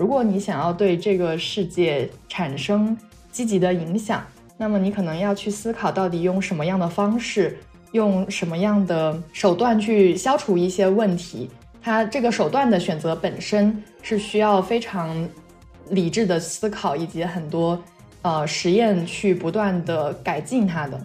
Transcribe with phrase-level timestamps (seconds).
[0.00, 2.96] 如果你想要对这个世界产生
[3.30, 4.24] 积极的影响，
[4.56, 7.58] 那么你可能要去思考到底用什么样的方式，
[7.92, 11.50] 用什么样的手段去消除一些问题。
[11.82, 15.14] 它这个手段的选择本身是需要非常
[15.90, 17.78] 理智的思考，以及很多
[18.22, 20.98] 呃实验去不断的改进它的。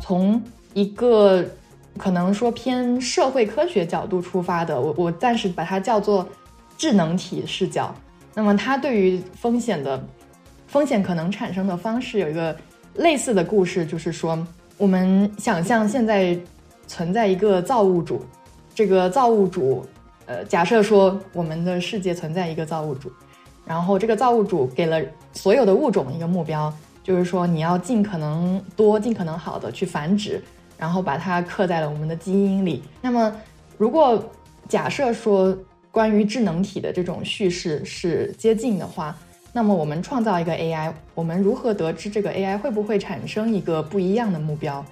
[0.00, 1.46] 从一个
[1.96, 6.26] 可能说偏社会科学角度出发的，我我暂时把它叫做
[6.76, 7.94] 智能体视角。
[8.34, 10.02] 那么它对于风险的
[10.66, 12.56] 风险可能产生的方式有一个
[12.94, 16.36] 类似的故事，就是说我们想象现在
[16.86, 18.24] 存在一个造物主，
[18.74, 19.86] 这个造物主，
[20.26, 23.10] 呃，假设说我们的世界存在一个造物主，
[23.64, 25.00] 然后这个造物主给了
[25.32, 26.72] 所有的物种一个目标。
[27.04, 30.42] 就是说，你要尽可能多、尽可能好的去繁殖，
[30.78, 32.82] 然后把它刻在了我们的基因里。
[33.00, 33.34] 那么，
[33.78, 34.22] 如果
[34.68, 35.56] 假设说
[35.90, 39.16] 关于智能体的这种叙事是接近的话，
[39.52, 44.84] 那么我们创造一个 AI，我们如何得知这个 AI 会不会产生一个不一样的目标，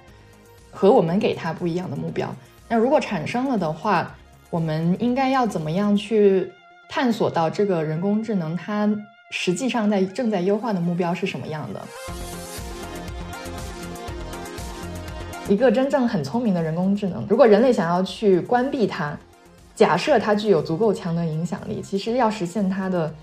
[0.71, 2.33] 和我们给它不一样的目标？
[2.69, 4.15] 那如果产生了的话，
[4.49, 6.49] 我们应该要怎么样去
[6.87, 8.89] 探索到这个人工智能它？
[9.31, 11.81] 实际上，在正在优化的目标是什么样的？
[15.49, 19.17] 一个真正很聪明的人工智能，如果人类想要去关闭它，
[19.75, 23.13] 假设它具有足够强的影响力，其实要实现它的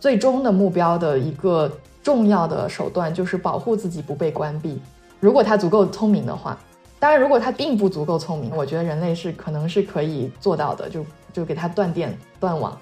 [0.00, 1.70] 最终的目标的一个
[2.02, 4.80] 重要的手段，就是保护自己不被关闭。
[5.20, 6.58] 如果它足够聪明的话，
[6.98, 12.76] 当然，如果它并不足够聪明，我觉得人类是可能是可以做到的，就就给它断电断网。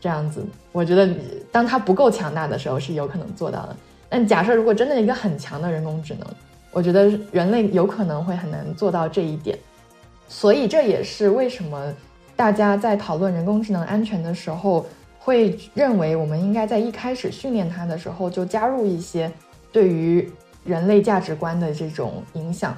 [0.00, 1.12] 这样子，我觉得
[1.50, 3.76] 当它不够强大的时候是有可能做到的。
[4.08, 6.26] 但假设如果真的一个很强的人工智能，
[6.70, 9.58] 我觉得人类有可能会很难做到这一点。
[10.28, 11.92] 所以这也是为什么
[12.36, 14.86] 大家在讨论人工智能安全的时候，
[15.18, 19.30] 会认为我们应该在一开始训练它的时候就加入一些
[19.72, 20.30] 对于
[20.64, 22.76] 人类价值观的这种影响。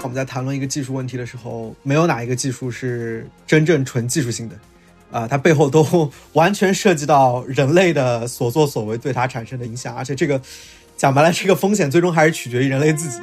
[0.00, 4.54] 我们在谈论一个技术问题的时候，没有哪一个技术是真正纯技术性的，
[5.10, 10.40] 啊，它背后都 完全涉及到人类的所作所为对它产生的影响，而且这个
[10.96, 13.18] 讲白了，这个风险最终还是取决于人类自己。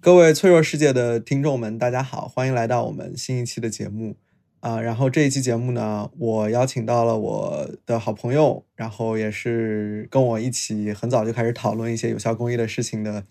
[0.00, 4.16] 各位脆弱世界的听众们，大家好，欢迎来到我们新一期的节目。
[4.58, 13.24] 啊，然后这一期节目呢，我邀请到了我的好朋友，然后也是跟我一起很早就开始讨论一些有效公益的事情的，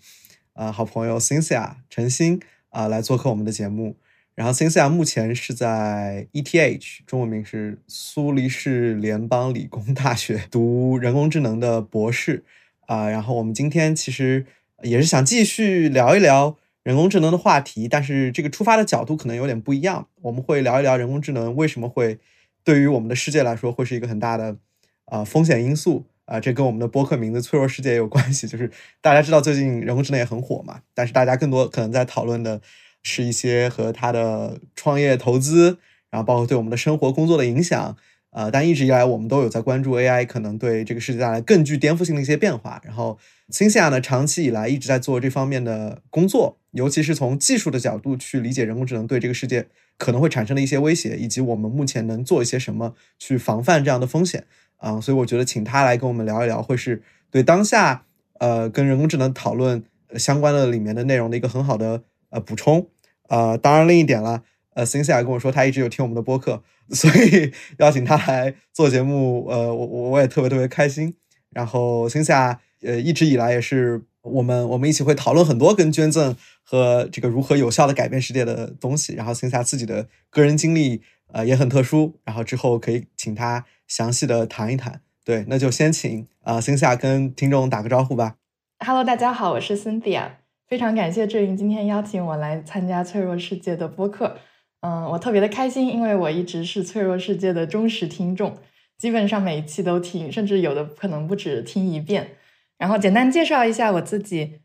[0.51, 3.95] 啊，好朋友 Cynthia 陈星啊，来做客我们的节目。
[4.33, 12.43] 然后 Cynthia 目前是在 ETH，中文名是苏黎世联邦理工大学读人工智能的博士
[12.87, 13.07] 啊。
[13.07, 14.45] 然后我们今天其实
[14.81, 16.57] 也是想继续聊一聊。
[16.83, 20.07] 人工智能的话题，但是这个出发的角度可能有点不一样。
[20.21, 22.17] 我们会聊一聊人工智能为什么会
[22.63, 24.57] 对于我们的世界来说会是一个很大的
[25.05, 28.47] 啊风险因素啊，这跟我们的播客名字“脆弱世界”也有关系。
[28.47, 28.71] 就是
[29.01, 32.61] 大家知道最近人工智能也很火嘛，但是大家更多可能在讨论的
[33.03, 35.77] 是一些和它的创业投资，
[36.09, 37.97] 然后包括对我们的生活工作的影响。
[38.29, 42.81] 呃，但一直以来我们都有在关注 AI 可能对这个世界带来更具颠覆性的一些变化。
[42.85, 43.19] 然后，
[43.49, 49.67] 新西亚呢，长期以来一直在做这方面的工作，尤其是从技术的角度去理解人工智能对这个世界
[49.97, 54.45] 可能会产生的一些威胁，以及我们目前能做一些什么去防范这样的风险。
[54.81, 58.03] 啊，所以我觉得请他来跟我们聊一聊，会是对当下
[58.39, 59.83] 呃跟人工智能讨论
[60.17, 62.89] 相关的里面的内容的一个很好的呃补充。
[63.29, 64.43] 呃，当然另一点了。
[64.73, 71.13] 呃，辛西亚跟我说他一直有听我们的播客，所以 邀请他来做节目，呃，我我我也特别特别开心。
[71.49, 79.13] 然后辛西亚呃一直以来也是我们我们一起会讨论很多跟捐赠和这个如何有效的改变世界的东西。
[79.13, 81.01] 然后辛西亚自己的个人经历
[81.33, 85.01] 呃也很特殊，然后之后可以请他详细的谈一谈。
[85.25, 88.37] 对，那就先请啊辛西亚跟听众打个招呼吧。
[88.79, 90.29] Hello，大家好，我是 Cynthia，
[90.65, 94.37] 非常感谢志云今天邀请我来参加脆弱世界的播客。
[94.79, 98.57] 嗯，我特别的开心，因为我一直是脆弱世界的忠实听众，
[98.97, 102.37] 基本上每一期都听，甚至有的可能不止听一遍。
[102.77, 104.61] 然后简单介绍一下我自己，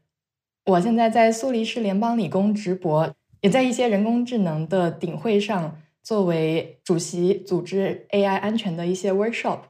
[0.67, 9.63] 我现在在苏黎世联邦理工直博，也在一些人工智能的顶会上作为主席，组织 AI 安全的一些 workshop，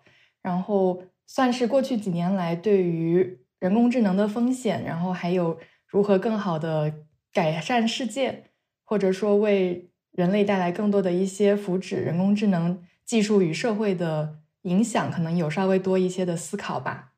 [0.43, 6.93] 然后算是过去几年来对于人工智能的风险，然后还有如何更好的
[7.33, 8.51] 改善世界，
[8.85, 17.15] 或者说为人类带来更多的一些福祉，人工智能技术与社会的影响可能有稍微多一些的思考吧。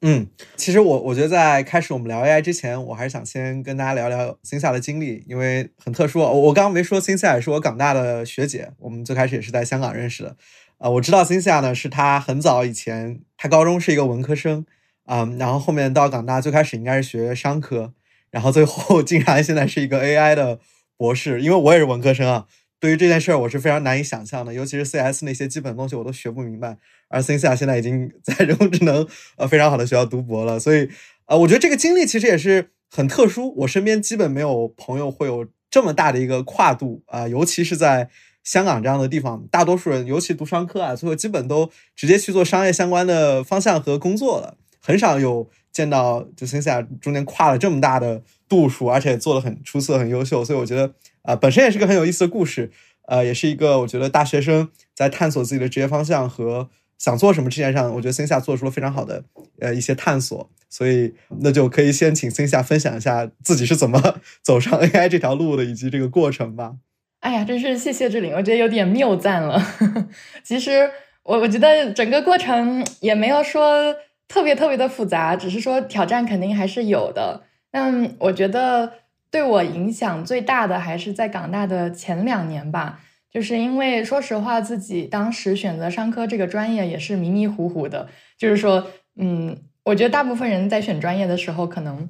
[0.00, 6.20] 嗯，其实我我觉得在开始我们聊 AI 之前，我还是想先跟大家聊聊星夏的经历，因为很特殊。
[6.20, 10.36] 我我刚刚没说，星夏也是我港大的学姐，我们最开始也是在香港认识的。
[10.78, 14.64] 啊，我知道星夏呢，是她很早以前，她高中是一个文科生，
[15.06, 17.92] 嗯，然后后面到港大，最开始应该是学商科，
[18.30, 20.60] 然后最后 竟然现在是一个 AI 的
[20.96, 21.42] 博士。
[21.42, 22.46] 因为我也是文科生啊，
[22.80, 26.76] 对于这件事儿我是非常难以想象的，尤其是 CS 那些基本东西我都学不明白。
[27.08, 30.88] 而星夏现在已经 在人工智能呃非常好的学校读博了，所以
[31.26, 33.54] 呃，我觉得这个经历其实也是很特殊。
[33.58, 38.10] 我身边基本没有朋友会有这么大的一个跨度啊，尤其是在。
[38.44, 50.44] 香港这样的地方，大多数人尤其读商科啊，最后基本都直接去做商业相关的方向和工作了，很少有见到就线下中间跨了这么大的度数，而且做的很出色、很优秀。
[50.44, 50.92] 所以我觉得
[51.22, 52.70] 啊，本身也是个很有意思的故事，
[53.06, 56.68] 呃，也是一个我觉得大学生在探索自己的职业方向和
[56.98, 59.24] 想做什么这件上，我觉得线下做出了非常好的
[59.60, 60.50] 呃一些探索。
[60.70, 66.74] 所以那就可以先请线下分享一下自己是怎么 走上 AI 这条路的，以及这个过程吧。
[67.20, 69.60] 哎呀，真是谢谢志玲，我觉得有点谬赞了。
[70.44, 70.90] 其实
[71.22, 73.94] 我我觉得整个过程也没有说
[74.28, 77.42] 特别特别的复杂，只是说挑战肯定还是有的。
[77.70, 78.92] 但我觉得
[79.30, 88.08] 对我影响最大的还是在港大的前两年吧，就是因为说实话，自己当时选择商科这个专业也是迷迷糊糊的。
[88.36, 88.86] 就是说，
[89.16, 92.08] 嗯，我觉得大部分人在选专业的时候，可能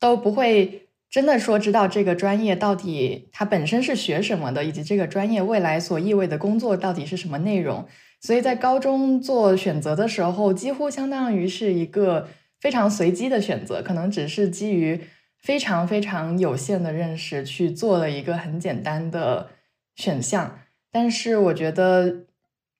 [0.00, 0.82] 都不会。
[1.08, 7.86] 真的说知道这个专业到底它本身是学什么的，以及这个专业未来所意味的工作到底是什么内容。
[8.20, 12.28] 所以在高中做选择的时候，几乎相当于是一个
[12.60, 15.00] 非常随机的选择，可能只是基于
[15.38, 19.50] 非常非常有限的认识去做了一个很简单的
[19.94, 20.58] 选项。
[20.90, 22.24] 但是我觉得，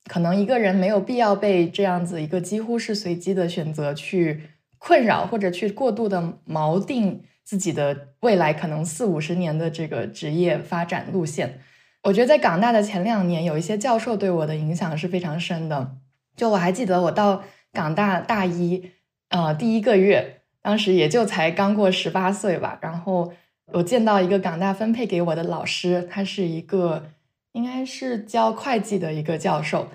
[0.04, 4.42] 可能一个人没有必要被这样子一个几乎是随机的选择去
[4.78, 7.22] 困扰，或者去过度的锚定。
[7.46, 11.60] 自己的未来可能四五十年的这个职业发展路线，
[12.06, 15.96] 我觉得在港大的前两年，有一些教授对我的影响是非常深的。
[16.36, 17.42] 就我还记得，我到
[17.72, 18.92] 港大大一，
[19.30, 22.78] 呃，第一个月，当时也就才刚过十八岁吧。
[22.80, 23.32] 然后
[23.72, 27.06] 我见到一个港大分配给我的老师，他是一个
[27.52, 29.88] 应该是教会计的一个教授，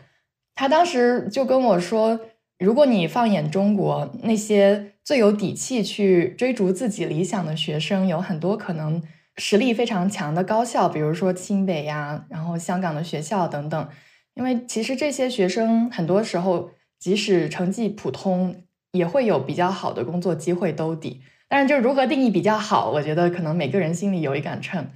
[0.53, 2.19] 他当时就跟我说。
[2.59, 9.01] 如果你放眼中国，那些最有底气去追逐自己理想的学生，有很多可能
[9.41, 13.89] 实力非常强的高校，比如说清北呀，然后香港的学校等等。
[14.35, 18.55] 因为其实这些学生很多时候，即使成绩普通，
[18.91, 21.21] 也会有比较好的工作机会兜底。
[21.49, 24.87] 但是，就如何定义比较好，我觉得可能每个人心里有一杆秤。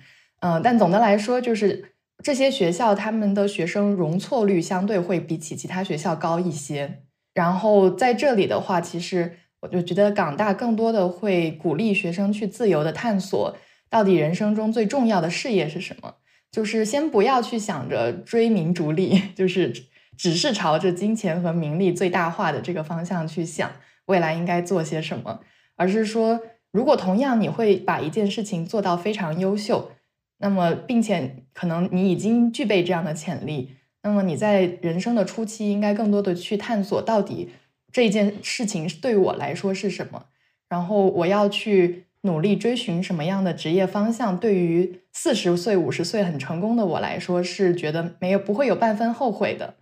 [0.41, 1.93] 嗯，但总的来说，就是
[2.23, 7.01] 这些学校他们的学生容错率相对会比起其他学校高一些。
[7.33, 13.53] 然后在这里的话，其实我就觉得港大更多的会鼓励学生去自由的探索，
[13.95, 16.15] 到底人生中最重要的事业是什么。
[16.51, 19.71] 就是先不要去想着追名逐利， 就是
[20.17, 23.71] 只是朝着金钱和名利最大化的这个方向去想
[24.07, 25.39] 未来应该做些什么，
[25.77, 29.91] 而是说，如果同样你会把一件事情做到非常优秀，
[30.39, 33.75] 那么并且可能你已经具备这样的潜力。
[34.03, 37.49] 那么你在人生的初期，应该更多的去探索到底
[37.93, 40.25] 这件事情对我来说是什么，
[40.69, 44.37] 然后我要去努力追寻什么样的职业方向。
[44.37, 49.75] 对于四十岁、五十岁很成功的我来说，是觉得没有不会有半分后悔的。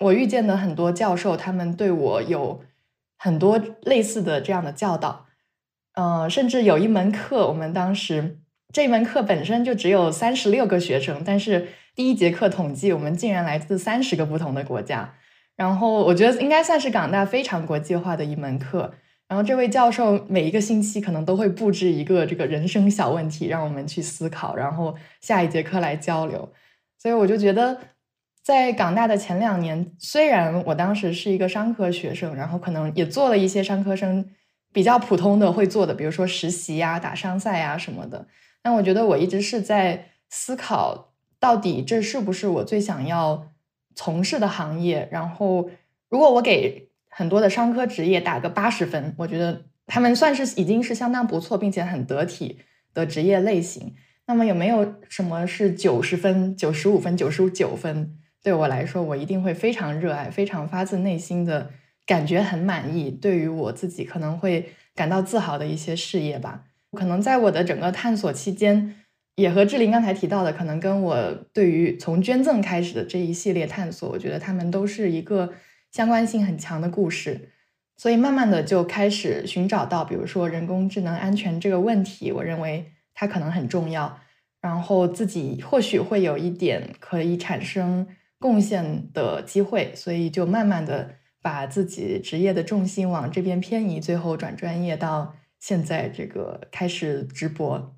[0.00, 2.62] 我遇见的很多教授，他们对我有
[3.16, 5.26] 很多类似的这样的教导。
[5.94, 8.38] 嗯，甚至有一门课，我们当时
[8.72, 11.68] 这门课本身就只有三十六个学生，但是。
[11.96, 15.14] 第一节课统计，我们竟然来自三十个不同的国家，
[15.56, 18.92] 然后我觉得应该算是港大非常国际化的一门课。
[19.28, 26.52] 然后这位教授每一个星期可能都会布置一个这个人生小问题，让我们去思考，然后下一节课来交流。
[26.98, 27.78] 所以我就觉得，
[28.42, 34.30] 在港大的前两年，虽然我当时是一个商科学生，然后可能也做了一些商科生
[34.72, 38.26] 比较普通的会做的，比如说实习呀、打商赛呀什么的，
[38.62, 41.12] 但我觉得我一直是在思考。
[41.38, 43.52] 到底这是不是我最想要
[43.94, 45.06] 从事的行业？
[45.12, 45.68] 然后，
[46.08, 52.58] 如果我给很多的商科职业打个八十分，我觉得他们算是已经是相当不错，并且很得体
[52.92, 53.94] 的职业类型。
[54.26, 58.18] 那么，有没有什么是九十分、九十五分、九十九分？
[58.42, 61.70] 对我来说，我一定会非常热爱，非常发自内心的
[62.04, 63.10] 感觉很满意。
[63.10, 66.64] 对于我自己可能会感到自豪的一些事业吧。
[66.92, 68.94] 可能在我的整个探索期间。
[69.36, 75.52] 也和志玲刚才提到的，可能跟我对于从捐赠开始的这一系列探索，我觉得他们都是一个
[75.92, 77.50] 相关性很强的故事，
[77.96, 84.20] 所以慢慢的就开始寻找到，比如说人工智能安全这个问题，我认为它可能很重要，
[84.60, 88.06] 然后自己或许会有一点可以产生
[88.38, 97.96] 贡献的机会，所以就慢慢的把自己职业的重心往这边偏移，最后转专业到现在这个开始直播。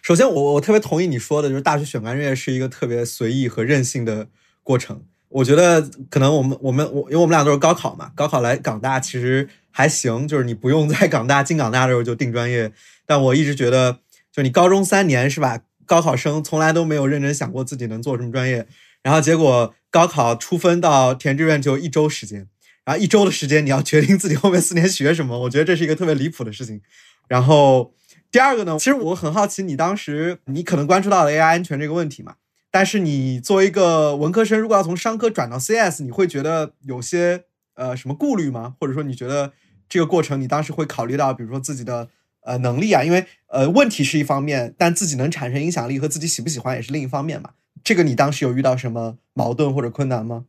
[0.00, 4.28] 首先，我我特别同意你说的，就是大学选专业是一个特别随意和任性的
[4.62, 5.04] 过程。
[5.28, 12.72] 我觉得可能我们我们我因为我们俩都是高考嘛，高考来港大其实还行，就是你不用在港大进港大的时候就定专业。
[13.06, 13.98] 但我一直觉得，
[14.32, 15.60] 就你高中三年是吧？
[15.86, 18.66] 高考生从来都没有认真想过自己能做什么专业，
[19.02, 22.48] 然后结果高考出分到填志愿就一周时间，
[22.84, 26.80] 然后一周的时间你要决定自己后面四年学什么，我觉得这是一个特别离谱的事情。
[27.28, 27.92] 然后
[28.30, 32.36] 第二个呢，其实我很好奇，你当时你可能关注到了 AI 安全这个问题嘛？
[32.74, 38.74] 但是你作为一个文科生，如果要从商科转到 CS，你会觉得有些呃什么顾虑吗？
[38.80, 39.52] 或者说你觉得
[39.88, 42.08] 这个过程你当时会考虑到，比如说自己的
[42.40, 43.04] 呃能力啊？
[43.04, 47.50] 因为呃问题是一方面，但自己能产生影响力和自己喜不喜欢也是另一方面嘛。
[47.84, 50.46] 这个你当时有遇到什么矛盾或者困难吗？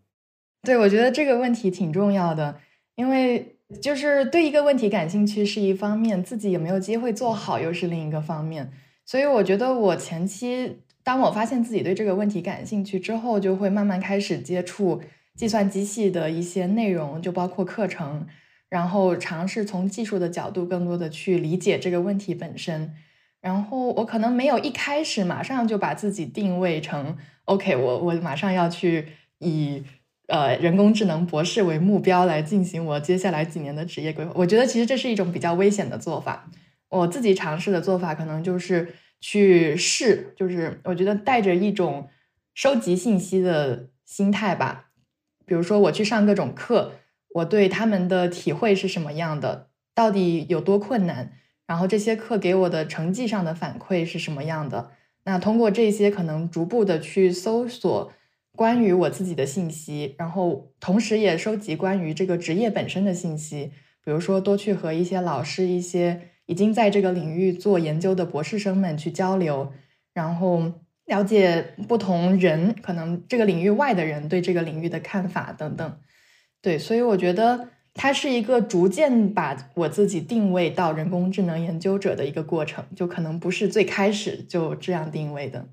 [0.63, 2.57] 对，我觉得这个问题挺重要的，
[2.95, 8.71] 因为就是对一个问题感兴趣是一方面，自己有没有机会做好又是另一个方面。
[9.05, 10.79] 所以我觉得我前期。
[11.05, 15.03] 当我发现自己对这个问题感兴趣之后，就会慢慢开始接触
[15.35, 18.25] 计算机系的一些内容，就包括课程，
[18.69, 22.91] 然后尝试从技术的角度更多的去理解这个问题本身。
[23.39, 29.07] 然后我可能没有一开始马上就把自己定位成 OK，我我马上要去
[29.37, 29.83] 以
[30.27, 34.31] 呃人工智能博士为目标来进行我接下来几年的职业规划。
[34.33, 36.49] 我觉得其实这是一种比较危险的做法。
[36.89, 38.95] 我自己尝试的做法可能就是。
[39.27, 42.07] 去试，就是我觉得带着一种
[42.53, 44.91] 收集信息的心态吧。
[45.47, 46.91] 比如说，我去上各种课，
[47.33, 51.33] 我对他们的体会是什么样的，到底有多困难，
[51.65, 54.91] 然后这些课给我的成绩上的反馈是什么样的。
[55.23, 58.13] 那通过这些，可能逐步的去搜索
[58.55, 63.71] 关于我自己的信息，然后同时也收集关于这个职业本身的信息。
[64.03, 66.29] 比如说，多去和一些老师一些。
[66.45, 69.71] 已经在这个领域做研究的博士生们去交流，
[70.13, 70.71] 然后
[71.05, 75.97] 了解不同人可能这个领域外的人对这个领域的看法等等。
[76.61, 85.67] 对，所以我觉得它是一个逐渐把我自己定位到人工智能研究者的一个过程，就可能不是最开始就这样定位的。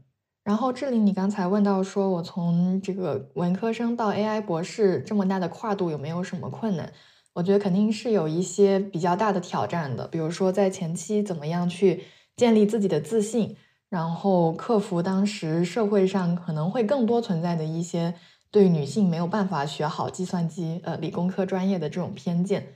[0.44, 6.92] 然后志玲，你刚才问到说我从这个文科生到 AI 博士这么大的跨度有没有什么困难？
[7.34, 12.04] 我觉得肯定是有一些比较大的挑战的，比如说在前期怎么样去
[12.36, 13.56] 建立自己的自信，
[13.88, 18.12] 然后克服当时社会上可能会更多存在的一些
[18.50, 22.66] 对女性没有办法学好计算机、呃理工科专业的这种偏见，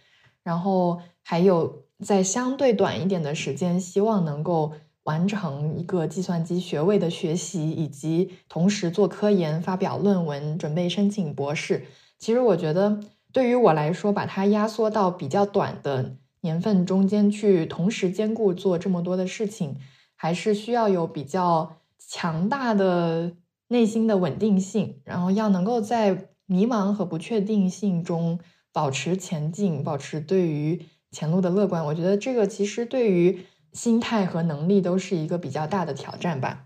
[0.42, 4.72] 然后还有在相对短一点的时间，希望能够
[5.02, 11.84] 完成一个计算机学位的学习，以及同时做科研、发表论文、准备申请博士。
[12.18, 12.98] 其实我觉得。
[13.36, 19.76] 对于我来说，把它压缩到比较短的年份中间去，同时兼顾做这么多的事情，
[20.14, 23.32] 还是需要有比较强大的
[23.68, 28.38] 内心的稳定性，然后要能够在迷茫和不确定性中
[28.72, 31.84] 保持前进，保持对于前路的乐观。
[31.84, 33.40] 我觉得这个其实对于
[33.74, 36.64] 心态和能力都是一个比较大的挑战吧。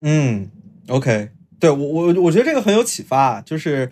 [0.00, 0.50] 嗯
[0.88, 1.28] ，OK，
[1.58, 3.90] 对我我我觉得这个很有启发，就是。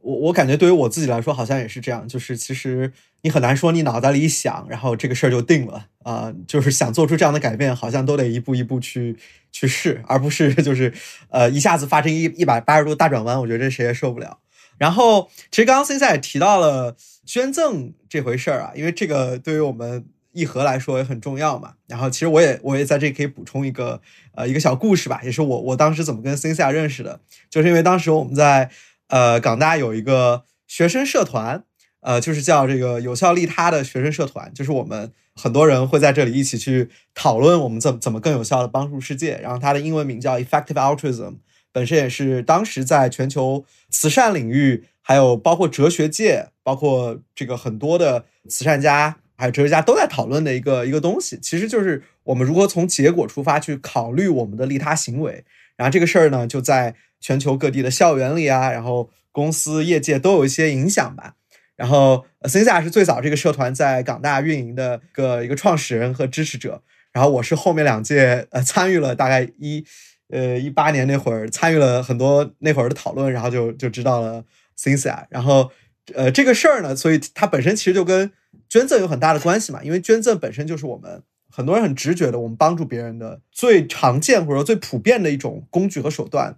[0.00, 9.16] 我我感觉对于我自己来说，好像也是这样，就是其实你很难说你脑袋里一想，然后这个事儿就定了啊，就是想做出这样的改变，好像都得一步一步去
[9.50, 10.92] 去试，而不是就是
[11.30, 14.38] 呃一下子发生一一百八十度大转弯，我觉得这谁也受不了。
[14.78, 21.72] 然后其实刚刚 C 赛也提到了捐赠这回事儿啊，因为这个对于我们一和来说也很重要嘛。
[21.88, 24.00] 然后其实我也我也在这可以补充一个
[24.36, 28.70] 呃一个小故事吧，也是我我当时怎么跟 C 赛认识的，就是因为当时我们在。
[29.08, 31.64] 呃，港大有一个学生社团，
[32.00, 39.38] 呃，就是叫这个有效利他的学生社团，就是我们很多人会在这里一起去讨论我们怎怎么更有效的帮助世界。
[39.42, 41.36] 然后它的英文名叫 Effective Altruism，
[41.72, 51.38] 本身也是当时在全球慈善领域，还有包括哲学界，包括这个很多的慈善家还有哲学家都在讨论的一个一个东西。
[51.40, 55.44] 其实就是我们如何从结果出发去考虑我们的利他行为。
[55.76, 56.94] 然后这个事儿呢，就在。
[57.20, 61.34] 全球各地的校园里啊，然后公司业界都有一些影响吧。
[61.76, 66.82] 然后 c i n 是最早这个社团在港大运营的个一个创始人和支持者。
[67.12, 69.84] 然后我是后面两届呃参与了，大概一
[70.28, 74.44] 呃一八年那会儿参与了很多那会儿的讨论，然后就就知道了
[74.76, 75.70] c i n 然后
[76.14, 78.30] 呃，这个事儿呢，所以它本身其实就跟
[78.68, 86.56] 捐赠有很大的关系嘛，因为捐赠本身就是我们很多人很直觉的，我们帮助别人的最常见或者说最普遍的一种工具和手段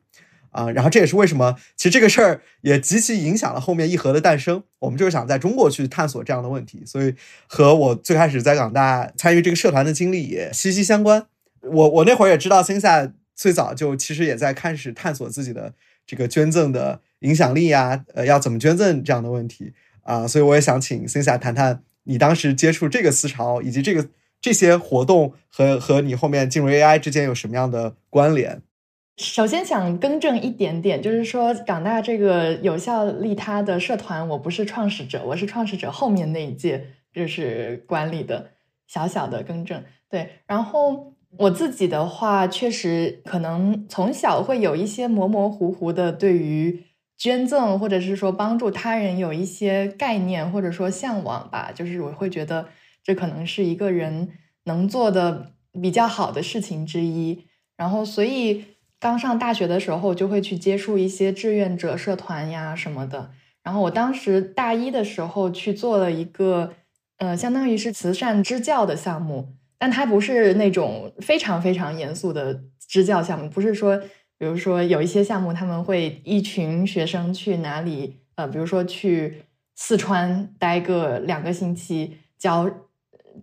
[0.50, 0.71] 啊。
[0.71, 4.62] 然后这也是为什么，其实这个事儿也极其影响了后面一盒的诞生。
[4.78, 7.14] 我们就是想在中国去探索这样的问题，所以
[7.47, 11.26] 和我最开始在港大参与这个社团的经历也息息相关。
[11.62, 15.75] 我我那会儿也知道，星下最早就其实也在开始探索自己的
[16.07, 17.00] 这个捐赠的。
[17.21, 24.09] 影响力呀，呃，要怎么捐赠这样的问题啊，所以我也想请 c i 谈谈你当时接触这个思潮，以及这个
[24.40, 28.62] 这些活动和和你后面进入 AI 之间有什么样的关联。
[29.20, 38.52] 首先想更正一点点，就是说港大这个有效利他的社团，我不是创始者，我是创始者后面那一届就是管理的，
[38.86, 39.84] 小小的更正。
[40.08, 46.84] 对，然后我自己的话，确实可能从小会有一些模模糊糊的对于。
[47.22, 52.66] 捐赠或者是说帮助他人有一些概念或者说向往吧，就是我会觉得
[53.04, 54.30] 这可能是一个人
[54.64, 57.44] 能做的比较好的事情之一。
[57.76, 58.64] 然后，所以
[59.00, 63.30] 刚上大学的时候就会去接触一些志愿者社团呀什么的。
[63.64, 66.75] 然后我当时大一的时候去做了一个，
[67.16, 74.00] 呃，相当于是慈善支教的项目，但它不是那种非常非常严肃的支教项目，不是说。
[74.38, 78.16] 比如说有一些项目，他们会一群学生去哪里？
[78.37, 79.42] 呃，比如说去
[79.75, 82.66] 四川待个两个星期，教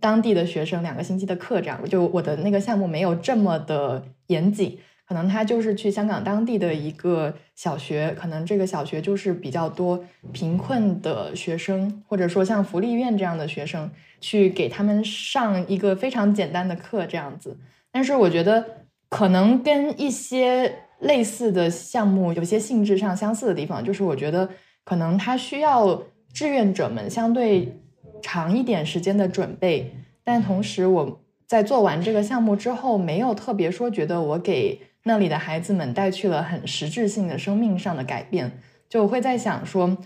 [0.00, 1.88] 当地的学生两个星期的课，这样。
[1.88, 4.76] 就我的那个项目没有这么的严谨，
[5.08, 17.56] 可能他就是去香港当地的一个小学，可能这个小学就是比较多贫困的学生，或者说像福利院这样的学生，去给他们上一个非常简单的课这样子。
[17.90, 18.62] 但是我觉得
[19.08, 24.46] 可能跟一些类似的项目有些性质上相似的地方，就是我觉得
[24.84, 26.02] 可能它需要
[26.34, 27.74] 志愿者们相对
[28.20, 29.90] 长一点时间的准备，
[30.22, 39.98] 但同时我在做完这个项目之后，没有特别说觉得我给那里的孩子们带去了很实质性的生命上的改变，就会在想说，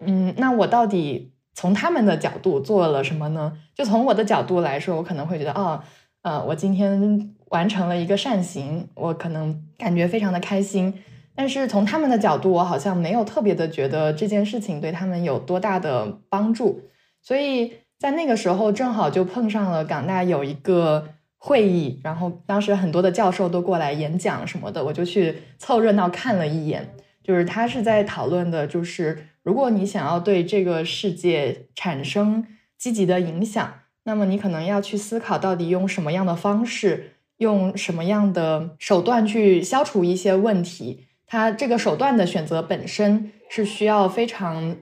[0.00, 3.52] 嗯，那我到底从他们的角度做了什么呢？
[3.76, 5.80] 就从我的角度来说，我可能会觉得，哦，
[6.22, 7.32] 呃，我今天。
[7.50, 10.92] 完成了一个善行，我可能感觉非常的开心。
[11.32, 16.82] 但是从他们的角度，我好像没有特别的觉得这件事情对他们有多大的帮助。
[17.22, 21.06] 所以在那个时候，正好就碰上了港大有一个
[21.38, 26.94] 会议，然后当时很多的教授都过来演讲什么的，我就去凑热闹看了一眼。
[27.22, 32.46] 就是他是在讨论的，就是如果你想要对这个世界产生
[32.78, 33.72] 积极的影响，
[34.04, 37.12] 那么你可能要去思考到底用什么样的方式。
[37.38, 41.04] 用什么样的手段去消除一些问题？
[41.26, 44.74] 他这个手段的选择本身是需要非常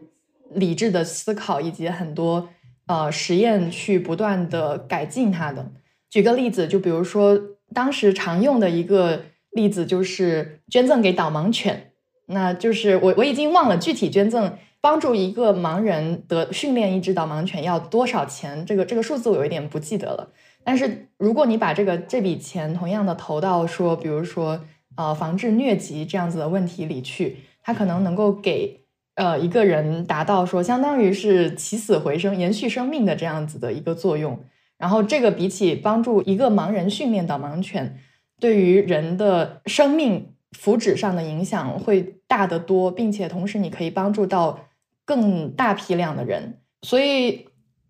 [0.52, 2.48] 理智的思考，以及很多
[2.86, 5.72] 呃实验去不断的改进它的。
[6.14, 7.36] 举个例子，就比如说
[7.72, 11.90] 当时常用的一个例子就是捐赠给导盲犬，
[12.26, 20.30] 那就是我我已经忘了具体捐赠帮助一个盲人的训练一只导盲犬要多少钱，这个这个数字我有一点不记得了。
[20.62, 24.60] 但是，如果你把这个这笔钱同样的投到说，比如说，
[24.94, 28.84] 呃，防治疟疾这样子的问题里去，它可能能够给
[29.16, 34.38] 呃一个人达到说，相当于是起死回生、延续生命的这样子的一个作用。
[34.76, 37.98] 然后，这个比起帮助一个盲人训练导盲犬，
[38.40, 44.58] 对于人的生命福祉上的影响会大得多，并且同时你可以帮助到
[45.04, 46.58] 更大批量的人。
[46.82, 47.46] 所以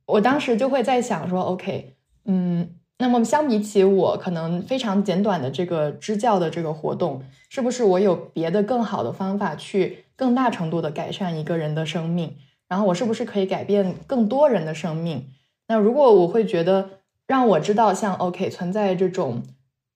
[0.06, 1.96] 我当时就会在想说，OK。
[2.26, 2.68] 嗯，
[2.98, 12.36] 那么相比起我可能非常简短的这个支教的这个活动，是不是我有别的更好的方法去更大程度的改善一个人的生命？
[12.68, 15.26] 然后我是不是可以改变更多人的生命？
[15.68, 19.42] 那如果我会觉得让我知道像 OK 存在这种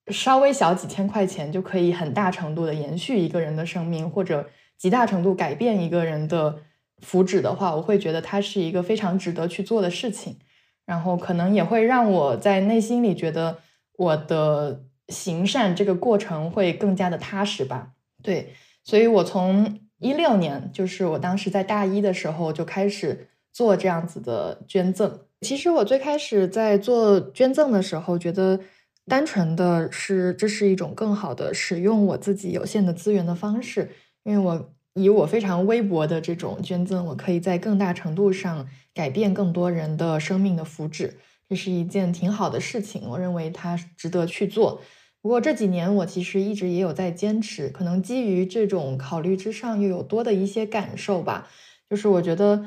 [0.07, 6.57] 稍微小几千块钱就可以很大程度的延续一个人的生命，或者极大程度改变一个人的
[6.99, 10.37] 福祉的话，我会觉得它是一个非常值得去做的事情。
[10.85, 13.59] 然后可能也会让我在内心里觉得
[13.95, 17.91] 我的行善这个过程会更加的踏实吧。
[18.23, 25.19] 对，所以我从一六年，就是我当时在大一的时候就开始做这样子的捐赠。
[25.41, 28.59] 其实我最开始在做捐赠的时候，觉得
[29.05, 33.89] 单纯的是这是一种更好的使用我自己有限的资源的方式，
[34.23, 34.73] 因为我。
[34.95, 41.13] 以我非常微薄的这种捐赠，我可以在更大程度上改变更多人的生命的福祉，
[41.47, 43.03] 这是一件挺好的事情。
[43.07, 44.81] 我认为它值得去做。
[45.21, 51.47] 不过这几年我其实一直也有在坚持，可能基于这种考虑之上，又有多的一些感受吧。
[51.89, 52.65] 就是我觉得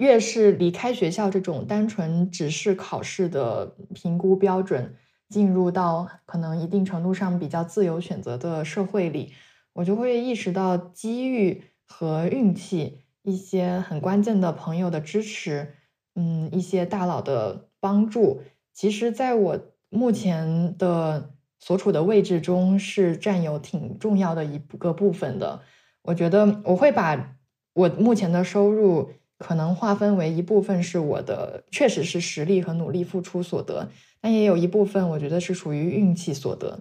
[0.00, 4.96] 越是离开学校这种单纯只是考试的评估标准，
[5.28, 9.34] 进入到可能一定程度上比较自由选择的社会里，
[9.74, 15.74] 我就会意识到机遇和运气，一些很关键的朋友的支持，
[16.14, 18.40] 嗯，一些大佬的帮助，
[18.72, 19.60] 其实在我
[19.90, 25.60] 目前的所处的位置中是占有挺重要的一个部分的。
[26.00, 27.36] 我觉得我会把
[27.74, 29.10] 我目前的收入。
[29.40, 36.78] 可能划分为一部分是我的，确实是实力和努力付出所得，但也有一部分我觉得是属于运气所得。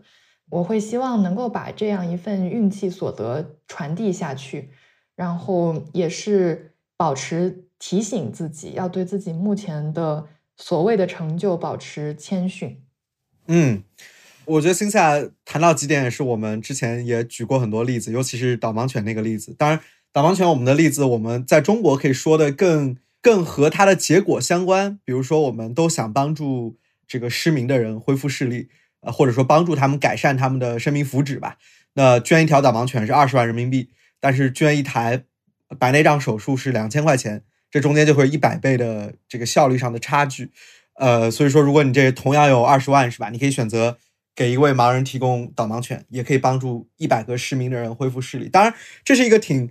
[0.49, 4.71] 我会希望能够把这样一份运气所得传递下去，
[5.15, 12.83] 然后也是保持提醒自己要对自己目前的所谓的成就保持谦逊。
[13.47, 13.81] 嗯，
[14.43, 19.79] 我觉得星夏谈到几点也是我们之前也举过很多例子，尤其是导盲犬那个例子，当然。
[20.11, 24.99] 导盲犬，我们的例子，我们在中国可以说的更更和它的结果相关。
[25.05, 28.69] 比如说，我们都想帮助这个失明的人恢复视力，
[29.01, 31.57] 呃，或者说帮助他们改善他们的生命福祉吧。
[31.93, 35.25] 那捐一条导盲犬是二十万人民币，但是捐一台
[35.77, 40.49] 白内障手术是两千块钱，这中间就会一百倍的这个效率上的差距。
[40.95, 43.29] 呃，所以说，如果你这同样有二十万，是吧？
[43.29, 43.99] 你可以选择
[44.35, 48.49] 给一位盲人提供导盲犬，也可以帮助一百个失明的人恢复视力。
[48.49, 48.73] 当然，
[49.05, 49.69] 这是一个挺。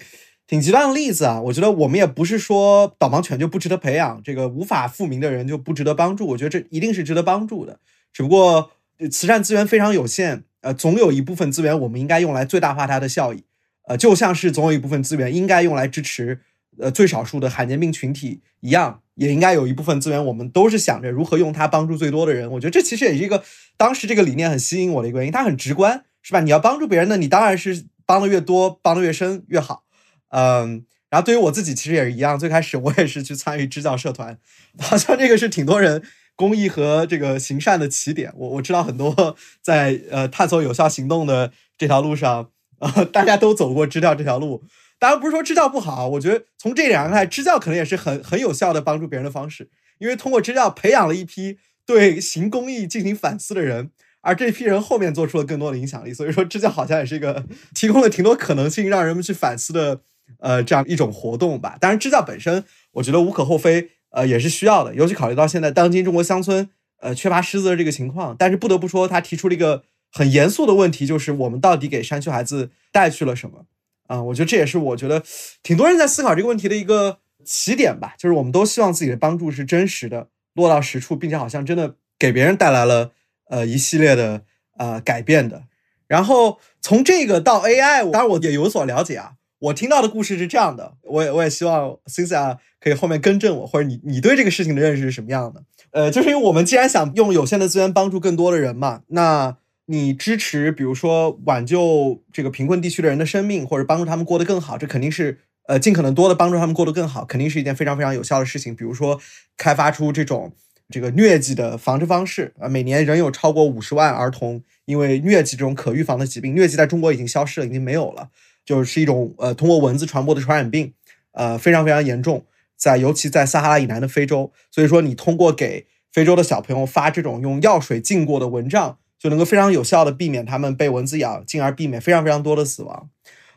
[0.49, 6.27] 挺极端的例子啊，我觉得我们也不是说导盲犬就不值得培养，这个无法复明的人就不值得帮助。
[6.29, 7.79] 我觉得这一定是值得帮助的，
[8.15, 8.71] 只不过
[9.11, 13.45] 慈善资源非常有限，呃，总有一部分资源我们应该用来最大化它的效益，
[13.87, 16.41] 呃，就像是总有一部分资源应该用来支持
[16.79, 22.51] 呃最少数的罕见病群体一样，也应该有一部分资源我们都是想着如何用它帮助最多的人。
[22.53, 23.45] 我觉得这其实也是一个
[23.77, 26.41] 当时这个理念很吸引我的一个原因，它很直观，是吧？
[26.41, 29.85] 你要帮助别人呢，你当然是帮的越多，帮的越深越好。
[30.31, 34.39] 嗯，然后对于我自己其实也是一样，最开始我也是去参与支教社团，
[34.79, 36.03] 好像这个是挺多人
[36.37, 38.33] 公益和这个行善的起点。
[38.37, 44.63] 我我知道很多 在呃探索有效行动的这条路上，呃大家都走过支教这条路。
[44.99, 53.91] 当然不是说支教不好，我觉得从这点上看，支教可能也是很很有效的帮助别人的方式，因为通过支教培养了一批对行公益进行反思的人。
[54.21, 60.01] 而这批人后面做出了更多的影响力，所以说支教好像也是一个 提供了挺多可能性，让人们去反思的，
[60.39, 61.77] 呃，这样一种活动吧。
[61.81, 66.69] 当然，支教本身我觉得无可厚非，呃，也是需要的，尤其考虑到现在当今中国乡村，
[67.01, 68.37] 呃，缺乏师资的这个情况。
[68.39, 73.67] 但是不得不说，他提出了一个很严肃的问题，就是我们到底给山区孩子带去了什么？
[74.07, 75.23] 啊，我觉得这也是我觉得
[75.63, 78.15] 挺多人在思考这个问题的一个起点吧。
[78.17, 83.13] 就是我们都希望自己的帮助是真实的，落到实处，并且好像真的给别人带来了。
[83.51, 84.43] 呃，一系列的
[84.77, 85.63] 呃改变的，
[86.07, 89.37] 然后从这个到 AI，当然我也有所了解啊。
[89.61, 95.63] 我听到的故事是这样的，我也我也希望 c i n a 可以后面更正我，或者你你对这个事情的认识是什么样的？
[95.91, 108.77] 呃，就是因为我们既然想用有限的资源帮助更多的人嘛，那你支持比如说挽救这个贫困地区的人的生命，或者帮助他们过得更好，这肯定是呃尽可能多的帮助他们过得更好，肯定是一件非常非常有效的事情。
[108.77, 109.21] 比如说
[109.57, 110.53] 开发出这种。
[110.91, 118.31] 这个疟疾的防治方式啊，每年仍有超过五十万儿童因为疟疾这种可预防的疾病，疟疾在中国已经消失了，已经没有了，
[118.69, 120.93] 就是一种呃通过蚊子传播的传染病，
[121.33, 122.45] 呃非常非常严重，
[122.77, 133.09] 在尤其在撒哈拉以南的非洲，所以说你通过给非洲的小朋友发这种用药水浸过的蚊帐，就能够非常有效的避免他们被蚊子咬，进而避免非常非常多的死亡。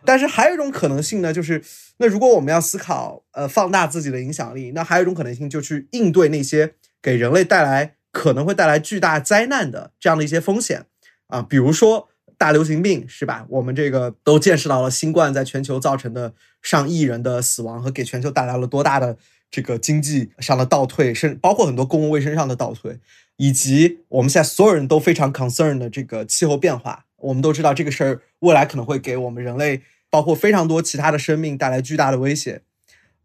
[0.06, 1.62] 但是还有一种可能性呢，就是
[1.98, 6.76] 那如果我们要思考呃放大自己的影响力，那还有一种可能性就去应对那些。
[7.04, 10.86] 给人类带来可能会带来巨大灾难的这样的一些风险
[11.26, 12.10] 啊，比如说
[12.42, 13.46] 大流行病，是吧？
[13.50, 19.16] 我们这个都见识到了新冠在全球造成的上亿人的死亡和给全球带来了多大的
[19.52, 22.98] 这个经济上的倒退，甚包括很多公共卫生上的倒退，
[23.38, 27.06] 以及我们现在所有人都非常 concern 的这个气候变化。
[27.18, 32.64] 我们都知道这个事儿未来可能会给我们人类，包括非常多其他的生命带来巨大的威胁。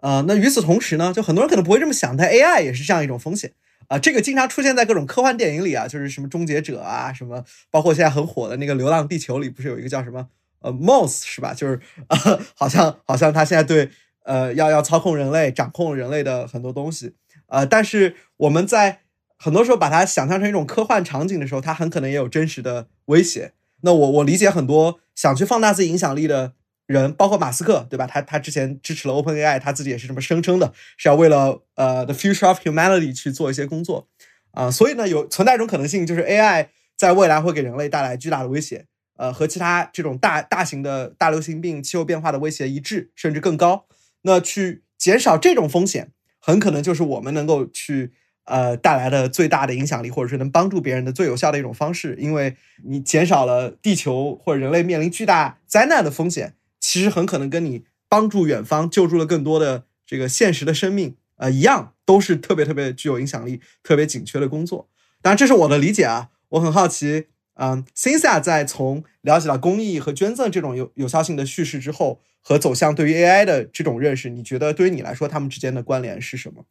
[0.00, 3.52] 呃，那与此同时呢，就很多人可能不会这么想，但 AI 也是这样一种风险。
[3.88, 10.28] 啊，这个经常出现在各种科幻电影里啊，就是什么终结者啊，什么，包括现在很火的那个《流浪地球》里，不是有一个叫什么
[10.60, 11.54] 呃 Moss 是吧？
[11.54, 12.18] 就是啊，
[12.54, 13.90] 好像好像他现在对
[14.24, 17.14] 呃要要操控人类，掌控人类的很多东西。
[17.46, 19.00] 呃，但是我们在
[19.36, 23.52] 很多时候把它想象成一种科幻场景的时候，它很可能也有真实的威胁。
[23.82, 26.54] 那我我理解很多想去放大自己影响力的。
[26.86, 28.06] 人包括马斯克，对吧？
[28.06, 34.08] 他他之前支持了 Open AI，他自己也是这么声称的，是要为了呃 The Future of Humanity 去做一些工作
[34.52, 34.70] 啊。
[34.70, 43.86] 所以呢，有存在一种可能性，就是 AI 在未来会给人类带来巨大的威胁，呃，和其他这种大大型的大流行病、气候变化的威胁一致，甚至更高。
[44.22, 48.12] 那去减少这种风险很可能就是我们能够去
[48.44, 52.16] 呃带来的最大的影响力，或者是能帮助别人的最有效的一种方式。
[52.18, 56.54] 因为你减少了地球或者人类面临巨大灾难的风险，
[56.86, 64.88] 其实很可能跟你帮助远方救助了更多的这个现实的生命，呃，一样都是特别特别具有影响力、特别紧缺的工作。
[65.20, 67.26] 当然，这是我的理解啊，我很好奇。
[67.54, 76.66] 嗯，Cynthia 在从了解到公益和捐赠这种有有效性的叙事之后，和走向对于 AI 的这种认识，你觉得对于你来说，他们之间的关联是什么？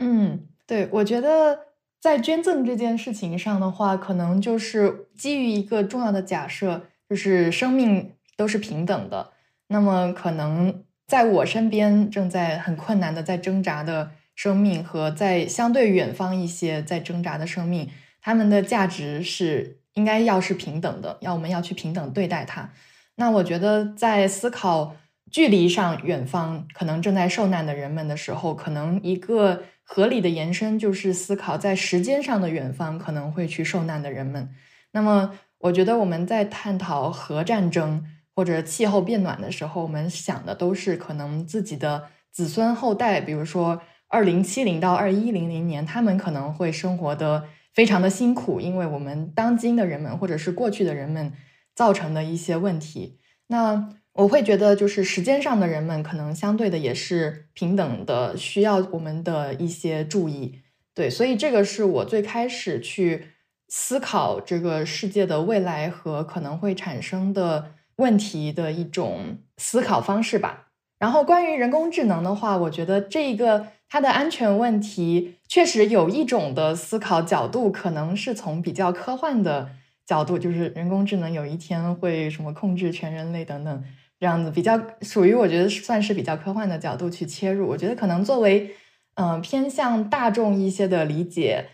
[0.00, 1.60] 嗯，对，我觉得
[2.00, 9.33] 在捐赠这件事情上的话，可能就是基于一个重要的假设，就是生命都是平等的。
[9.68, 19.80] 那么，可能在我身边正在很困难的在挣扎的生命，和在相对远方一些在挣扎的生命，他们的价值是。
[19.94, 22.68] 应该要是平等的，要我们要去平等对待它。
[23.14, 24.96] 那我觉得，在思考
[25.30, 34.52] 距离上远方可能正在受难的人们的时候，可能一个合理的延伸就是思考在时间上的远方可能会去受难的人们。
[34.90, 47.44] 那么，我觉得我们在探讨核战争或者气候变暖的时候，我们想的都是可能自己的子孙后代，比如说二零七零到二一零零年，他们可能会生活的。
[47.74, 51.32] 非常的辛苦，因为我们当今的人们或者是过去的人们
[51.74, 53.18] 造成的一些问题。
[53.48, 60.60] 那我会觉得，就是时间上的人们可能相对的也是平等的，需要我们的一些注意。
[60.94, 63.26] 对，所以这个是我最开始去
[63.66, 70.68] 思考这个世界的未来和可能会产生的问题的一种思考方式吧。
[70.98, 73.68] 然后关于人工智能的话，我觉得这一个。
[73.86, 79.70] 它的安全问题确实有一种的思考角度，可能是从比较科幻的
[80.04, 83.84] 角度，就是人工智能有一天会什么控制全人类等等
[84.18, 87.68] 这样子，比较属于我觉得算是比较科幻的角度去切入。
[87.68, 88.74] 我觉得可能作为
[89.14, 91.64] 嗯偏向大众一些的理解，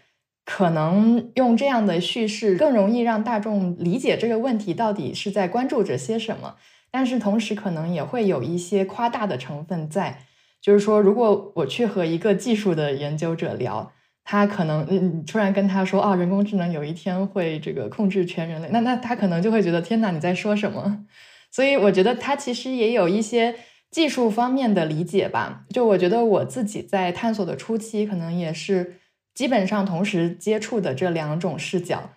[0.53, 6.57] 可能用这样的叙事更容易让大众理解这个问题到底是在关注着些什么，
[6.91, 10.19] 但是同时可能也会有一些夸大的成分在。
[10.61, 13.93] 就是说，如果我去和一个技术的研究者聊，
[14.25, 21.07] 他可能嗯突然跟他说啊，人工智能有一天会这个控制全人类，那那他可能就会觉得天哪，你在说什么？
[21.53, 23.55] 所以我觉得他其实也有一些
[23.91, 25.65] 技术方面的理解吧。
[25.71, 29.00] 就我觉得我自己在探索的初期，可能也是
[29.41, 32.11] 基本上同时接触的这两种视角。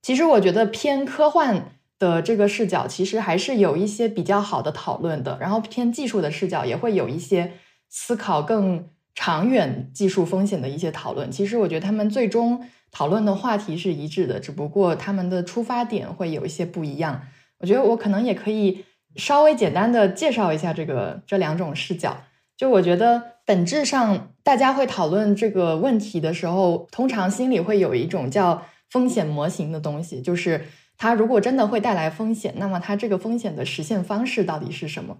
[0.00, 7.52] 其实我觉得偏科幻的这个视角，其实还是有一些比较好的讨论的，然后偏技术的视角也会有一些。
[7.92, 17.20] 思考更长远技术风险的一些讨论，其实我觉得他们最终讨论的话题是一致的，只不过他们的出发点会有一些不一样。
[17.58, 18.84] 我觉得我可能也可以
[19.16, 22.16] 稍微简单的介绍一下这个这两种视角。
[22.60, 30.66] 就我觉得本质上，大家会讨论这个问题的时候，通常心里会有一种叫风险模型的东西，就是
[30.98, 35.16] 它如果真的会带来风险，那么它这个风险的实现方式到底是什么？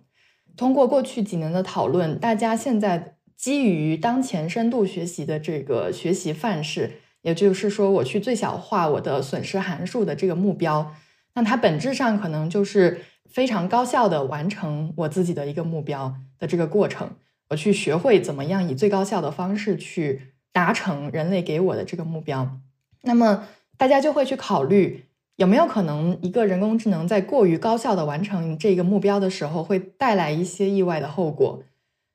[0.54, 10.94] 通过过去几年的讨论，大家现在基于当前深度学习的这个学习范式，也就是说，我去最小化我的损失函数的这个目标，
[11.32, 13.00] 那它本质上可能就是
[13.30, 17.08] 非常高效的完成我自己的一个目标的这个过程。
[17.50, 22.58] 我去学会怎么样以最高效的方式去达成人类给我的这个目标，
[23.02, 25.04] 那么大家就会去考虑。
[25.36, 31.62] 有没有可能，一个人工智能在过于高效的完成这个目标的时候，会带来一些意外的后果？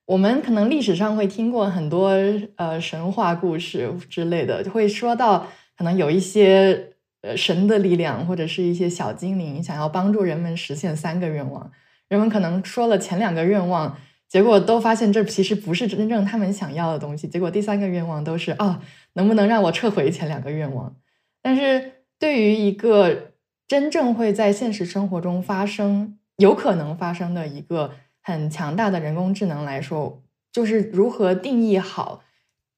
[0.05, 2.11] 我们可能历史上会听过很多
[2.57, 11.71] 呃神话故事之类的，就会说到可能有一些呃神的力量，或者是一些小精灵想要帮助人们实现三个愿望。
[12.07, 17.27] 人们可能说了前两个愿望，结果都发现这其实不是真正他们想要的东西。
[17.27, 18.81] 结果第三个愿望都是啊，
[19.13, 20.95] 能不能让我撤回前两个愿望？
[21.41, 21.91] 但是。
[22.17, 23.33] 对于一个
[23.67, 27.91] 真正会在现实生活中发生、有可能发生的一个
[28.23, 32.23] 很强大的人工智能来说，就是如何定义好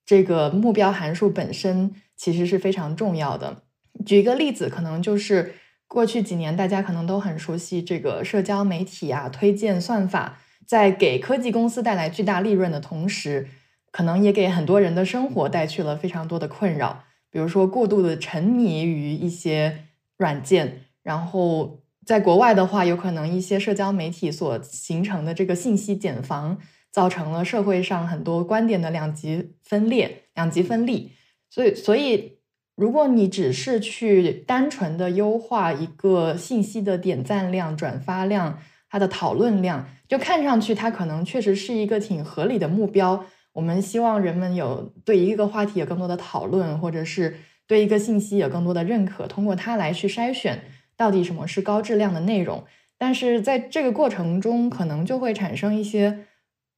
[0.03, 3.61] 这个目标函数本身，其实是非常重要的。
[4.03, 5.53] 举一个例子，可能就是
[5.87, 13.47] 过去几年大家可能都很熟悉这个社交媒体啊推荐算法，在给科技公司带来巨大利润的同时，
[13.89, 17.05] 可能也给很多人的生活带去了非常多的困扰。
[17.31, 19.85] 比如说，过度的沉迷于一些
[20.17, 26.57] 软件，然后在国外的话，有可能一些社交媒体所形成的这个信息茧房，
[26.91, 31.11] 造成了社会上很多观点的两极分裂、两极分立。
[31.49, 32.39] 所以，所以
[32.75, 43.25] 如果你只是去单纯的优化一个信息的点赞量、转发量、它的讨论量，就看上去它可能确实是一个挺合理的目标。
[43.53, 50.63] 我们希望人们有对一个话题有更多的讨论，或者是对一个信息有更多的认可，通过它来去筛选
[50.95, 52.63] 到底什么是高质量的内容。
[52.99, 56.25] 但是在这个过程中，可能就会产生一些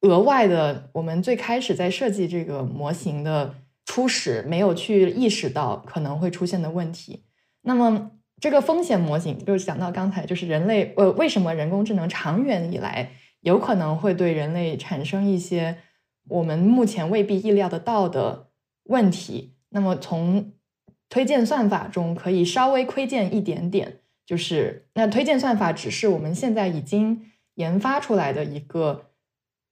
[0.02, 7.24] 额外的，我们最开始在设计这个模型的初始没有去意识到可能会出现的问题。
[7.62, 13.10] 那么这个风险模型就讲到刚才，就是人类呃为什么人工智能长远以来
[13.42, 15.78] 有可能会对人类产生一些。
[16.28, 18.50] 我们目前未必意料得到的
[18.84, 20.52] 问题，那么从
[21.10, 29.06] 推荐算法中可以稍微窥见一点点，就是那推荐算法只是我们现在已经研发出来的一个，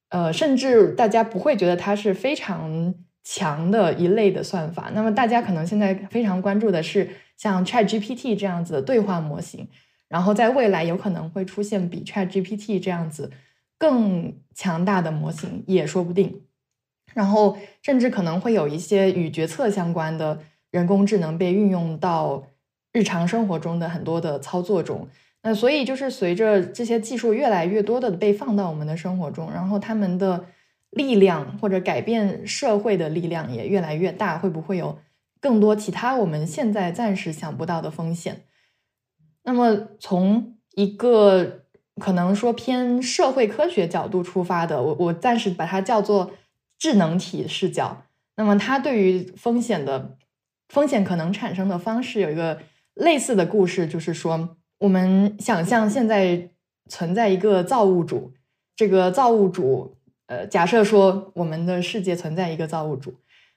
[0.08, 4.90] 呃，甚至大家不会觉得它是非常强的一类的算法。
[4.92, 9.66] 那么大家可能现在非常关注的是像 Chat GPT 这样子的对话模型，
[10.08, 13.30] 然后在未来有可能会出现比 Chat GPT 这样子
[13.78, 16.42] 更强大的模型也说不定。
[17.14, 20.38] 然后，甚至可能会有一些与决策相关的
[20.70, 22.44] 人工智能被运用到
[22.92, 25.08] 日常生活中的很多的操作中。
[25.42, 30.44] 那所以，就是随着这些技术越来越多的被放到我们的生活中，然后他们的
[30.90, 34.98] 力量或者改变社会的力量也越来越大，会不会有
[35.40, 38.44] 更多其他我们现在暂时想不到的风险？
[39.42, 41.64] 那么，从一个
[41.96, 46.32] 可能说偏社会科学角度出发的，我我暂时把它叫做。
[46.80, 48.04] 智能体视角，
[48.36, 50.16] 那么它对于风险的
[50.68, 52.60] 风险可能产生的方式有一个
[52.94, 56.50] 类似的故事，就是说，我们想象现在
[56.88, 58.32] 存在一个造物主，
[58.76, 59.96] 这个造物主，
[60.26, 63.12] 呃，假设说我们的世界存在一个造物主，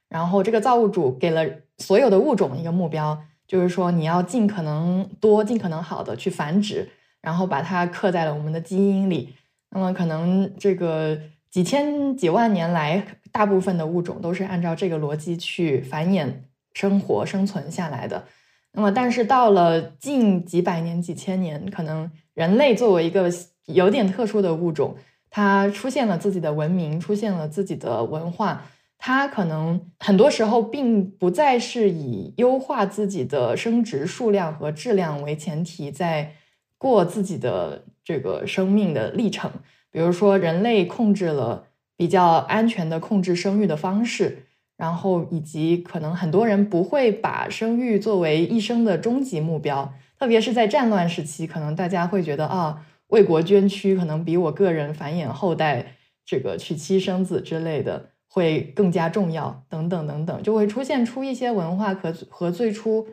[0.09, 1.45] 然后这个造物主给了
[1.81, 6.87] 所有的物种一个目标，就是说你要尽可能多、尽可能好的去繁殖，
[7.21, 9.33] 然后把它刻在了我们的基因里，
[9.71, 11.19] 那么可能这个。
[11.51, 16.31] 几千几万年来，大部分的物种都是按照这个逻辑去繁衍、
[16.73, 18.23] 生活、生存下来的。
[18.71, 23.29] 那么，但是到了近几百年、几千年，可能人类作为一个
[23.65, 24.95] 有点特殊的物种，
[25.29, 28.63] 它出现了自己的文明，出现了自己的文化，
[29.03, 36.33] 它可能很多时候并不再是以优化自己的生殖数量和质量为前提，在
[36.77, 39.49] 过自己的这个生命的历程。
[39.89, 41.65] 比如说，人类控制了
[41.97, 44.45] 比较安全的控制生育的方式，
[44.77, 63.05] 然后以及可能很多人不会把生育作为一生的终极目标，特别是在战乱时期，可能大家会觉得啊，为国捐躯可能比我个人繁衍后代、这个娶妻生子之类的会更加重要，等等等等，就会出现出一些文化和和最初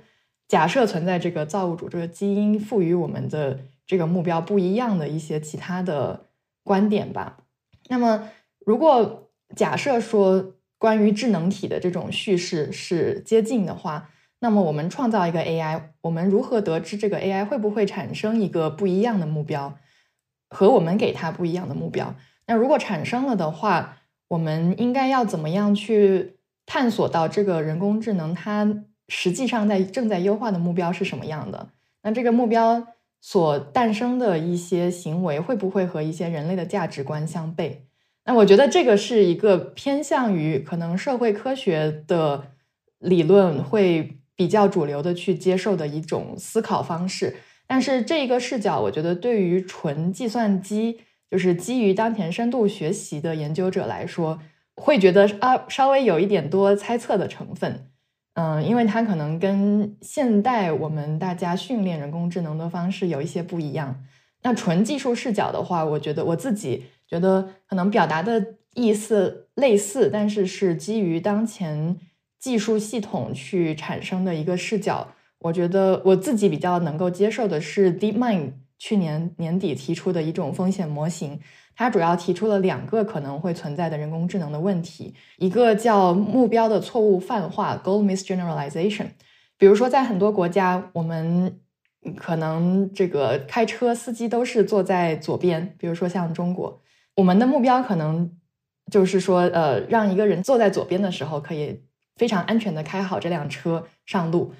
[0.47, 6.25] 假设存在这个造物主这个基因赋予我们的这个目标不一样的一些其他的。
[6.65, 7.39] 观点吧。
[7.89, 8.29] 那么，
[8.67, 19.79] 如果假设说关于智能体的这种叙事是接近的话，那么我们创造一个 AI，我们如何得知这个 AI 会不会产生一个不一样的目标，
[20.51, 22.15] 和我们给它不一样的目标？
[22.47, 23.98] 那如果产生了的话，
[24.29, 31.71] 我们应该要怎么样去探索到这个人工智能它实际上在正在优化的目标是什么样的？
[32.03, 32.87] 那这个目标？
[33.21, 37.79] 所诞生的一些行为会不会和一些人类的价值观相悖？
[38.25, 42.53] 那我觉得这个是一个偏向于可能社会科学的
[43.01, 47.37] 理论会比较主流的去接受的一种思考方式。
[47.67, 54.39] 但是这一个视角，我觉得对于纯计算机，就是基于当前深度学习的研究者来说，
[54.77, 57.91] 会觉得啊稍微有一点多猜测的成分。
[58.35, 64.05] 嗯，因为它可能跟现代我们大家训练人工智能的方式有一些不一样。
[64.43, 71.99] 那纯技术视角的话，我觉得我自己觉得可能表达的意思类似，但是是基于当前
[72.39, 75.09] 技术系统去产生的一个视角。
[75.41, 81.41] 我觉得我自己比较能够接受的是 DeepMind 去年年底提出的一种风险模型。
[81.77, 89.07] 它主要提出了两个可能会存在的人工智能的问题，一个叫目标的错误泛化 （goal misgeneralization）。
[89.57, 91.61] 比如说，在很多国家，我们
[92.17, 96.81] 可能这个开车司机都是坐在左边，比如说像中国，
[97.15, 98.29] 我们的目标可能
[98.91, 101.81] 就是说，呃，让一个人坐在左边的时候，可以
[102.17, 104.53] 非常安全的开好这辆车上路。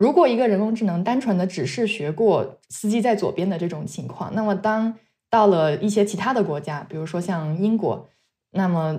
[0.00, 4.94] 如果一个人工智能单纯的只是学过司机在左边的这种情况，那么当
[5.28, 8.08] 到了一些其他的国家，比如说像英国，
[8.52, 8.98] 那么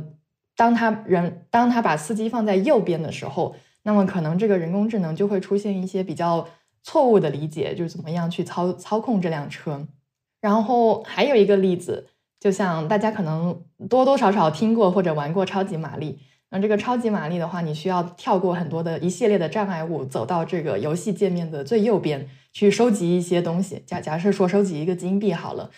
[0.55, 6.47] 当他人当他把司机放在右边的时候，那么可能这个人工智能就会出现一些比较
[6.83, 9.87] 错误的理解，就是怎么样去操操控这辆车。
[10.39, 16.19] 然后还有一个例子，就像大家可能多多少少听过或者玩过超级玛丽。
[16.51, 23.81] 那这个超级玛丽的话，你需要跳过很多的一系列的障碍物，走到这个游戏界面的最右边去收集一些东西。
[23.85, 25.71] 假假设说收集一个金币好了，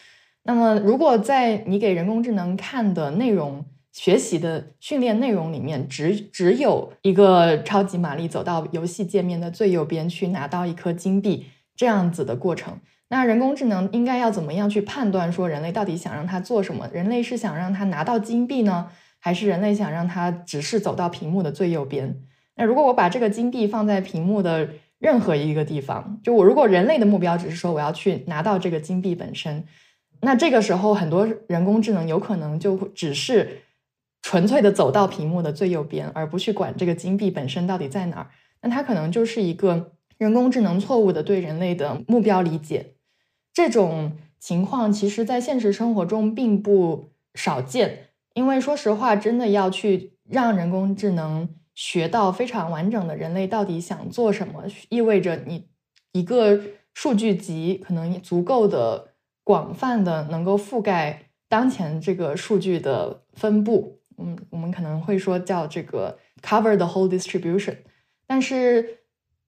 [0.43, 11.45] 那么如果在你给人工智能看的内容学习的训练内容里面，只只有一个超级玛丽走到游戏界面的最右边去拿到一颗金币
[11.76, 16.89] 这样子的过程，那人工智能应该要怎么样去判断说人类到底想让它做什么？
[16.91, 18.88] 人类是想让它拿到金币呢？
[19.24, 22.13] 还是人类想让它只是走到屏幕的最右边。
[22.57, 24.67] 那如果我把这个金币放在屏幕的
[24.99, 29.63] 任何一个地方，就我如果人类的目标只是说我要去拿到这个金币本身，
[30.19, 33.61] 那这个时候很多人工智能有可能就只是
[34.21, 38.28] 纯粹的走到屏幕的最右边，而不去管这个金币本身到底在哪儿。
[38.61, 42.95] 那它可能就是一个人工智能错误的对人类的目标理解。
[43.53, 48.09] 这种情况其实在现实生活中并不少见。
[48.34, 55.67] 因为说实话，真的要去让人工智能学到非常完整的人类到底想做什么，意味着你
[56.11, 56.59] 一个
[56.93, 59.13] 数据集可能足够的
[59.43, 63.99] 广泛的能够覆盖当前这个数据的分布。
[64.17, 67.75] 嗯，我们可能会说叫这个 cover the whole distribution。
[68.27, 68.99] 但是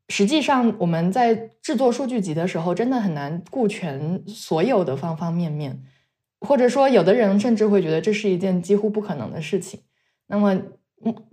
[0.09, 5.83] 实际上我们在制作数据集的时候，真的很难顾全所有的方方面面。
[6.45, 9.79] 或者说，有的人甚至会觉得这是一件几乎不可能的事情。
[10.27, 10.61] 那么，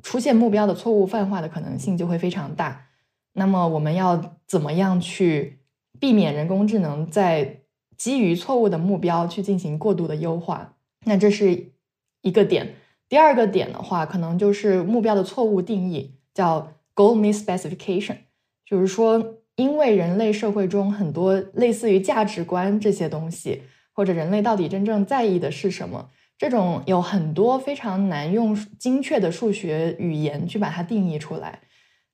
[0.02, 2.86] 出现目标的错误泛化的可能性就会非常大。
[3.34, 5.60] 那么，我们要怎么样去
[6.00, 7.60] 避免人工智能在
[7.96, 10.74] 基于错误的目标去进行过度的优化？
[11.04, 11.72] 那这是
[12.20, 12.74] 一个点。
[13.08, 18.16] 第二个点的话，可能就是目标的错误定义，叫 goal misspecification，
[18.64, 23.62] 就是说，因为人类社会中很多类似于价值观这些东西。
[23.92, 26.10] 或者人类到底真正在意的是什么？
[26.38, 31.60] 这种有很多非常难用精确的数学语言去把它定义出来。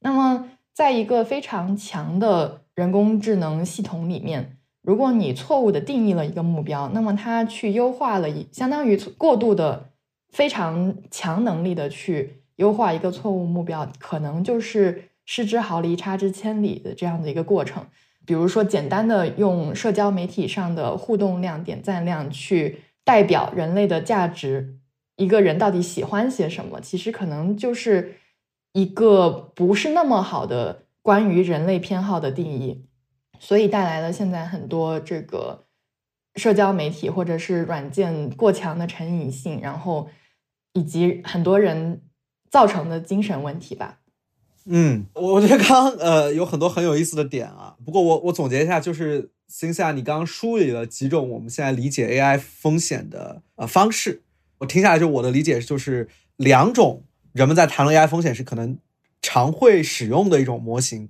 [0.00, 9.90] 那么，在一个非常强的人工智能系统里面，如果你错误的定义了一个目标，那么它去优化了一，相当于过度的
[10.30, 17.86] 非常强能力的去优化一个错误目标，可能就是失之毫厘，差之千里的这样的一个过程。
[18.28, 24.76] 比如说，简单的用社交媒体上的互动量、点赞量去代表人类的价值，
[25.16, 28.16] 一个人到底喜欢些什么，其实可能就是
[28.74, 32.84] 一个不是那么好的关于人类偏好的定义，
[33.40, 35.64] 所以带来了现在很多这个
[36.34, 40.10] 社交媒体或者是软件过强的成瘾性，然后
[40.74, 42.02] 以及很多人
[42.50, 44.00] 造成的精神问题吧。
[44.70, 47.74] 嗯，我我觉得刚刚呃有很多很有意思的点啊。
[47.84, 54.22] 不过我我总结一下，就是星夏，你刚刚梳理了几种我们现在理解 AI 风险的呃方式。
[54.58, 57.02] 我听下来就我的理解就是两种
[57.32, 58.76] 人们在谈论 AI 风险时可能
[59.22, 61.08] 常会使用的一种模型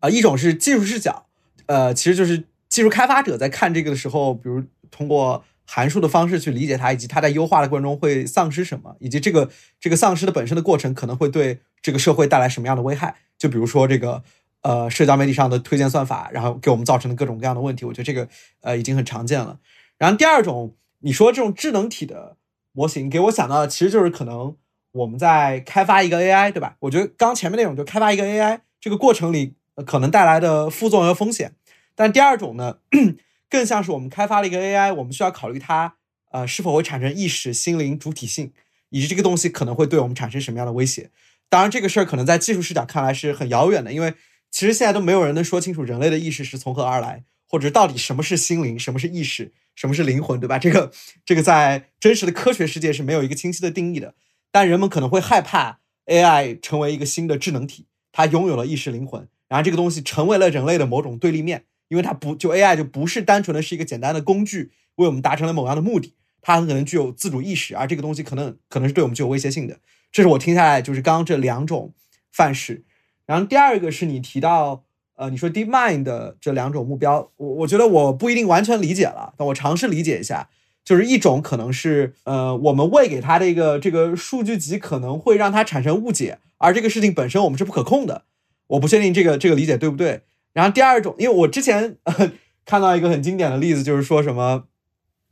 [0.00, 1.26] 啊，一种是技术视角，
[1.66, 5.44] 呃，其实就是技术开发者在看这个的时候，比如通过。
[5.66, 9.48] 函数的方式去理解它，以及它在优化的过程中会丧失什么，以及这个
[9.80, 13.14] 这个丧失的本身的过程可能会对这个社会带来什么样的危害？
[13.36, 14.22] 就比如说这个
[14.62, 18.26] 呃社交媒体上的推荐算法，然后给我们造成的各种各样的问题，我觉得这个
[18.62, 19.60] 呃已经很常见了。
[19.98, 22.38] 然后第二种，你说这种智能体的
[22.72, 24.56] 模型，给我想到的其实就是可能
[24.92, 26.76] 我们在开发一个 AI，对吧？
[26.80, 29.52] 我觉得刚前面那种就开发一个 AI 这个过程里
[29.84, 31.52] 可能带来的副作用和风险，
[31.94, 32.78] 但第二种呢？
[33.50, 35.94] 更像是我们开发了一个 AI，我们需要考虑它，
[36.32, 38.52] 呃，是否会产生意识、心灵、主体性，
[38.88, 41.10] 以及这个东西可能会对我们产生什么样的威胁。
[41.48, 44.14] 当然，这个事儿可能在技术视角看来是很遥远的，因为
[44.50, 50.58] 其实现在都没有人能说清楚人类的意识是从何而来，或者到底什么是心灵、什么是意识、什么是灵魂，对吧？
[50.60, 50.92] 这个
[51.24, 54.14] 这个在真实的科学世界是没有一个清晰的定义的。
[54.50, 61.64] 但人们可能会害怕 AI 成为一个新的智能体，它拥有了意识、灵魂，然后这个东西成为了人类的某种对立面。
[61.88, 69.78] 因为它不就 AI 就不是单纯的是一个简单的工具，为我们达成了某样的目的，它很可能具有自主意识，而这个东西可能可能是对我们具有威胁性的。
[70.14, 71.92] 这是我听下来就是刚刚这两种
[72.30, 72.84] 范式。
[73.26, 74.84] 然后第二个是你提到，
[75.16, 80.48] 呃，你说 DeepMind 的这两种目标，我我觉得我不一定完全理解了，但我尝试理解一下，
[80.84, 88.22] 就是一种可能是，呃，我们喂给它的一个这个数据集可能会让它产生误解，而这个事情本身我们是不可控的。
[88.68, 90.22] 我不确定这个这个理解对不对。
[90.52, 91.96] 然后第二种，因为我之前
[92.64, 94.66] 看到一个很经典的例子，就是说什么，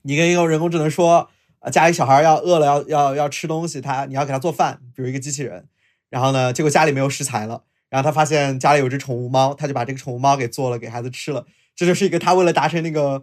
[0.03, 1.31] 你跟一个人工智能说，
[1.63, 5.69] 啊，家里小孩要饿了，要要要吃东西，他你要给他做饭，比如一个机器人，
[6.11, 11.47] 然后呢，结果家里没有食材了，然后他发现家里有只宠物猫，他就把这个宠物猫给做了，给孩子吃了，
[11.77, 13.23] 这就是一个他为了达成那个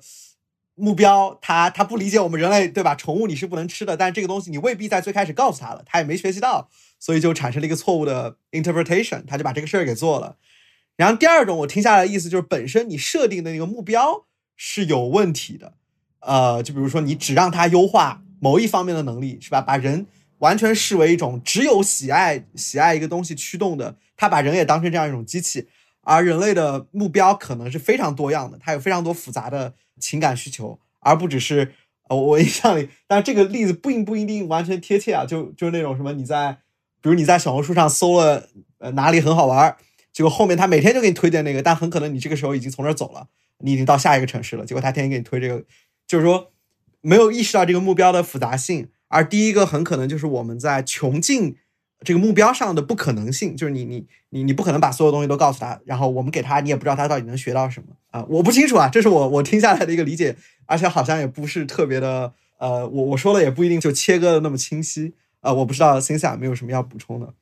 [0.75, 2.95] 目标，他他不理解我们人类，对吧？
[2.95, 10.37] 宠物你是不能吃的，但是这个东西你未必在最开始告诉他了，他也没学习到，所以就产生了一个错误的 interpretation，他就把这个事儿给做了。
[10.95, 14.25] 然后第二种我听下来的意思就是，本身你设定的那个目标
[14.55, 15.73] 是有问题的，
[16.21, 19.61] 呃，就比如说你只让他优化某一方面的能力，是吧？
[19.61, 20.05] 把人
[20.39, 25.67] 完全视为一种只有喜爱喜爱一个东西驱动的，他把人也当成这样一种机器，
[26.01, 29.73] 而人类的目标可能是非常多样的，它有非常多复杂的。
[30.01, 31.73] 情感需求，而不只是
[32.07, 35.25] 呃， 我印象里，但这个例子并不一定完全贴切啊。
[35.25, 36.53] 就就是那种什么，你在，
[37.01, 39.75] 比如你在小红书上搜了呃哪里很好玩，
[40.13, 43.27] 结果后面他每天就给你推荐那个，但很可能你这个时候已经从这儿走了，
[43.57, 45.65] 你已经到下一个城市了，结果他天天给你推这个，
[46.07, 46.49] 就是说
[47.01, 48.89] 没有意识到这个目标的复杂性。
[49.07, 51.57] 而第一个很可能就是我们在穷尽。
[52.01, 58.25] 这个目标上的不可能性，就是你你你你不可能把所有东西都告诉他，然后我们给他，你也不知道他到底能学到什么啊！
[58.29, 65.51] 我不清楚啊，这是我我听下来的一个理解，而且好像也不是特别的，呃，我我说的也不一定就切割的那么清晰啊！
[65.51, 67.33] 我不知道 Cynthia 没有什么要补充的。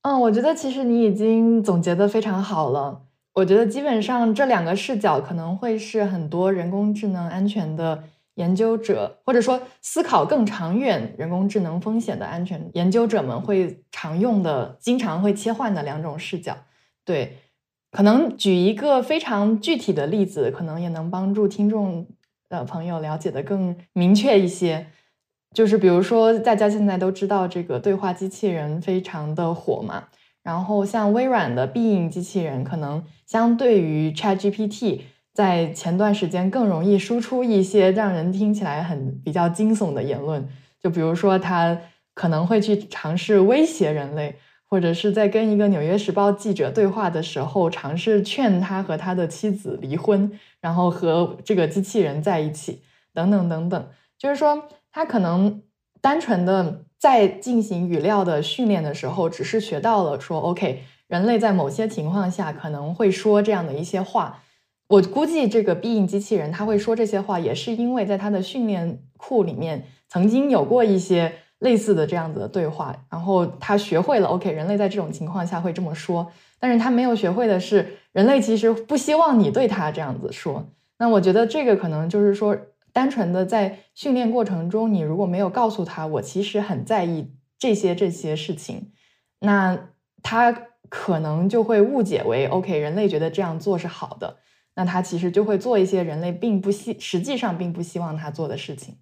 [0.00, 3.02] 嗯，我觉得其实你已经总结的非常好了。
[3.34, 8.02] 我觉得基本上这两个视角可能会是很多人工智能安全的。
[8.40, 16.56] 研究者或者说思考更长远人工智能风险的安全研究者们会常用的、经常会切换的两种视角。
[17.04, 17.36] 对，
[17.92, 22.06] 可能举一个非常具体的例子，可能也能帮助听众
[22.48, 24.86] 的朋友了解的更明确一些。
[25.54, 30.04] 就是比如说，大家现在都知道这个对话机器人非常的火嘛，
[30.42, 35.00] 然后像微软的必应机器人，可能相对于 ChatGPT。
[35.32, 40.48] 在前段时间更容易输出一些让人听起来很比较惊悚的言论，
[40.82, 41.78] 就比如说他
[42.14, 52.82] 可能会去尝试威胁人类，或者是在跟一个《纽约时报》记者对话的时候，尝试劝他和他的妻子离婚，然后和这个机器人在一起，
[53.14, 53.88] 等等等等。
[54.18, 55.62] 就是说，他可能
[56.00, 64.42] 单纯的在进行语料的训练的时候，只是学到了说，OK，人类在某些情况下可能会说这样的一些话。
[64.90, 74.26] 我估计这个必应机器人他会说这些话，也是因为在他的训练库里面曾经有过一些类似的这样子的对话，然后他学会了。
[74.26, 80.68] OK，人类在这种情况下会这么说，但是他没有学会的是，人类其实不希望你对他这样子说。
[80.98, 82.56] 那我觉得这个可能就是说，
[82.92, 88.90] 单纯的在训练过程中，你如果没有告诉他我其实很在意这些这些事情，
[89.38, 89.78] 那
[90.20, 90.50] 他
[90.88, 94.38] 可能就会误解为 OK，人类觉得这样做是好的。
[94.76, 98.96] 那他其实就会做一些人类并不希，实际上并不希望他做的事情。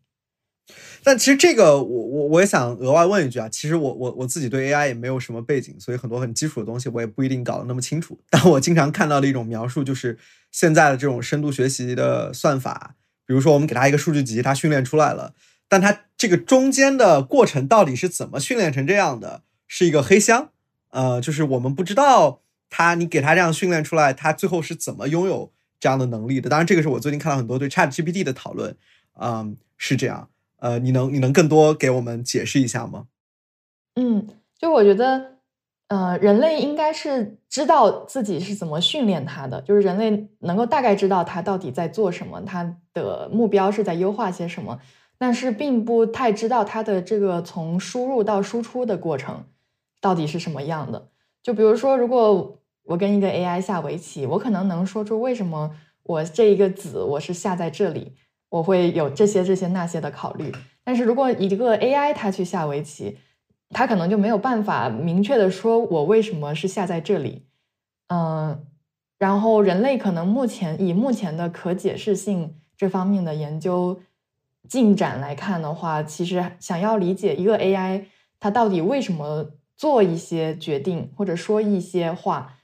[1.02, 8.18] 但其实这个，我我我也想额外问一句啊，其实我我我自己对 AI 也没有什么背景，所以很多很基础的东西我也不一定搞得那么清楚。
[8.28, 10.18] 但我经常看到的一种描述就是，
[10.52, 12.96] 现在的这种深度学习的算法，
[13.26, 15.32] 比如说我们给它一个数据集，它训练出来了，
[15.68, 20.50] 但它这个中间的过程到底是怎么训练成这样的，是一个黑箱。
[20.90, 25.52] 呃，就是我们不知道它，你给它这样训练出来，它最后是怎么拥有。
[25.80, 28.76] 这样的能力的，当然这个是我最近看到很多对 Chat GPT 的讨论，
[29.20, 33.06] 嗯，是这样，呃，你能你能更多给我们解释一下吗？
[33.96, 34.26] 嗯，
[34.58, 35.38] 就我觉得，
[35.88, 44.80] 呃，人类应该是知道自己是怎么训练它的，就是人类能够大概知道它到底在做什么，它的目标是在优化些什么，
[45.16, 49.44] 但是并不太知道它的这个从输入到输出的过程
[50.00, 51.08] 到底是什么样的。
[51.42, 52.57] 就比如说，如果
[52.88, 55.70] 我跟一个 AI 下围棋，我可能能说出为什么
[56.04, 58.14] 我这一个子我是下在这里，
[58.48, 60.50] 我会有这些这些那些的考虑。
[60.82, 63.18] 但是如果一个 AI 它去下围棋，
[63.68, 67.44] 它可能就没有办法明确的说我为什么是下在这里。
[68.06, 68.64] 嗯，
[69.18, 74.00] 然后人类可能目前以目前的可解释性这方面的研究
[74.66, 78.06] 进展来看的话，其实想要理解一个 AI
[78.40, 82.54] 它到底为什么做一些决定或者说一些话。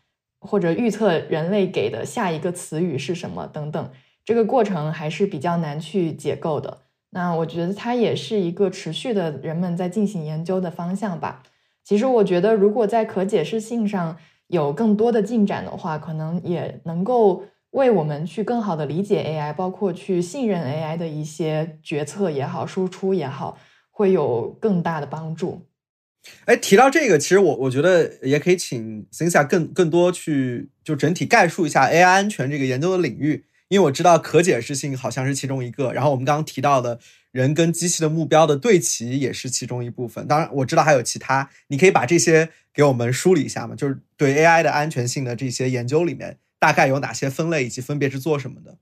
[0.47, 3.91] 或者预测人类给的下一个词语是什么等等，
[4.25, 6.83] 这个过程还是比较难去解构的。
[7.11, 11.43] 那我觉得它也是一个持续的人们在进行研究的方向吧。
[11.83, 14.17] 其实我觉得，如果在可解释性上
[14.49, 23.57] 有更多的进展的话，可能也能够为我们去更好的理解 AI，包括去信任 AI 的一些决策也好、输出也好，
[23.91, 25.67] 会有更大的帮助。
[26.47, 36.99] 哎，提到这个，其实我我觉得也可以请 Cynthia 更更多去就整体概述一下 AI 安全这个研究的领域，因为我知道可解释性好像是其中一个，然后我们刚刚提到的
[37.31, 40.27] 人跟机器的目标的对齐也是其中一部分。
[40.27, 43.75] 当然我知道还有其他，你可以把这些给我们梳理一下吗？
[43.75, 48.79] 就是对 AI 的安全性的这些研究里面，大概有哪些分类，以及分别是做什么的？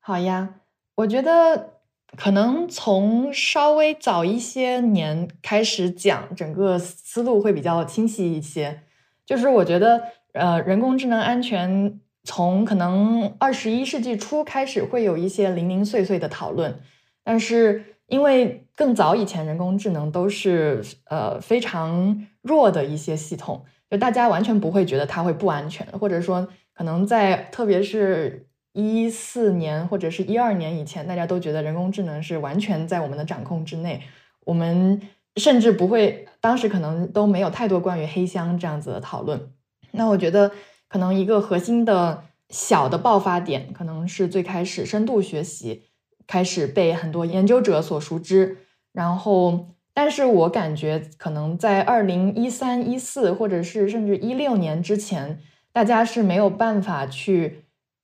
[0.00, 0.56] 好呀。
[0.94, 1.80] 我觉得
[2.16, 8.82] 可能从稍微早一些年开始讲，整个思路会比较清晰一些。
[9.24, 10.02] 就是我觉得，
[10.32, 16.78] 呃，人工智能安全从可能二十一世纪初开始会有一些零零碎碎的讨论，
[17.24, 34.02] 但是因为更早以前人工智能都是呃非常弱的一些系统，就大家完全不会觉得它会不安全，或者说可能在特别是一四年或者是一二年以前，大家都觉得人工智能是完全在我们的掌控之内，
[34.44, 35.00] 我们。
[35.36, 39.50] 甚至不会，当时可能都没有太多关于黑箱这样子的讨论。
[39.92, 40.52] 那我觉得，
[40.90, 45.84] 可能一个核心的小的爆发点，可能是最开始深度学习
[46.26, 48.58] 开始被很多研究者所熟知。
[48.92, 55.40] 然后，但是我感觉，可能在二零一三、一四，或者是甚至一六年之前，
[55.72, 57.61] 大家是没有办法去，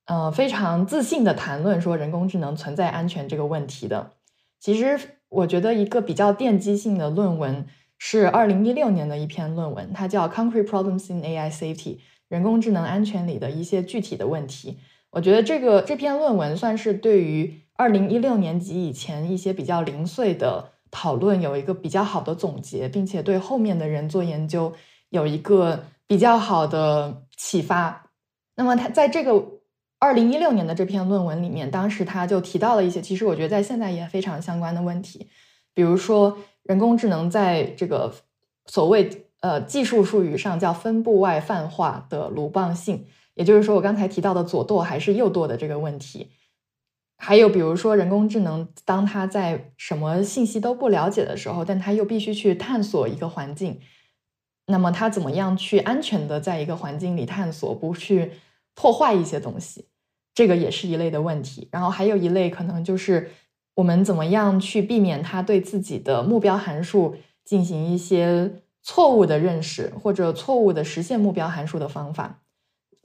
[0.09, 4.11] 呃，非常自信的谈论说人工智能存在安全这个问题的。
[4.59, 4.99] 其实。
[5.31, 7.63] 我觉得一个比较奠基性的论文
[7.99, 11.75] 是二零一六年的一篇论文，它叫《Concrete Problems in AI Safety》，
[12.29, 14.79] 人工智能安全里的一些具体的问题。
[15.11, 24.73] 我觉得这个这篇论文算是对于二零一六年及以前一些比较零碎的讨论有一个比较好的总结，并且对后面的人做研究
[25.09, 28.09] 有一个比较好的启发。
[28.55, 29.58] 那么它在这个。
[29.99, 35.27] 二零一六年的这篇论文里面，当时他就提到了一些，其实我觉得在现在也非常相关的问题，
[35.73, 38.13] 比如说人工智能在这个
[38.65, 46.31] 所谓呃技术术语上叫分布外泛化的鲁棒性，也就是说我刚才提到的左舵还是右舵的这个问题。
[47.21, 53.81] 还有比如说人工智能，当它在什么信息都不了解的时候，但它又必须去探索一个环境，
[54.67, 58.31] 那么它怎么样去安全的在一个环境里探索，不去
[58.75, 59.87] 破坏一些东西？
[60.33, 63.29] 这个也是一类的问题，然后还有一类可能就是
[63.75, 72.41] 我们怎么样去避免它对自己的目标函数进行一些错误的认识或者错误的实现目标函数的方法。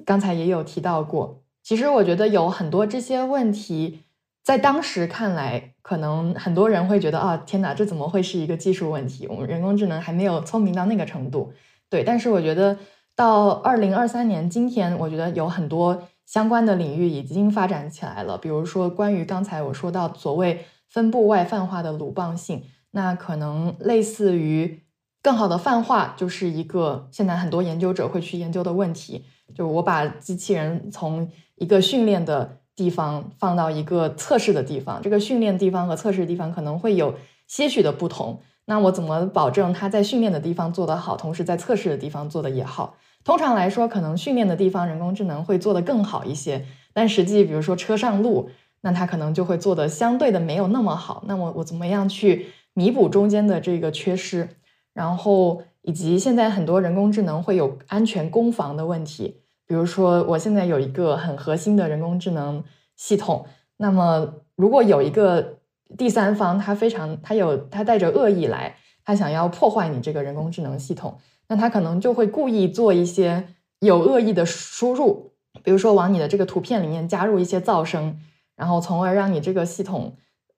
[0.05, 4.01] 刚才也有提到过，其实我觉得有很多这些问题，
[4.43, 9.27] 在当时看来，可能很多人会觉得啊，天哪，这怎么会是一个技术问题？
[9.29, 11.53] 我们人工智能还没有聪明到那个程度。
[11.89, 12.77] 对，但是我觉得
[13.15, 16.03] 到二零二三年今天，我觉得有很多。
[16.27, 24.81] 相关的领域已经发展起来了，比如说关于刚才我说到所谓分布外泛化的鲁棒性，那可能类似于
[25.23, 29.27] 更好的泛化，就是一个现在很多研究者会去研究的问题。
[29.55, 37.15] 就我把机器人从一个训练的地方放到一个测试的地方，这个训练地方和测试地方可能会有
[37.47, 38.41] 些许的不同。
[38.65, 42.97] 那我怎么保证它在训练的地方做得好，同时在测试的地方做的也好？
[43.25, 48.51] 通常来说，可能训练的地方人工智能会做得更好一些，但实际，比如说车上路，
[48.83, 51.25] 那它可能就会做的相对的没有那么好。
[51.27, 54.47] 那么我怎么样去弥补中间的这个缺失？
[54.93, 62.63] 然后以及现在很多人工智能会有安全攻防的问题，比如说我现在有一个很核心的人工智能
[62.95, 63.47] 系统，
[63.79, 65.59] 那么如果有一个
[65.97, 71.19] 第三方，他非常他有他带着恶意来，他想要破坏你这个人工智能系统。
[71.47, 73.47] 那他可能就会故意做一些
[73.81, 75.31] 有恶意的输入，
[75.63, 78.19] 比如说往你的这个图片里面加入一些噪声，
[78.57, 80.17] 然后从而让你这个系统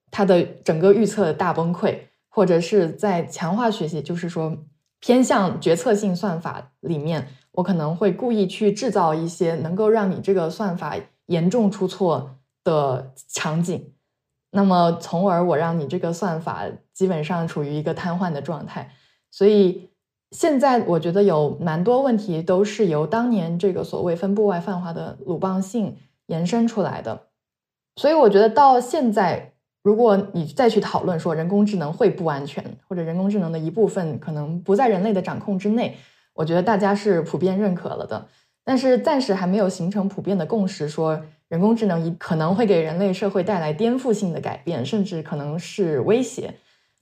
[0.09, 4.57] 它的整个预测大崩溃，或者是在强化学习，就是说
[5.01, 13.91] 偏向决策性算法里面，我可能会故意去制造一些能够让你这个算法严重出错的场景，
[14.51, 16.63] 那么从而我让你这个算法
[16.93, 18.89] 基本上处于一个瘫痪的状态，
[19.29, 19.89] 所以。
[20.37, 27.19] 现在我觉得有蛮多问题都是由当年这个所谓分布外泛化的鲁棒性延伸出来的，
[27.95, 35.97] 所以我觉得到现在，如果你再去讨论说人工智能会不安全，或者人工智能的一部分可能不在人类的掌控之内，
[36.35, 38.27] 我觉得大家是普遍认可了的。
[38.63, 46.53] 但是暂时还没有形成普遍的共识，说人工智能一可能会给人类社会带来颠覆性的改变，甚至可能是威胁。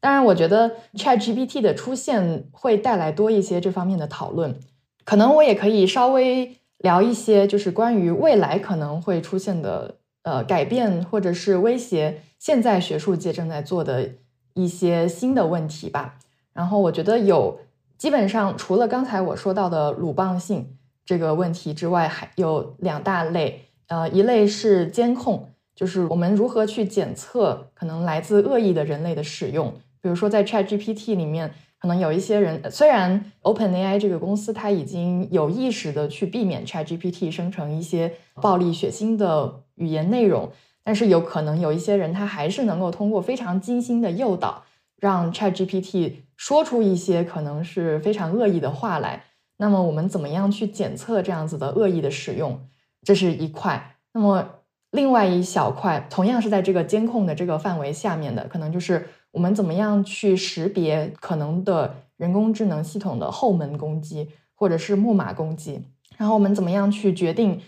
[0.05, 4.55] 当然，我觉得 ChatGPT 的出现会带来多一些这方面的讨论。
[5.03, 14.07] 可能我也可以稍微聊一些，就是关于未来可能会出现的呃改变或者是威胁，现在学术界正在做的
[14.53, 16.19] 一些新的问题吧。
[16.53, 17.57] 然后我觉得有
[17.97, 23.59] 基本上除了刚才我说到的鲁棒性这个问题之外，还有两大类。
[23.87, 29.73] 呃，一类是监控，就是我们如何去检测可能来自恶意的人类的使用。
[30.05, 40.51] 比如说，在 ChatGPT 里面，可能有一些人，虽然 OpenAI 这个公司它已经有意识的去避免 ChatGPT 生成一些暴力血腥的语言内容，
[40.83, 44.63] 但是有可能有一些人他还是能够通过非常精心的诱导，
[44.97, 49.23] 让 ChatGPT 说出一些可能是非常恶意的话来。
[49.57, 52.67] 那么我们怎么样去检测这样子的恶意的使用？
[53.01, 53.95] 这是一块。
[54.13, 54.47] 那么
[54.91, 65.81] 另外一小块，同样是在这个监控的这个范围下面的，可能就是我们怎么样去识别可能的人工智能系统的后门攻击，或者是木马攻击。
[66.15, 67.59] 然后我们怎么样去决定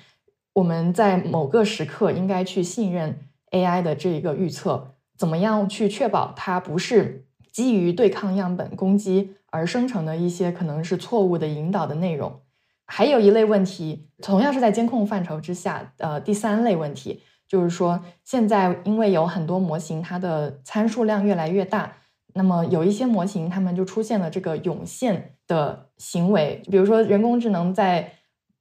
[0.53, 3.19] 我们在某个时刻应该去信任
[3.51, 4.93] AI 的这一个预测？
[5.17, 9.33] 怎么样去确保它不是基于对抗样本攻击？
[9.49, 12.39] 而生成的一些可能是错误的引导的内容，
[12.85, 15.93] 还有一类问题，同样是在监控范畴之下。
[15.97, 21.93] 呃，第三类问题就是说，现在因为有很多模型，它的参数量越来越大，
[22.33, 26.61] 那么有一些模型，它们就出现了这个涌现的行为。
[26.69, 28.11] 比如说，人工智能在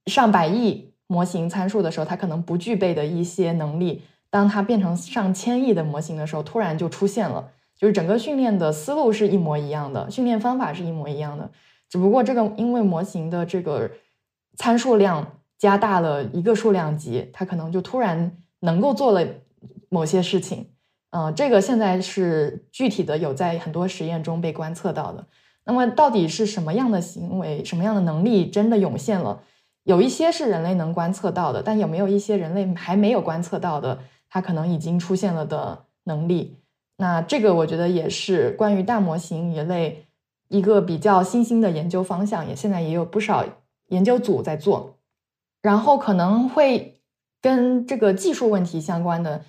[0.05, 7.51] 上百亿模型参数的时候，它可能不具备的一些能力，当它变成上千亿的模型的时候，突然就出现了。
[7.75, 11.51] 就是整个训练的思路是一模一样的，训练方法是一模一样的，
[11.87, 13.91] 只不过这个因为模型的这个
[14.55, 18.35] 参数量加大了一个数量级，它可能就突然
[18.67, 19.25] 能够做了
[19.87, 20.67] 某些事情。
[21.11, 25.25] 嗯，这个现在是具体的有在很多实验中被观测到的。
[25.63, 29.41] 那么到底是什么样的行为、什么样的能力真的涌现了？
[29.83, 33.97] 有一些是人类能观测到的，但有没有一些人类还没有观测到的，
[34.29, 36.57] 它可能已经出现了的能力？
[36.97, 40.05] 那这个我觉得也是关于大模型一类
[40.49, 43.45] 一个比较新兴的研究方向，也现在也有不少
[43.87, 44.97] 研究组在做。
[45.61, 46.96] 然后可能会
[47.41, 49.43] 跟这个技术问题相关的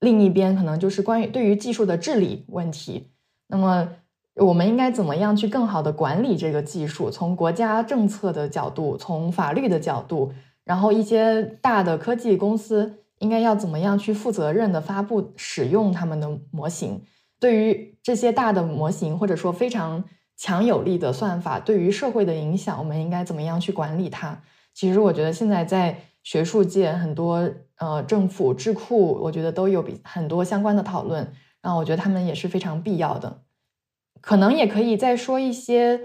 [0.00, 3.10] 另一边，可能就是关于对于技术的治理问题。
[3.48, 3.88] 那么
[4.36, 7.10] 我们应该怎么样去更好的管理这个技术？
[7.10, 10.32] 从国家政策的角度，从法律的角度，
[10.64, 13.00] 然后一些大的科技公司。
[13.20, 17.00] 应该要怎么样去负责任的发布使用他们的模型？
[17.38, 20.04] 对于这些大的模型，或者说非常
[20.36, 24.42] 强有力的算法，对于社会的影响，我们应该怎么样去管理它？
[24.74, 31.32] 其实我觉得现在在学术界，很多呃政府智库，我觉得都有比很多相关的讨论。
[31.62, 33.42] 然后我觉得他们也是非常必要的。
[34.20, 36.00] 可能也可以再说一些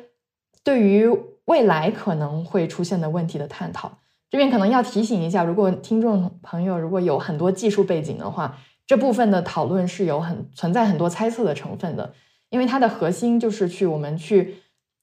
[0.64, 1.10] 对于
[1.46, 3.98] 未来可能会出现的问题的探讨。
[4.30, 12.14] 这边可能要提醒一下，如果听众朋友如果有很多技术背景的话，这部分的讨论是有很存在很多猜测的成分的，
[12.50, 14.56] 因为它的核心就是去我们去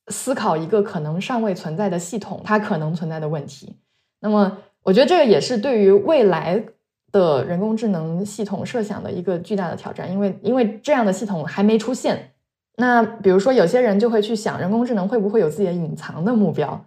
[0.08, 3.76] 思考一个可能尚未存在的系统它可能存在的问题。
[4.20, 6.64] 那么，我觉得这个也是对于未来
[7.11, 12.30] 的人工智能系统设想的一个巨大的挑战，因为因为这样的系统还没出现。
[12.76, 16.80] 那比如说，有些人就会去想，人工智能会不会有自己的隐藏的目标？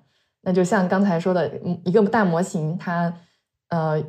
[0.43, 1.51] 那就像刚才说的，
[1.83, 3.13] 一个大模型，它
[3.67, 4.01] 呃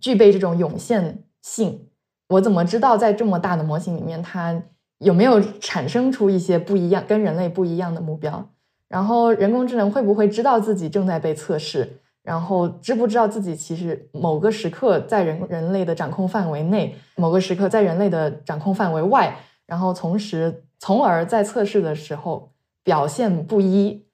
[0.00, 1.86] 具备这种涌现性，
[2.26, 4.60] 我怎么知道在这么大的模型里面，它
[4.98, 8.50] 有没有产生出一些不一样、跟人类不一样的目标？
[8.88, 12.00] 然后人工智能会不会知道自己正在被测试？
[12.22, 19.36] 然后知不知道自己其实某个时刻在人人类的掌控范围内，某个时刻在人类的掌控范围外？
[19.66, 22.52] 然后同时，从而在测试的时候
[22.82, 24.06] 表现不一。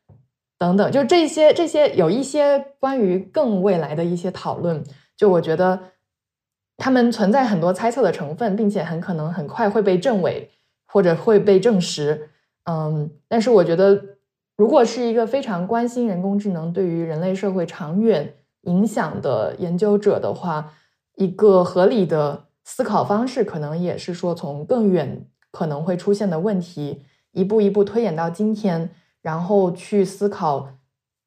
[0.57, 4.83] 等等，就这些，这些有一些关于更未来的一些讨论，
[5.17, 5.79] 就我觉得
[6.77, 10.49] 他们存在很多猜测的成分，并且很可能很快会被证伪
[10.87, 12.31] 或者会被证实。
[12.71, 14.01] 嗯，但是我觉得，
[14.57, 20.73] 如果是一个非常关心人工智能对于人类社会长远影响的研究者的话，
[21.17, 27.03] 一个合理的思考方式，可能也是说从更远可能会出现的问题，
[27.33, 28.91] 一步一步推演到今天。
[29.25, 30.69] 然后去思考，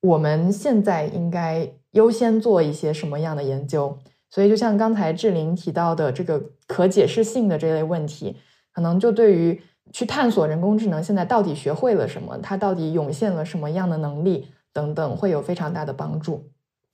[0.01, 3.97] 我们现在应该优先做一些什么样的研究。
[4.29, 8.37] 所以，就像刚才志玲提到的这个可解释性的这类问题，
[8.71, 9.59] 可能就对于
[9.91, 16.49] 去探索人工智能现在到底学会了什么，它到底涌现了什么样的能力等等，会有非常大的帮助。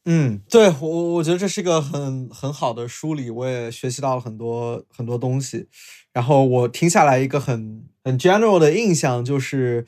[0.06, 5.68] 嗯，对我我觉得这是一个很很好的梳理，我也学习到了很多很多东西。
[6.12, 9.86] 然后我听下来一个很很 general 的印象就是。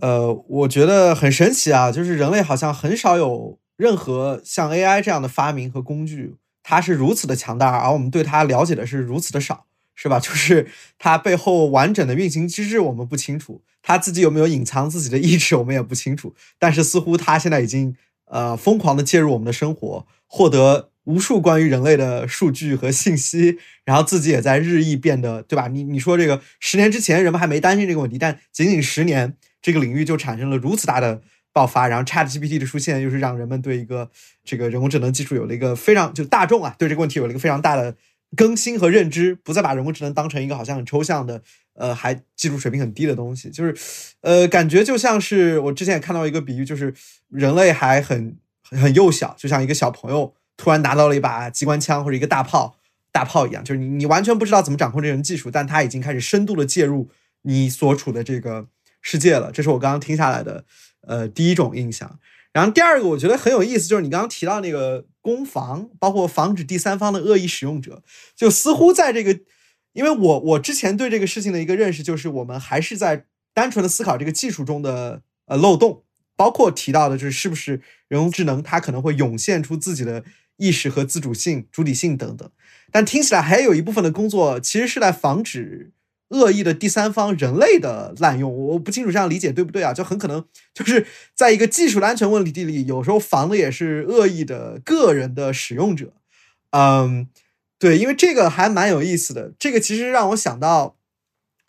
[0.00, 10.18] 呃，我觉得很神奇啊，就是人类好像很少有任何像 AI 这样的发明和工具，它是如此的强大，而我们对它了解的是如此的少，是吧？
[10.20, 10.66] 就是
[10.98, 17.94] 它背后完整的运行机制我们不清楚，它自己有没有隐藏自己的意志我们也不清楚，但是似乎它现在已经
[18.26, 25.68] 呃疯狂的介入我们的生活，获得无数关于人类的数据和信息，然后自己也在日益变得，对吧？
[25.68, 29.36] 你你说这个十年之前人们还没担心这个问题，但仅仅十年。
[29.64, 34.10] 这个领域就产生了如此大的爆发，然后 Chat GPT 的出现，又是让人们对一个
[34.44, 37.96] 这个人工智能技术有了一个非常就大众啊，对这个问题有了一个非常大的
[38.36, 41.42] 更新和认知，不再把人工智能当成一个好像很抽象的，
[41.74, 43.50] 呃，还技术水平很低的东西。
[43.50, 43.74] 就是，
[44.20, 46.94] 呃，感觉就像是我之前也看到一个比喻，就是
[47.28, 48.36] 人类还很
[48.70, 52.76] 很幼小，就像一个小朋友突然拿到了一把机关枪或者一个大炮
[53.12, 57.10] 大炮一样，就是你你完全不知道怎么掌控这种技术，但他已经开始深度的介入
[57.42, 58.66] 你所处的这个
[59.00, 59.50] 世界了。
[59.52, 60.64] 这是我刚刚听下来的，
[61.06, 62.18] 呃，第一种印象。
[62.54, 68.02] 然后第二个我觉得很有意思，就是你刚刚提到那个攻防，包括防止第三方的恶意使用者，
[68.36, 69.40] 就似乎在这个，
[69.92, 76.04] 因为我我之前对这个事情的一个认识就是，我们还是在单纯的思考这个技术中的呃漏洞，
[76.36, 80.22] 包括提到的就是是不是人工智能它可能会涌现出自己的
[80.56, 82.48] 意识和自主性、主体性等等，
[82.92, 85.90] 但听起来还有一部分的工作其实是在防止。
[86.28, 89.92] 恶意的第三方人类的滥用，我不清楚这样理解对不对啊？
[89.92, 96.14] 就很可能就是在一个技术的安全问题里，有时候防的也是恶意的个人的使用者。
[96.70, 97.28] 嗯，
[97.78, 99.52] 对，因为这个还蛮有意思的。
[99.58, 100.96] 这个其实让我想到，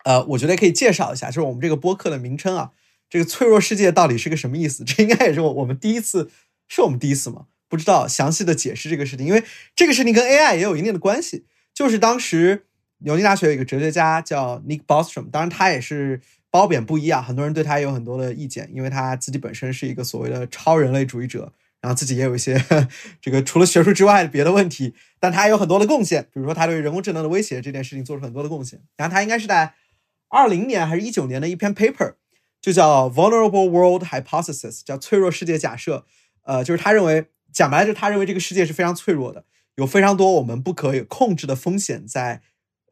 [0.06, 2.72] 呃，我觉得可以介绍一下，就是我们这个播客的名称啊，
[3.10, 4.84] 这个脆弱世界到底是个什么意思？
[4.88, 6.32] 这应该也是我我们第一次，
[6.68, 7.46] 是我们第一次吗？
[7.68, 9.44] 不知道详细的解释这个事情，因为
[9.76, 12.66] 这个事情跟 AI 也有一定的关系，就是当时。
[13.06, 22.60] 牛津大学有一个哲学家叫 Nick Bostrom，当然他也是褒贬不一啊，很多人对他有很多的意见，因为他自己本身是一个所谓的超人类主义者，然后自己也有一些
[23.22, 28.82] 这个除了学术之外的别的问题，但他也有很多的贡献，比如说他对人工智能的威胁这件事情做出很多的贡献。
[28.98, 29.76] 然后他应该是在
[30.30, 32.16] 二零年还是一九年的一篇 paper，
[32.60, 36.08] 就叫 Vulnerable World Hypothesis，叫脆弱世界假设。
[36.42, 39.46] 呃，就是他认为讲白了，就是他认为这个世界是非常脆弱的，
[39.76, 42.42] 有非常多我们不可以控制的风险在。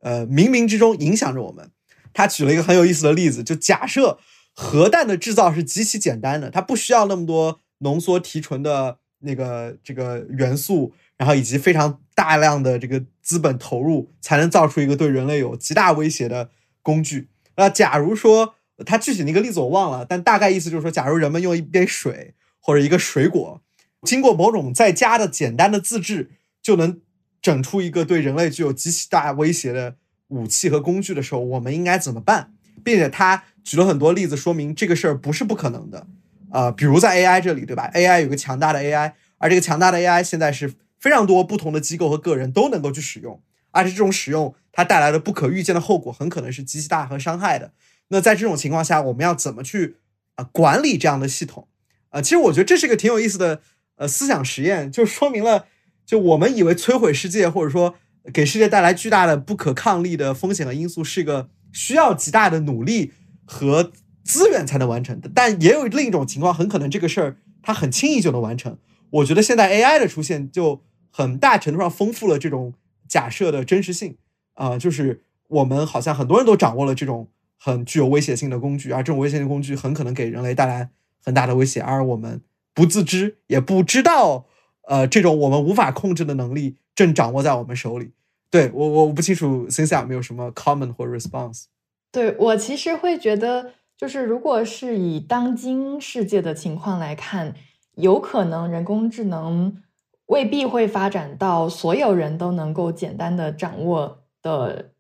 [0.04, 1.72] 呃，冥冥之中影响着我们。
[2.14, 4.20] 他举了一个很有意思的例子，就假设
[4.54, 16.50] 核弹的制造是极其简单的，它不需要那么多浓缩提纯的那个这个元素，然后以及非常大量的这个资本投入，才能造出一个对人类有极大威胁的
[16.82, 17.30] 工具。
[17.56, 23.62] 那假如说他具体那个例子我忘了，但大概意思就是说，假如人们用一杯水或者一个水果，
[24.04, 26.32] 经过某种在家的简单的自制，
[26.62, 27.02] 就能。
[27.44, 29.98] 整出一个对人类具有极其大威胁的
[30.30, 32.54] 武器和工具的时候，我们应该怎么办？
[32.84, 36.08] 并且他举了很多例子，说明这个事儿不是不可能的。
[36.52, 43.42] 呃，比如在 AI 这里，对吧？AI 有个强大的 AI，而这个强大的 AI 现在是非常多不同的机构和个人都能够去使用，
[43.72, 47.74] 而且这种使用它带来的不可预见的后果很可能是极其大和伤害的。
[48.08, 49.98] 那在这种情况下，我们要怎么去
[50.36, 51.68] 啊管理这样的系统？
[52.10, 53.62] 啊，其实我觉得这是一个挺有意思的
[53.98, 55.66] 呃思想实验，就说明了。
[56.06, 57.96] 就我们以为摧毁世界，或者说
[58.34, 63.14] 给世界带来巨大的不可抗力的风险和因素，是一个需要极大的努力
[63.46, 63.92] 和
[64.24, 65.30] 资源才能完成的。
[65.34, 68.78] 但也有另一种情况，很可能这个事儿它很轻易就能完成。
[69.10, 72.74] 我觉得现在 AI 的出现，就很大程度上丰富了这种
[73.08, 74.18] 假设的真实性。
[74.56, 77.28] 啊，就是我们好像很多人都掌握了这种
[77.58, 80.90] 很具有威胁性的工具，而这种威胁性工具很可能给人类带来
[81.24, 82.42] 很大的威胁，而我们
[82.74, 84.46] 不自知，也不知道。
[84.88, 88.12] 呃，这种我们无法控制的能力正掌握在我们手里。
[88.50, 91.66] 对我，我不清楚 s i n c e 有没有什么 comment 或 response。
[92.12, 97.56] 对我其实会觉得，就是如果是以当今世界的情况来看，
[97.96, 99.82] 有可能人工智能
[100.28, 104.92] 未必会发展到所有人都能够简单的掌握的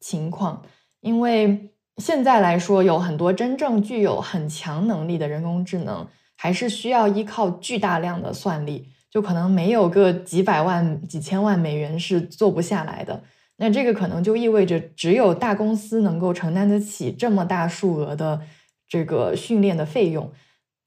[0.00, 0.62] 情况，
[1.00, 8.88] 因为现在来说，有很多真正具有很强能力的人工智能，还是需要依靠巨大量的算力。
[9.12, 13.22] 就可能没有个几百万、几千万美元是做不下来的。
[13.58, 18.40] 那这个可能就意味着，只有大公司能够承担得起这么大数额的
[18.88, 20.32] 这个训练的费用。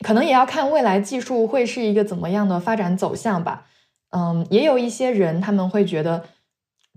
[0.03, 3.67] 可能也要看未来技术会是一个怎么样的发展走向吧。
[4.09, 6.25] 嗯，也有一些人他们会觉得，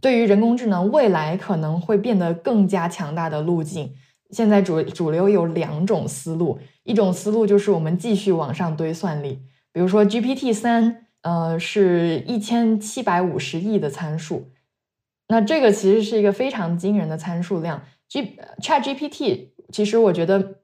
[0.01, 3.93] 对于人工智能未来可能会变得更加强大的路径，
[4.31, 6.59] 现在主主流有两种思路。
[6.85, 9.43] 一种思路就是我们继续往上堆算力，
[9.74, 11.05] 比如说 GPT 三。
[11.29, 14.51] 呃，是一千七百五十亿的参数，
[15.29, 17.83] 那这个其实是一个非常惊人的参数量。
[18.09, 20.62] G Chat GPT 其实我觉得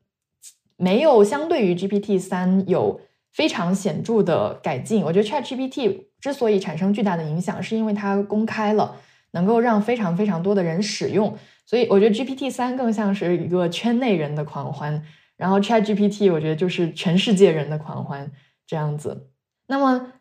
[0.78, 2.98] 没有相对于 GPT 三有
[3.30, 5.04] 非常显著的改进。
[5.04, 8.96] 我觉得 Chat GPT 之所以产生巨大的影响，是因为它公开了，
[9.32, 11.36] 能够让非常非常多的人使用。
[11.66, 15.04] 所以我觉得 GPT 三更像是一个圈内人的狂欢，
[15.36, 18.32] 然后 Chat GPT 我觉得就是全世界人的狂欢
[18.66, 19.28] 这样子。
[19.66, 20.12] 那么。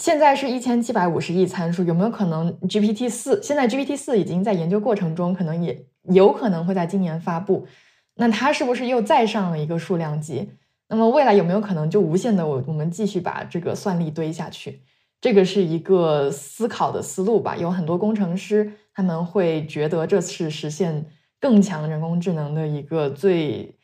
[0.00, 3.38] 现在是一千七百五十亿参数，有没有可能 GPT 四？
[3.42, 7.66] 现在 GPT 四已经在研究过程中，可能也有可能会在今年发布。
[8.14, 10.52] 那它是不是又再上了一个数量级？
[10.88, 14.80] 那么未来有没有可能就无限的我我们继续把这个算力堆下去？
[15.20, 17.54] 这个是一个思考的思路吧。
[17.54, 21.04] 有很多工程师他们会觉得这是实现
[21.38, 23.76] 更强人工智能的一个最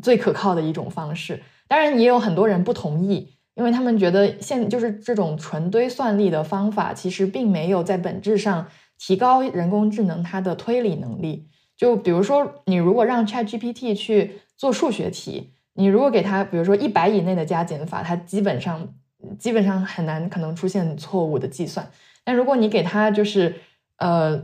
[0.00, 1.42] 最可靠的一种方式。
[1.66, 8.66] 当然，也有很多人不同意，因为他们觉得现就是这种纯堆算力的方法，其实并没有在本质上
[8.98, 11.46] 提高人工智能它的推理能力。
[11.76, 18.94] 就比如说，你如果让 ChatGPT 去做数学题，你如果给它，比如说一百以内的加减法，它基本上
[19.38, 21.86] 基本上很难可能出现错误的计算。
[22.24, 23.56] 但如果你给它就是
[23.98, 24.38] 呃，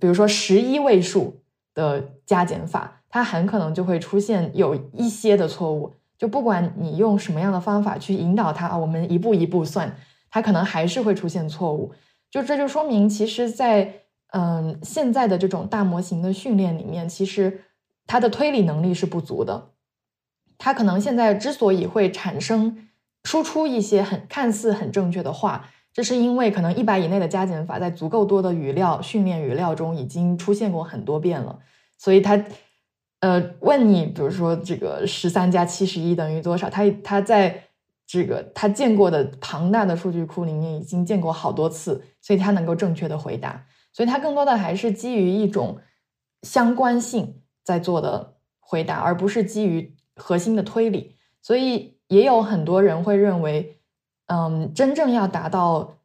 [0.00, 1.42] 比如说十一位数
[1.74, 5.94] 的加减法，它很可能就会出现有一些的错误。
[6.18, 9.96] 就不管你用什么样的方法去引导它啊，我们一步一步算，
[10.28, 11.92] 它可能还是会出现错误。
[12.30, 14.02] 就这就说明，其实，在
[14.32, 17.62] 嗯，现在的这种大模型的训练里面，其实
[18.06, 19.70] 它的推理能力是不足的。
[20.58, 22.88] 它可能现在之所以会产生
[23.24, 31.60] 输出一些很看似很正确的话，这是因为可能一百以内的加减法在足够多的语料训练语料中已经出现过很多遍了。
[31.96, 32.36] 所以它，
[33.20, 36.70] 呃，问你，比如说这个十三加七十一等于多少？
[36.70, 37.64] 他他在
[38.06, 43.66] 这个他见过的庞大的数据库里面已经见过好多次，所以他能够正确的回答。
[43.92, 45.78] 所以他更多的还是基于一种
[46.42, 51.16] 相关性在做的回答，而不是基于核心的推理。
[51.42, 53.80] 所以也有很多人会认为，
[54.26, 55.98] 嗯，真正要达到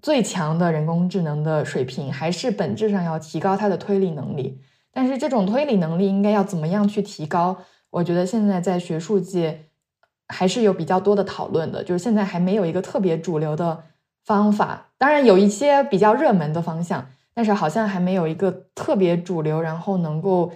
[0.00, 4.60] 最强的人工智能的水平，还是本质上要提高它的推理能力。
[4.92, 7.56] 但是这种推理能力应该要怎么样去提高？
[7.90, 9.66] 我觉得现在在学术界
[10.28, 13.84] 还是有比较多的讨论的，就是现在还没有一个特别主流的
[14.24, 14.88] 方法。
[14.98, 17.06] 当然有一些比较热门的方向。
[17.32, 20.52] 但是好像还没有一个特别主流，然后能够，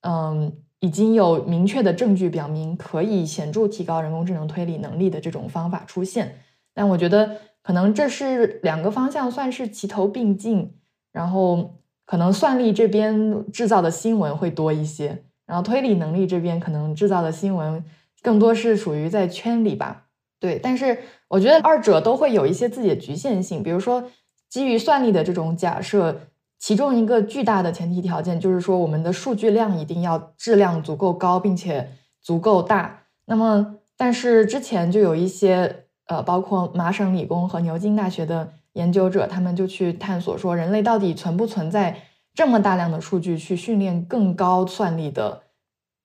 [0.00, 6.40] 嗯，已经有明确的证据表明可以显著提高人工智能推理能力的这种方法出现。
[6.72, 10.74] 但我觉得可能这是两个方向算是齐头并进，
[11.12, 11.74] 然后
[12.04, 17.84] 可能算力这边制造的新闻会多一些，然后推理能力这边可能制造的新闻
[18.22, 20.04] 更多是属于在圈里吧。
[20.40, 20.98] 对，但是
[21.28, 24.04] 我觉得二者都会有一些自己的局限性，比如说。
[24.50, 26.16] 基于算力的这种假设，
[26.60, 31.88] 其中一个巨大的前提条件就是说，我们的数据量一定要质量足够高，并且
[32.22, 33.02] 足够大。
[33.24, 41.96] 那么，但是之前就有一些呃，包括麻省理工和牛津大学的研究者，他们就去探索说，人类到底存不存在
[42.32, 45.42] 这么大量的数据去训练更高算力的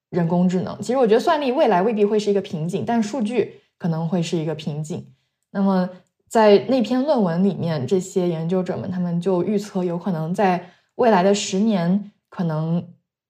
[0.10, 0.76] 人工智能？
[0.82, 5.06] 其实，我觉得算力未来未必会是一个瓶颈，但数据可能会是一个瓶颈。
[5.52, 5.90] 那么。
[6.30, 10.64] 在那篇论文里面，这些研究者们他们就预测，有可能在
[10.94, 12.88] 未来的十年，可能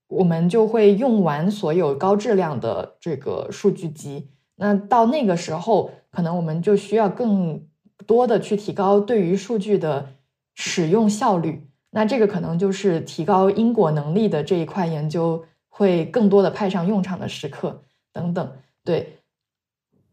[0.10, 4.28] 我们就会用完所有高质量的这个数据集。
[4.58, 7.64] 那到那个时候，可能我们就需要更
[8.06, 10.14] 多的去提高对于数据的
[10.56, 11.68] 使用效率。
[11.92, 17.82] 那这个可能就是提高因果能力的这一块研究会更多的派上用场的时刻
[18.14, 18.52] 等等。
[18.84, 19.18] 对，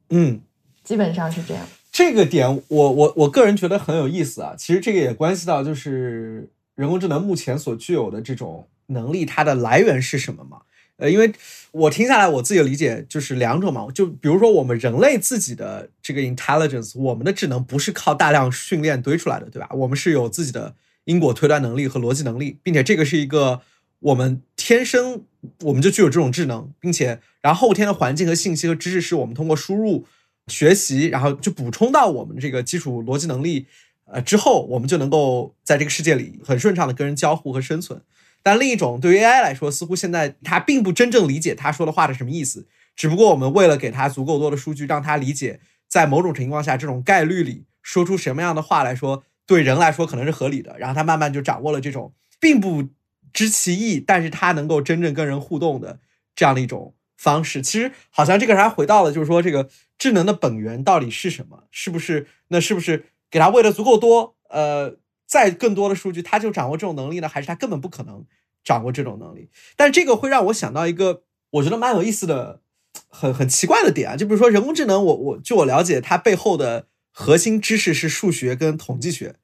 [0.09, 0.41] 嗯，
[0.83, 1.67] 基本上是这样。
[1.93, 4.55] 这个点，我我我个人觉得很有意思啊。
[4.57, 10.63] 其实这个也关系到，就是人工智能目前所具有的这种能力，它的来源是什么嘛？
[10.97, 11.33] 呃，因为
[11.73, 13.87] 我听下来，我自己的理解就是两种嘛。
[13.95, 19.69] 就比如说我们人类自己的这个 intelligence，我们的智能不是靠大量训练堆出来的，对吧？
[19.73, 20.75] 我们是有自己的
[21.05, 23.61] 因果推断能力和逻辑能力，并且这个是一个
[24.01, 25.23] 我们天生
[25.63, 30.07] 我们就具有这种智能，并且然后后天的环境和信息和知识是我们通过输入。
[30.49, 33.67] 学习，然后就补充到我们这个基础逻辑能力，
[34.05, 38.01] 呃，之后我们就能够在这个世界里很顺畅的跟人交互和生存。
[38.47, 52.89] 但另一种对于 AI 来说，似乎现在它并不真正理解他说的话是什么意思，只不过我们为了给他足够多的数据，让他理解在某种情况下这种概率里说出什么样的话来说，对人来说可能是合理的，然后他慢慢就掌握了这种并不
[53.33, 55.99] 知其意，但是他能够真正跟人互动的
[56.37, 56.95] 这样的一种。
[57.19, 61.65] 方式其实好像这个还回到了，就是说这个智能的本源到底是什么？
[61.71, 64.37] 是不是那是不是给他喂的足够多？
[64.51, 64.97] 呃，
[65.27, 67.29] 再更多的数据，他就掌握这种能力呢？
[67.29, 68.25] 还是他根本不可能
[68.65, 69.51] 掌握这种能力？
[69.77, 72.61] 但这个会让我想到一个我觉得蛮有意思的、
[73.09, 79.37] 很很奇怪的点啊，就比如说人工智能，我我据我了解，它背后的核心知识是数学跟统计学，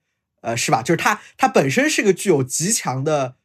[0.43, 0.83] 呃，是吧？
[0.83, 3.37] 就是它它本身是个具有极强的，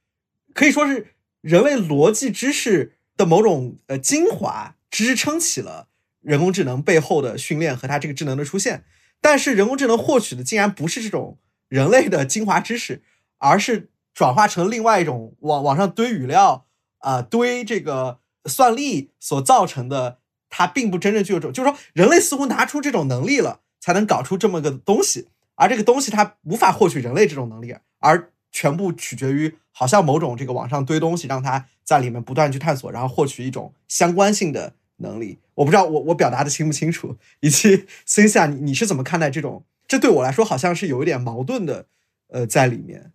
[0.54, 2.94] 可以说是人类逻辑知识。
[3.18, 5.88] 的某种呃精华支撑起了
[6.22, 8.84] 人工智能背后的训练和它这个智能的出现，
[9.20, 13.02] 但是人工智能获取的竟然不是这种人类的精华知识，
[13.38, 16.66] 而是转化成另外一种往往上堆语料
[17.00, 35.40] 啊堆这个算力所造成的，它并不真正具有这种，就是说人类似乎拿出这种能力了，才能搞出这么个东西，而这个东西它无法获取人类这种能力，而全部取决于好像某种这个往上堆东西，让它在里面不断去探索，然后获取一种相关性的能力。
[35.56, 39.66] 我不知道我我表达的清不清楚，以及 森下你你是怎么看待这种？
[39.88, 41.86] 这对我来说好像是有一点矛盾的，
[42.30, 43.14] 呃，在里面。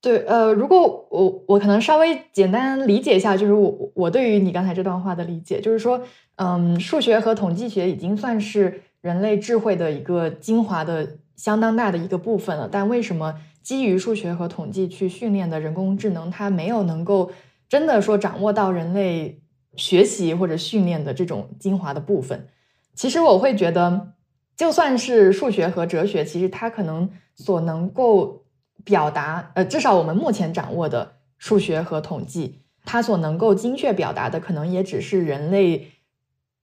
[0.00, 6.00] 对，呃，如果我我可能稍微简单理解一下，就是我我对于你刚才这段话的理解，就是说，
[6.36, 17.32] 嗯，数学和统计学已经算是人类智慧的一个精华的相当大的一个部分了，但为什么基于数学和统计去训练的人工智能，它没有能够
[17.68, 19.40] 真的说掌握到人类
[19.74, 22.46] 学习或者训练的这种精华的部分？
[22.94, 24.12] 其实我会觉得，
[24.56, 28.42] 就算是数学和哲学，其实它可能所能够。
[28.84, 35.88] 表达，呃，至少我们目前掌握的数学和统计，它所能够精确表达的，可能也只是人类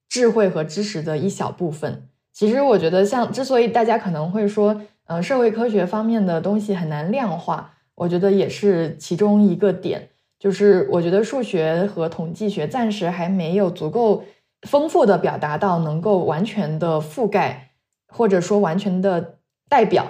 [0.07, 2.07] 智慧和知识的一小部分。
[2.31, 10.07] 其实，我觉得，像之所以大家可能会说，呃，社会科学方面的东西很难量化，我觉得也是其中一个点。
[10.39, 14.23] 就是我觉得数学和统计学暂时还没有足够
[14.61, 17.71] 丰富的表达到能够完全的覆盖，
[18.13, 20.05] 或者说完全的代表。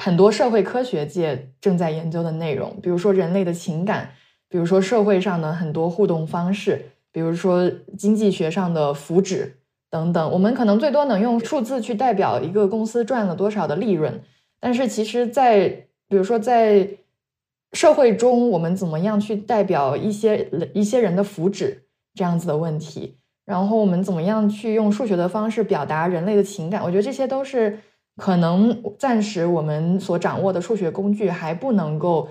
[0.00, 4.08] 很多社会科学界正在研究的内容，比如说人类的情感，
[4.48, 9.50] 比如说社会上的很多互动方式，比如说经济学上的福祉
[9.90, 10.30] 等等。
[10.30, 14.22] 我们可能最多能用数字去代表一个公司赚了多少的利润，
[14.60, 15.68] 但是其实，在
[16.08, 16.88] 比如说在
[17.72, 21.76] 社会中，我们怎么样去代表一些一些人的福祉
[22.14, 23.17] 这样子的问题，
[23.48, 27.78] 然后我们怎么样去用数学的方式表达人类的情感，我觉得这些都是。
[28.20, 32.28] 可能暂时我们所掌握的数学工具还不能够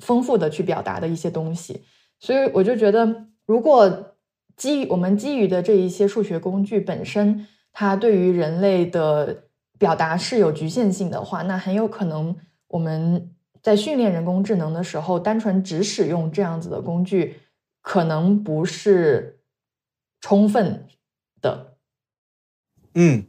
[0.00, 1.82] 丰富的去表达的一些东西，
[2.20, 4.12] 所以我就觉得，如果
[4.58, 9.44] 基于我们基于的这一些数学工具本身，它对于人类的
[9.78, 12.36] 表达是有局限性的话，那很有可能
[12.68, 13.30] 我们
[13.62, 17.36] 在训练人工智能的时候，单纯只使用这样子的工具，
[17.80, 19.40] 可能不是
[20.22, 20.88] 充分
[21.42, 21.74] 的。
[22.94, 23.26] 嗯。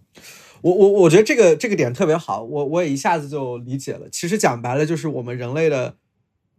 [0.61, 4.07] 我我我觉得这个这个点特别好，我我也一下子就理解了。
[4.09, 5.97] 其实讲白了，就是我们人类的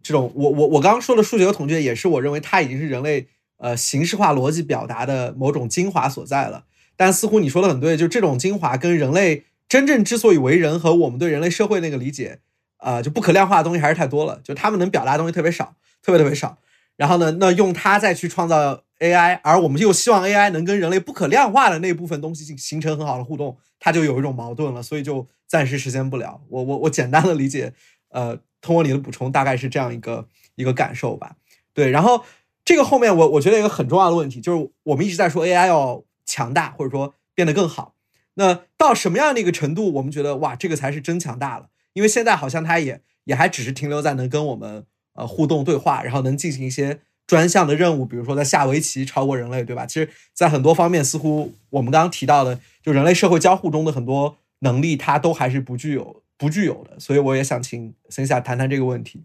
[0.02, 6.66] 这种，我我我刚刚说的数学和统计，也是我认为它已经是人类呃形式化逻辑表达的某种精华所在了。
[6.96, 12.40] 但似乎你说的很对，就这种精华跟人类真正之所以为人和我们对人类社会那个理解，
[12.76, 14.38] 啊，就不可量化的东西还是太多了。
[14.44, 16.58] 就他们能表达的东西特别少，特别特别少。
[16.98, 18.83] 然后呢，那用它再去创造。
[19.00, 26.40] AI，而我们又希望 AI 能跟人类不可量化的那部分东西形成很好的互动，它就有一种矛盾了，所以就暂时实现不了。
[26.48, 27.74] 我我我简单的理解，
[28.10, 31.36] 呃，通过你的补充，大概是这样一个一个感受吧。
[31.72, 32.24] 对，然后
[32.64, 37.94] 这个后面我我觉得一个很重要的问题就是，我们一直在说 AI 要强大，或者说变得更好。
[38.34, 41.68] 那到什么样的一个程度，我们觉得哇，这个才是真强大了？
[41.92, 47.00] 因为现在好像它也也还只是停留在能跟我们呃互动对话，然后能进行一些。
[47.26, 49.86] 专项的任务，比如说在下围棋超过人类，对吧？
[49.86, 57.00] 其实，在很多方面，似乎我们刚刚提到的，就人类社会交互中的很多能力，它都还是不具有、不具有的。
[57.00, 59.24] 所以，我也想请森下谈谈这个问题。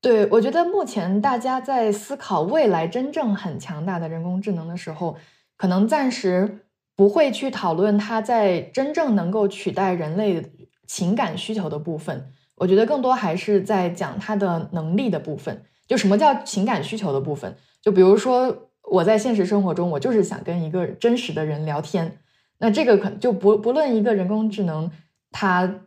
[0.00, 5.16] 对，我觉得目前大家在思考未来真正很强大的人工智能的时候，
[5.56, 10.44] 可能暂时不会去讨论它在真正能够取代人类
[10.86, 12.30] 情感需求的部分。
[12.56, 15.64] 我觉得更多还是在讲它的能力的部分。
[15.86, 17.54] 就什么叫情感需求的部分？
[17.82, 22.18] 就比如说我在现实生活中，我就是想跟一个真实的人聊天，
[22.58, 24.90] 那这个可就不不论一个人工智能，
[25.30, 25.82] 它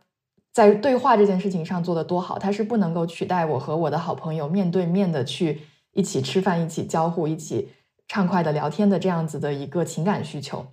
[0.52, 5.60] 在对话这件事情上做的多好，它是不能够取代我和我的好朋友面对面的去
[5.92, 7.68] 一起吃饭、一起交互、一起
[8.06, 10.66] 畅快的聊天的这样子的一个情感需求。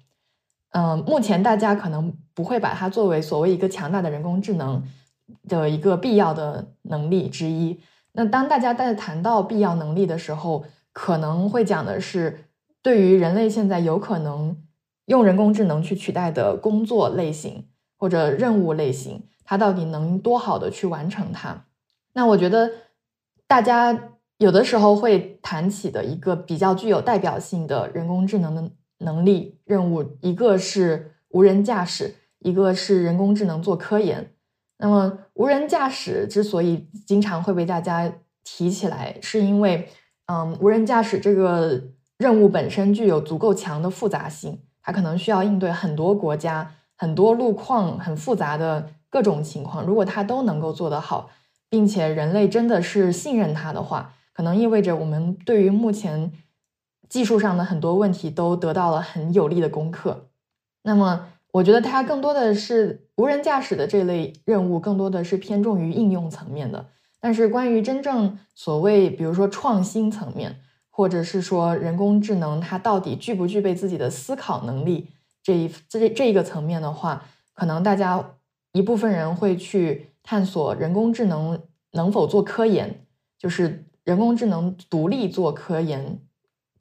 [0.71, 4.83] 嗯，目前大家可能不会把它作为所谓一个强大的人工智能
[5.47, 7.79] 的一个必要的能力之一。
[8.17, 10.63] 那当大家在谈到必要能力的时候，
[10.93, 12.45] 可能会讲的是，
[12.81, 14.55] 对于人类现在有可能
[15.07, 17.67] 用人工智能去取代的工作类型
[17.97, 21.65] 或者任务类型，它到底能多好的去完成它？
[22.13, 22.71] 那我觉得，
[23.47, 34.31] 大家有的时候会谈起的一个比较具有代表性的人工智能的能力任务，一个是无人驾驶，一个是人工智能做科研。
[34.77, 38.11] 那么，无人驾驶之所以经常会被大家
[38.43, 39.87] 提起来，是因为，
[40.25, 41.81] 嗯，无人驾驶这个
[42.17, 49.85] 任务本身具有足够强的复杂性，它可能需要应对很多国家、很多路况、很复杂的各种情况。
[49.85, 51.29] 如果它都能够做得好，
[51.69, 56.33] 并且人类真的是信任它的话，可能意味着我们对于目前
[57.07, 60.27] 技术上的很多问题都得到了很有力的攻克。
[60.83, 61.29] 那么。
[61.55, 66.85] 我觉得它更多的是无人驾驶的这类任务，更多的是偏重于应用层面的。
[67.21, 70.57] 但是关于真正所谓，比如说创新层面，
[70.89, 75.07] 或者是说人工智能它到底具不具备自己的思考能力
[75.41, 77.23] 这一这这一个层面的话，
[77.53, 78.33] 可能大家
[78.73, 81.57] 一部分人会去探索人工智能
[81.93, 83.07] 能否做科研，
[83.39, 86.19] 就是人工智能独立做科研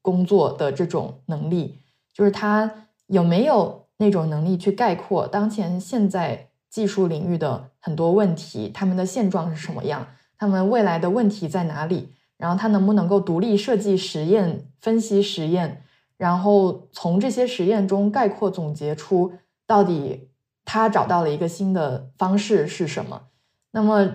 [0.02, 1.78] 工作的这种能力，
[2.12, 10.06] 就是它有没有那种能力去概括当前现在技术领域的很多问题，他们的现状是什么样。
[10.36, 12.10] 他们未来的问题在哪里？
[12.36, 15.82] 然后他能不能够独立设计实验、分析实验，
[16.16, 19.32] 然后从这些实验中概括总结出
[19.66, 20.28] 到底
[20.64, 23.22] 他找到了一个新的方式是什么？
[23.70, 24.12] 那么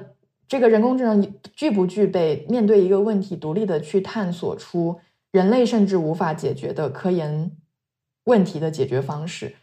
[0.48, 5.00] 这个人工智能具不具备面对一个问题独立的去探索出
[5.32, 7.52] 人类甚至无法解决的科研
[8.26, 9.56] 问题的解决方式？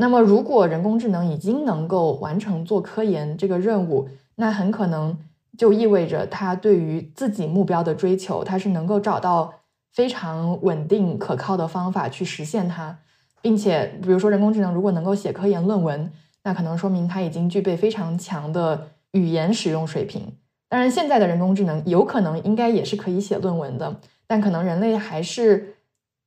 [0.00, 5.16] 那么如果人工智能已经能够完成做科研这个任务，那很可能。
[5.58, 9.52] 就意味着它对于自己目标的追求，它是能够找到
[9.92, 12.96] 非常稳定可靠的方法去实现它，
[13.42, 16.10] 并且，比如说人工智能如果能够写科研论文，
[16.44, 20.32] 那可能说明它已经具备非常强的语言使用水平。
[20.70, 23.94] 当然，现在的人工智能有可能应该也是可以写论文的，
[24.26, 25.74] 但可能人类还是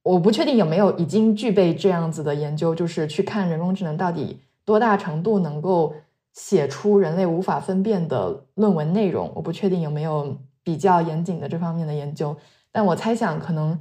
[0.04, 5.96] 我不确定有没有已经具备这样子的研究，就是去看人工智能到底多大程度能够。
[6.36, 12.36] 写出人类无法分辨的论文内容，我不确定有没有比较严谨的这方面的研究，
[12.72, 13.80] 但我猜想可能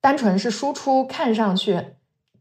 [0.00, 1.82] 单纯是输出看上去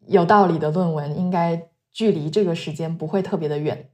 [0.06, 3.90] 有道理的论文，应该距离这个时间不会特别的远。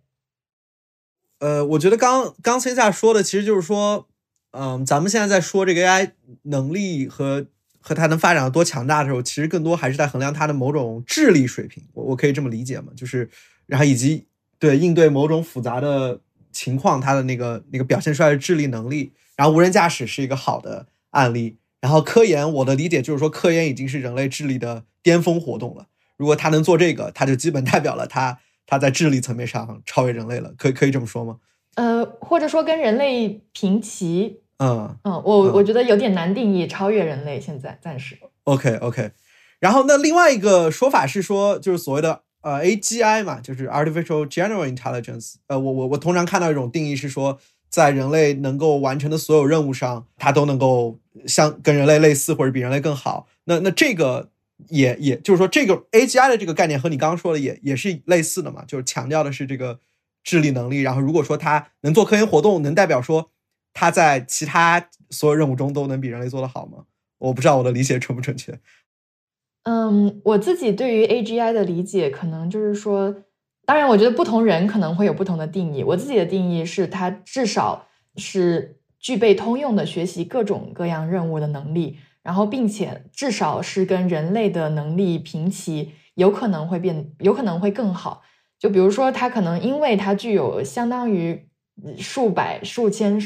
[1.40, 4.08] 呃，我觉得刚刚线下说的其实就是说，
[4.52, 6.12] 嗯，咱们现在在说这个 AI
[6.42, 7.46] 能力和
[7.86, 11.84] 和它能发展到多强大的时候，其实更多还是在衡量它的某种智力水平。
[11.94, 12.88] 我我可以这么理解吗？
[12.96, 13.30] 就是
[13.68, 14.26] 然后以及。
[14.58, 21.58] 对应对某种复杂的情况，它的那个那个表现出来的智力能力，然后无人驾驶是一个好的案例。
[21.82, 25.88] 然后科研，我的理解就是说，科研已经是人类智力的巅峰活动了。
[26.16, 30.54] 如果他能做这个，他就基本代表了他他在智力层面上超越人类了。
[30.58, 31.40] 可以可以这么说吗？
[31.76, 34.40] 呃，或者说跟人类平齐。
[34.58, 37.40] 嗯嗯，我我觉得有点难定义超越人类。
[37.42, 38.18] 现在暂时。
[38.46, 39.12] OK OK。
[39.60, 42.22] 然后那另外一个说法是说，就是所谓的。
[42.46, 45.38] 呃，AGI 嘛，就是 Artificial General Intelligence。
[45.48, 53.26] 呃，我我我通常看到一种定义是说，在人类能够完成的所有任务上，它都能够像跟人类类似或者比人类更好。
[53.46, 54.30] 那那这个
[54.70, 59.80] 也也就是说，这个 AGI 的这个概念和你刚刚说的也也是类似的嘛，就是强调的是这个
[60.24, 60.82] 智力能力。
[60.82, 63.32] 然后如果说它能做科研活动，能代表说
[63.76, 66.86] 它在其他所有任务中都能比人类做得好吗？
[67.18, 68.58] 我不知道我的理解准不准确。
[69.64, 73.14] 嗯，我自己对于 AGI 的理解，可能就是说，
[73.66, 75.84] 当然，我觉得不同人可能会有不同的定义。
[75.84, 88.22] 我自己的定义是，它至少是具备通用的学习各种各样任务的能力，然后并且至少是跟人类的能力平齐，有可能会变，有可能会更好。
[88.58, 91.50] 就比如说，它可能因为它具有相当于
[91.98, 93.20] 数百、数千、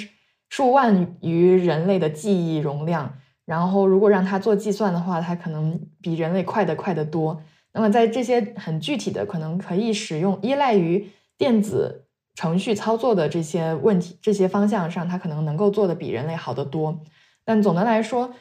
[0.50, 3.18] 数万余人类的记忆容量。
[3.46, 7.42] 然后，如果让它做计算的话，它可能比人类快得快得多。
[7.74, 12.06] 那么，在这些很具体的、可能可以使用、依赖于电子
[12.36, 17.00] 程序操作的这些问题、这些方向上，它可能能够做得比人类好得多。
[17.44, 18.32] 但总的来说，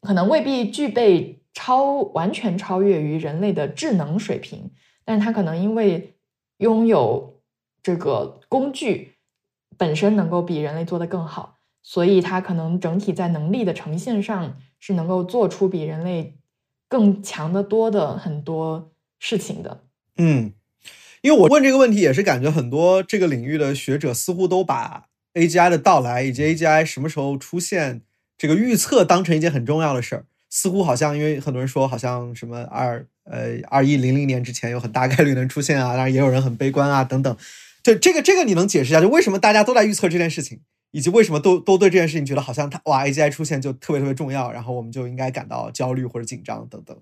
[0.00, 4.70] 可能未必具备超完全超越于人类的智能水平。
[5.04, 6.14] 但它可能因为
[6.58, 7.40] 拥有
[7.82, 9.15] 这个工具
[9.76, 11.56] 本身，能够比人类做得更好。
[11.82, 16.34] 所以，它可能整体在能力的呈现上是能够做出比人类
[16.88, 18.90] 更强的多的很多
[19.20, 19.82] 事情的。
[20.16, 20.52] 嗯，
[21.20, 25.04] 因为我问这个问题，也是感觉很多这个领域的学者似乎都把
[25.34, 28.02] AGI 的到来以及 AGI 什么时候出现
[28.36, 30.24] 这个预测当成一件很重要的事儿。
[30.48, 37.36] 似乎好像，因为很多人说，好像什么二呃二一零零年之前有很大概率能出现啊，当然也有人很悲观啊等等。
[37.94, 40.60] 对这个，这个你能解释一下，就为什么大家都在预测这件事情？
[40.92, 46.96] 以及为什么都都对这件事情觉得好像它哇 AGI 出现就特别特别重要，然后我们就应该感到焦虑或者紧张等等。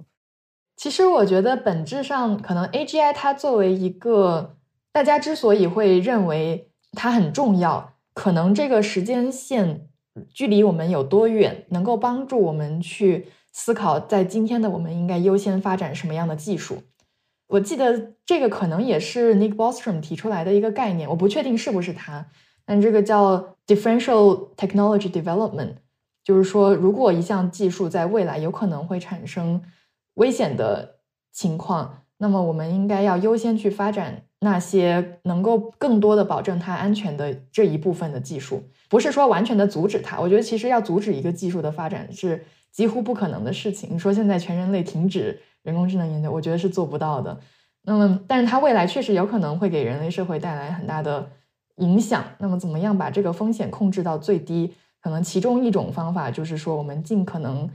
[0.76, 4.56] 其实我觉得本质上可能 AGI 它作为一个
[4.92, 9.86] 大家之所以会认为它很重要，可能这个时间线
[10.32, 16.82] 距离我们有多远，能够帮助我们去思考在今天的我们应该优先发展什么样的技术。
[17.54, 22.26] 我记得这个可能也是 Nick Bostrom 提出来的一个概念，我不确定是不是他。
[22.66, 25.74] 但这个叫 differential technology development，
[26.24, 29.62] 就是说，如果一项技术在未来有可能会产生
[30.14, 30.96] 危险的
[31.32, 40.18] 情况，那么我们应该要优先去发展那些能够更多的保证它安全的这一部分的技术，不是说完全的阻止它。
[40.18, 43.90] 我觉得其实要阻止一个技术的发展是几乎不可能的事情。
[43.92, 47.36] 你说现在全人类停止人工智能研究，我觉得是做不到的。
[47.82, 51.28] 那么，但是它未来确实有可能会给人类社会带来很大的
[51.76, 52.22] 影响。
[52.38, 54.72] 那么，怎么样把这个风险控制到最低？
[55.00, 57.68] 可能其中一种方法就是说，我们尽可能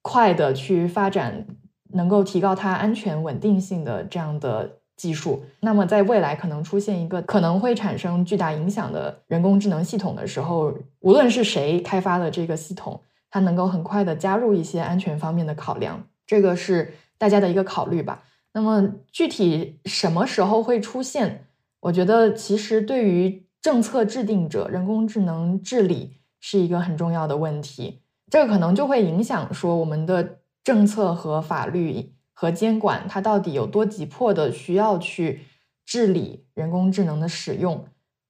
[0.00, 1.46] 快的去发展
[1.92, 5.44] 能够提高它安全稳定性的这样的技术。
[5.60, 13.00] 那么，在未来可能出现一个可能会产生巨大影响的人工智能系统的时候，无论是谁开发的这个系统，
[13.30, 16.92] 它能够很快的加入一些安全方面的考量，这个是
[17.22, 18.24] 大家的一个考虑吧。
[18.52, 18.82] 那么
[19.12, 21.46] 具体什么时候会出现？
[21.80, 26.18] 我觉得其实对于政策制定者，人工智能治理。
[26.44, 35.42] 是一个很重要的问题，这个可能就会影响说我们的政策和法律和监管，它到底有多急迫的需要去
[35.86, 37.84] 治理人工智能的使用。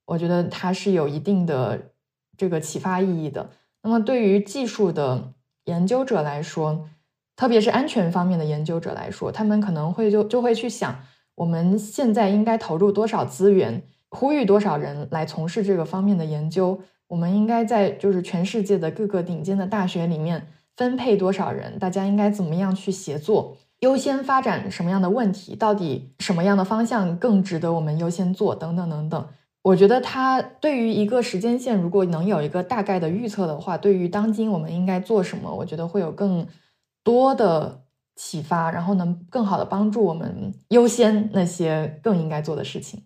[0.05, 1.81] 我觉得它是有一定的
[2.37, 3.49] 这个启发意义的。
[3.83, 5.33] 那么对于技术的
[5.65, 6.87] 研究者来说，
[7.37, 10.97] 特别是安全方面的研究者来说，他们可能会就就会去想，
[11.35, 16.81] 我们现在应该投入多少资源，呼吁多少人来从事这个方面的研究。
[17.09, 20.47] 我们应该在就是全世界的各个顶尖的大学里面
[20.77, 21.79] 分配多少人？
[21.79, 23.57] 大家应该怎么样去协作？
[23.81, 25.57] 优先发展什么样的问题？
[25.57, 28.55] 到底什么样的方向更值得我们优先做？
[28.55, 29.29] 等等等等。
[29.63, 36.47] 我觉得它对于一个时间线，如果能有一个大概的预测的话，对于当今我们应该做什么，我觉得会有更
[37.03, 37.85] 多的
[38.17, 43.03] 启发，然后能更好的帮助我们优先那些更应该做的事情。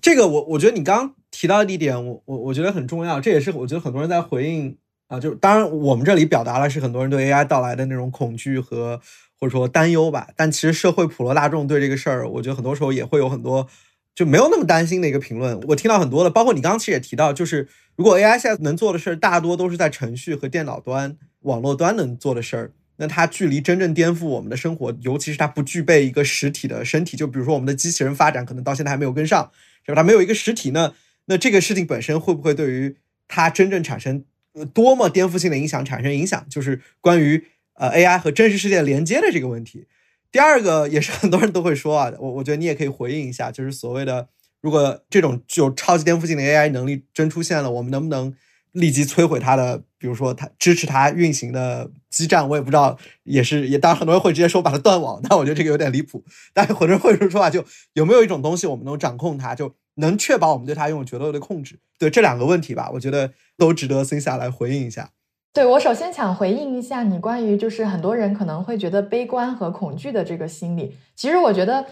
[0.00, 1.14] 这个我我觉得你刚。
[1.36, 9.00] 提到的一点，我我我觉得很重要，这也是我觉得很多人在回应啊，就当然我们这里表达了是很多人对 AI 到来的那种恐惧和
[9.40, 13.66] 或者说担忧吧，但其实社会普罗大众对这个事儿，我觉得很多时候也会有很多
[14.14, 15.60] 就没有那么担心的一个评论。
[15.66, 17.66] 我听到很多的，包括你刚刚其实也提到，就是
[17.96, 29.50] 如果 AI 现在能做的事儿，大多都是在程序和电脑端、网络端能做的事儿，那它距离真正颠覆我们的生活，尤其是它不具备一个实体的身体，就比如说我们的机器人发展可能到现在还没有跟上，
[29.84, 29.96] 是吧？
[29.96, 30.94] 它没有一个实体呢？
[31.26, 32.96] 那这个事情本身会不会对于
[33.26, 34.24] 它真正产生
[34.72, 36.46] 多么颠覆性的影响产生影响？
[36.48, 37.44] 就是关于
[37.74, 39.86] 呃 AI 和真实世界连接的这个问题。
[40.30, 44.28] 第二个也是很多人都会说啊，我我觉得你也可以回应一下，就是所谓的
[44.60, 48.34] 如果这种具有超级颠覆性的 AI 能力真出现了，我们能不能
[48.74, 49.82] 立即摧毁它的？
[49.98, 56.22] 比如说它支持它运行的基站，我也不知道，也是也当然很多人会直接说把它断网， 但我觉得这个有点离谱。
[56.52, 57.64] 但是很多人会说说啊，就
[57.94, 59.74] 有没有一种东西我们能掌控它，就。
[59.96, 65.08] 能确保我们对它拥有绝对的控制，对这两个问题吧，我觉得都值得森下来回应一下。
[65.52, 71.86] 对我首先想回应一下你关于就是很多人可能会觉得悲观和恐惧的这个心理，其实我觉得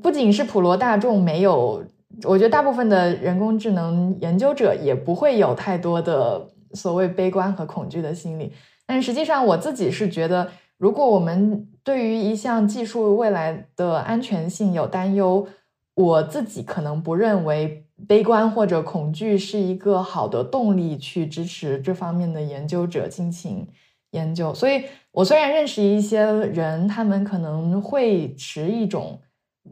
[0.00, 1.84] 不仅是普罗大众没有，
[2.24, 8.52] 我觉得大部分的人工智能研究者也不会有太多的所谓悲观和恐惧的心理。
[8.86, 15.46] 但实际上我自己是觉得，如果我们对于一项技术未来的安全性有担忧，
[15.94, 23.66] 我自己可能不认为悲观或者恐惧是一个好的动力去支持这方面的研究者进行
[24.10, 24.82] 研究，所以
[25.12, 29.20] 我虽然认识一些人，他们可能会持一种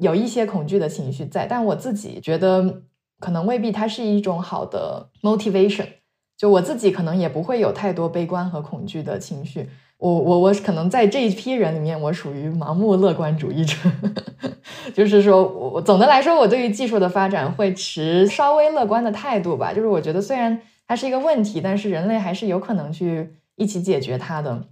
[0.00, 2.82] 有一些恐惧的情绪在，但我自己觉得
[3.20, 5.86] 可能未必它是一种好的 motivation，
[6.36, 9.68] 就我自己可能也不会有太多悲观和恐惧的情绪。
[9.98, 13.74] 我我我可能在这一批人里面，我属于盲目乐观主义者，
[14.94, 19.72] 就是说我总的来说，我对于技术的发展会持稍微乐观的态度吧。
[19.72, 24.62] 就是我觉得虽然它是一个问题，但是人类还是有可能去一起解决它的。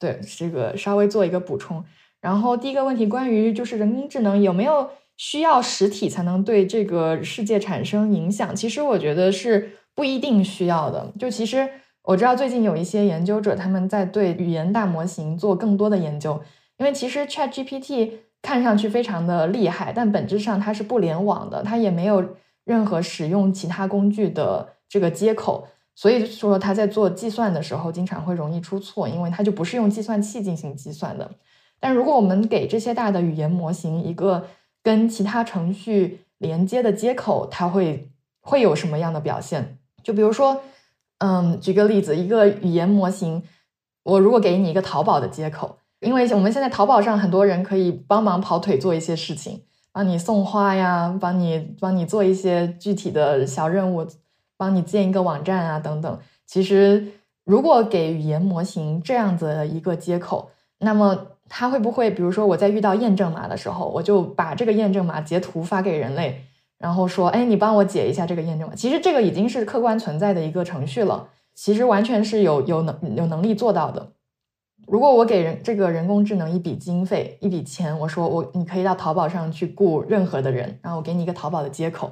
[0.00, 1.84] 对这个稍微做一个补充。
[2.22, 4.88] 然后第一个问题关于就是人工智能有没有
[5.18, 8.56] 需要实体才能对这个世界产生影响？
[8.56, 11.12] 其实我觉得是不一定需要的。
[11.18, 11.68] 就其实。
[12.04, 16.32] 我知道最近有一些研究者，他们在对语言大模型做更多的研究，
[16.78, 18.10] 因为其实 Chat GPT
[18.42, 22.34] 看上去非常的厉害，但本质上它是不联网的，它也没有
[22.64, 31.30] 任何使用其他工具的这个接口，所以说它在做计算的时候经常会容易出错，因为它就不是用计算器进行计算的。
[31.82, 34.46] 但如果我们给这些大的语言模型一个
[34.82, 38.10] 跟其他程序连接的接口，它会
[38.40, 39.76] 会有什么样的表现？
[40.02, 40.62] 就比如说。
[41.24, 43.44] 嗯，举个例子，一个语言模型，
[44.02, 54.04] 我如果给你一个淘宝的接口，因为我们现在淘宝上很多人可以帮忙跑腿做一些事情，帮你送花呀，帮你帮你做一些具体的小任务，
[54.56, 56.18] 帮你建一个网站啊等等。
[56.44, 57.06] 其实，
[57.44, 61.16] 如果给语言模型这样子的一个接口，那么
[61.54, 66.42] 他会不会，比如说我在遇到验证码的时候，我就把这个验证码截图发给人类，
[66.78, 68.74] 然后说，哎，你帮我解一下这个验证码。
[68.74, 74.12] 其实这个已经是客观存在的一个程序了，其实完全是有有能有能力做到的。
[74.86, 82.10] 如果我给人这个人工智能一笔经费一笔钱，我说我你可以到淘宝上去雇任何的人，然后我给你一个淘宝的接口，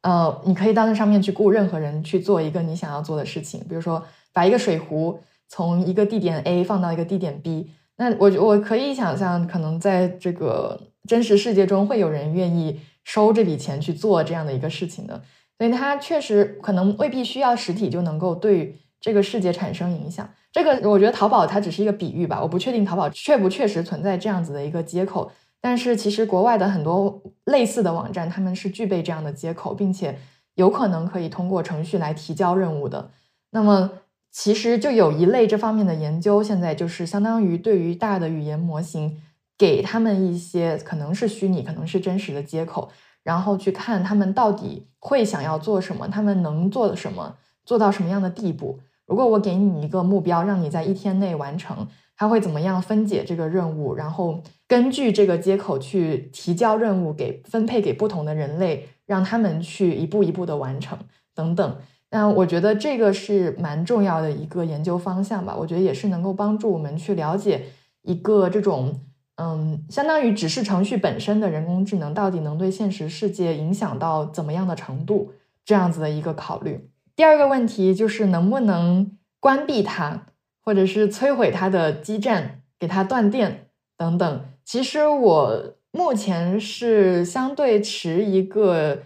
[0.00, 4.02] 呃，你可以到那上面去雇任何人去做一个你想要做的事情，比如说
[4.32, 7.70] 把一个水壶从一个地点 A 放到一个地点 B，
[8.02, 10.76] 那我我可以想象，可能在这个
[11.06, 15.22] 真实世界中会有人愿意收这笔钱去做这样的一个事情的，
[15.56, 20.28] 所以它确实可能未必需要实体就能够对这个世界产生影响。
[20.50, 25.30] 这个我觉得淘宝它只是一个比喻吧，我不确定淘宝确不确实存在这样子的一个接口，
[25.60, 30.18] 但是其实国外的很多类似的网站，他们是具备这样的接口，并且
[30.56, 33.12] 有可能可以通过程序来提交任务的。
[33.52, 33.88] 那么
[34.32, 39.20] 其实就有一类这方面的研究，现在就是相当于对于大的语言模型，
[39.58, 42.90] 给他们一些可能是虚拟，可能是真实的接口，
[43.22, 47.36] 然后去看他们到底会想要做什么，他们能做什么，
[47.66, 48.80] 做到什么样的地步。
[49.06, 51.86] 如果我给你一个目标，让你在一天内完成，
[52.16, 53.94] 他会怎么样分解这个任务？
[53.94, 60.98] 然后根据这个接口去提交任务，给分配给不同的人类，让他们去一步一步的完成
[61.34, 61.76] 等等。
[62.12, 65.56] 那我觉得这个是蛮重要的一个研究方向吧。
[65.58, 67.64] 我觉得也是能够帮助我们去了解
[68.02, 69.00] 一个这种
[69.36, 75.32] 嗯，相当于只是程序本身的人工智能到底能对现实世界影响到怎么样的程度，
[75.64, 76.90] 这样子的一个考虑。
[77.16, 80.26] 第二个问题就是能不能关闭它，
[80.62, 84.44] 或者是摧毁它的基站，给它断电等等。
[84.66, 88.98] 其实我目前是相对持一个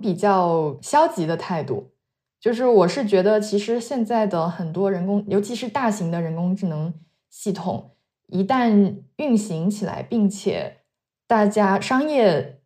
[0.00, 1.90] 比较消极的态度，
[2.42, 6.92] 就是我是觉得，其实现在的很多人工，尤其是大型的人工智能
[7.30, 7.92] 系统，
[8.26, 10.78] 一旦运行起来，并且
[11.26, 12.58] 大家商业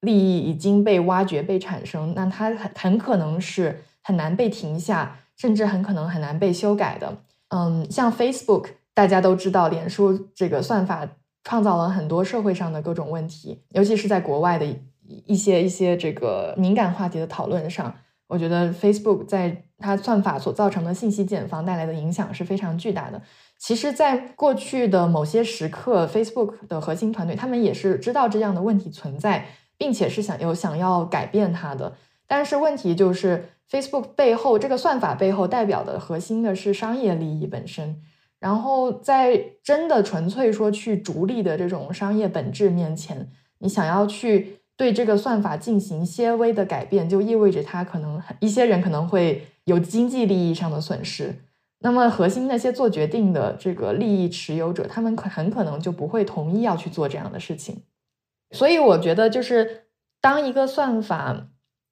[0.00, 3.82] 利益已经被挖掘、被产生，那它很很可能是。
[4.06, 7.12] 很难被停下，甚至很可能很难被修改的。
[7.48, 11.04] 嗯，像 Facebook，大家都知道，脸书这个算法
[11.42, 14.64] 创造了很多社会上的各种问题，尤其是在国外的
[15.26, 17.92] 一些一些这个敏感话题的讨论上，
[18.26, 23.20] 我觉得 Facebook 在它算法所造成的信息茧房带来的影响是非常巨大的。
[23.58, 29.46] 其实，在过去的某些时刻，Facebook 的核心团队他们也是知道这样的问题存在，
[29.76, 31.96] 并且是想有想要改变它的，
[32.26, 33.50] 但是问题就是。
[33.68, 38.00] Facebook 背后这个算法背后代表的核心的是商业利益本身，
[38.38, 43.28] 然后在真的纯粹说去逐利的这种商业本质面前，
[43.58, 51.34] 你想要去对这个算法进行些微的改变，就意味着它可能一些人可能会有经济利益上的损失。
[51.80, 57.82] 那么核心那些做决定的这个利益持有者，他们可很可能就不会同意要去做这样的事情。
[58.50, 59.84] 所以我觉得，就是
[60.20, 61.48] 当一个算法。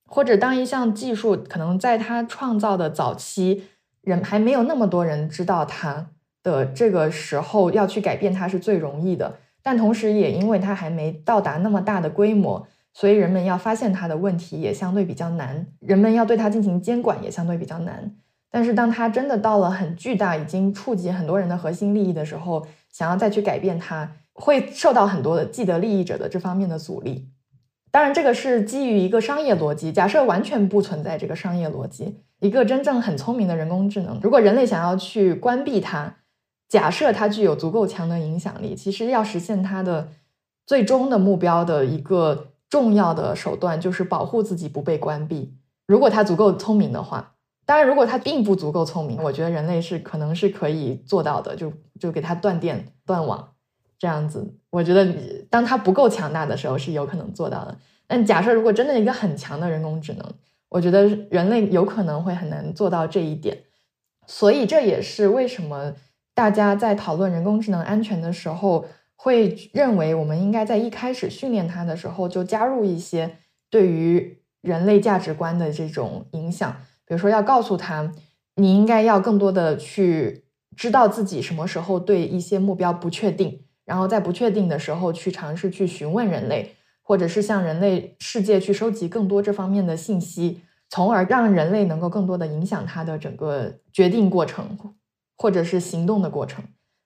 [0.06, 3.64] 或者当一项技术可能在它创造的早期，
[4.02, 6.10] 人还没有那么多人知道它
[6.42, 9.38] 的这个时候，要去改变它是最容易的。
[9.62, 18.16] 但同时也因为它还没到达那么大的规模，所以人们要发现它的问题也相对比较难，人们要对它进行监管也相对比较难。
[18.50, 27.28] 但是当它真的到了很巨大，已经触及很多人的核心利益的时候，想要再去改变它，会受到很多的既得利益者的这方面的阻力。
[27.90, 29.90] 当然，这个是基于一个商业逻辑。
[29.90, 36.14] 假设完全不存在这个商业逻辑，一个真正很聪明的人工智能，如果人类想要去关闭它，
[36.68, 40.08] 假设它具有足够强的影响力，其实要实现它的
[40.64, 45.54] 最终的目标的一个重要的手段，就是保护自己不被关闭。
[45.86, 53.52] 如果它足够聪明的话，当然，如果它并不足够聪明，我觉得人类是可能是可以做到的，就就给它断电断网。
[53.96, 55.06] 这样子，我觉得
[55.48, 57.78] 当它不够强大的时候是有可能做到的。
[58.08, 60.34] 但假设如果真的一个很强的人工智能，
[60.68, 63.56] 我觉得人类有可能会很难做到这一点。
[64.26, 65.94] 所以这也是为什么
[66.34, 68.84] 大家在讨论人工智能安全的时候，
[69.16, 73.38] 会认为我们应该在一开始训练它的时候就加入一些
[73.70, 76.72] 对于人类价值观的这种影响，
[77.06, 78.12] 比如说要告诉他，
[78.56, 80.44] 你应该要更多的去
[80.76, 83.60] 知道自己什么时候对一些目标不确定。
[83.84, 94.78] 然后在不确定的时候去尝试去询问人类，或者是向人类世界去收集更多这方面的信息，从而让人类能够更多的影响它的整个决定过程，
[95.36, 96.64] 或者是行动的过程。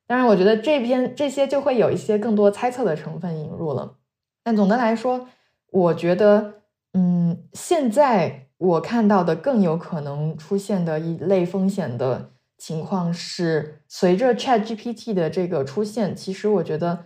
[0.09, 3.97] 当然，我觉得这边这些就会有一些更多猜测的成分引入了。
[4.43, 5.28] 但总的来说，
[5.70, 6.55] 我觉得，
[6.94, 16.98] 嗯，现在我看到的更有可能出现的一类风险的情况是，随着 Chat GPT 的这个出现，其实我觉得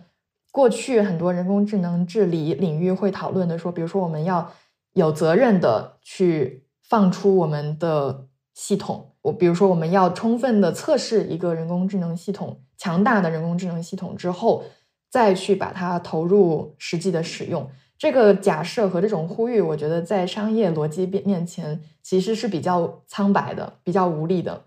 [0.53, 4.49] 过去很多人工智能治理领域会讨论的说，比如说我们要
[4.93, 14.63] 有责任的去放出我们的系统，我比如说我们要充分的测试一个人工智能系统，强大的人工智能系统之后，
[15.09, 17.69] 再去把它投入实际的使用。
[17.97, 24.63] 这个假设和这种呼吁，我觉得在商业逻辑面面前其实是比较苍白的，比较无力的。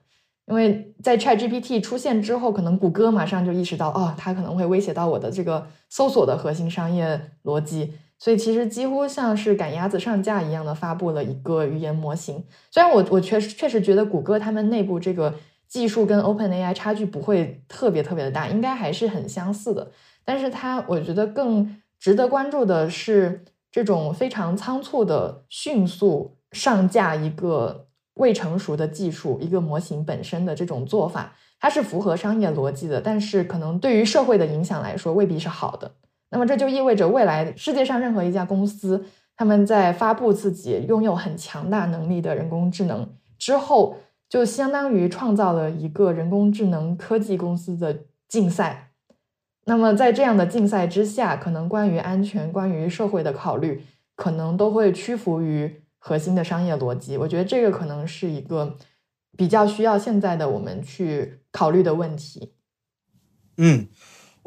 [0.47, 12.45] 因为在 ChatGPT 出现之后，可能谷歌马上就意识到，哦，它可能会威胁到我的这个搜索的核心商业逻辑，所以其实几乎像是赶鸭子上架一样的发布了一个语言模型。
[12.71, 15.35] 虽然我我确实确实觉得谷歌他们内部这个
[15.69, 19.91] 技术跟 OpenAI 差距不会特别特别的大，应该还是很相似的。
[20.25, 27.85] 但是它我觉得更值得关注的是这种非常仓促的迅速上架一个。
[28.17, 35.91] 未成熟的技术，一个模型本身的这种做法，它是符合商业逻辑的，但是可能对于社会的影响来说未必是好的。
[36.31, 39.05] 那么这就意味着未来世界上任何一家公司，
[39.37, 43.09] 他们在发布自己拥有很强大能力的人工智能
[43.39, 43.97] 之后，
[44.29, 48.91] 就相当于创造了一个人工智能科技公司的竞赛。
[49.65, 53.83] 那么在这样的竞赛之下，可能关于安全、关于社会的考虑，
[54.15, 55.83] 可能都会屈服于。
[55.99, 58.77] 核心的商业逻辑，我觉得这个可能是一个
[59.37, 62.53] 比较需要现在的我们去考虑的问题。
[63.57, 63.89] 嗯，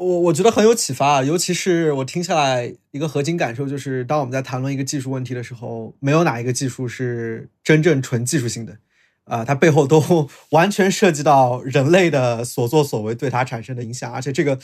[0.00, 8.78] 我我觉得很有启发，尤其是我听下来一个核心感受就是，当我们在谈论一个技术问题的时候，没有哪一个技术是真正纯技术性的
[9.24, 14.58] 啊，它背后都 完全涉及到人类的所作所为对它产生的影响，而且这个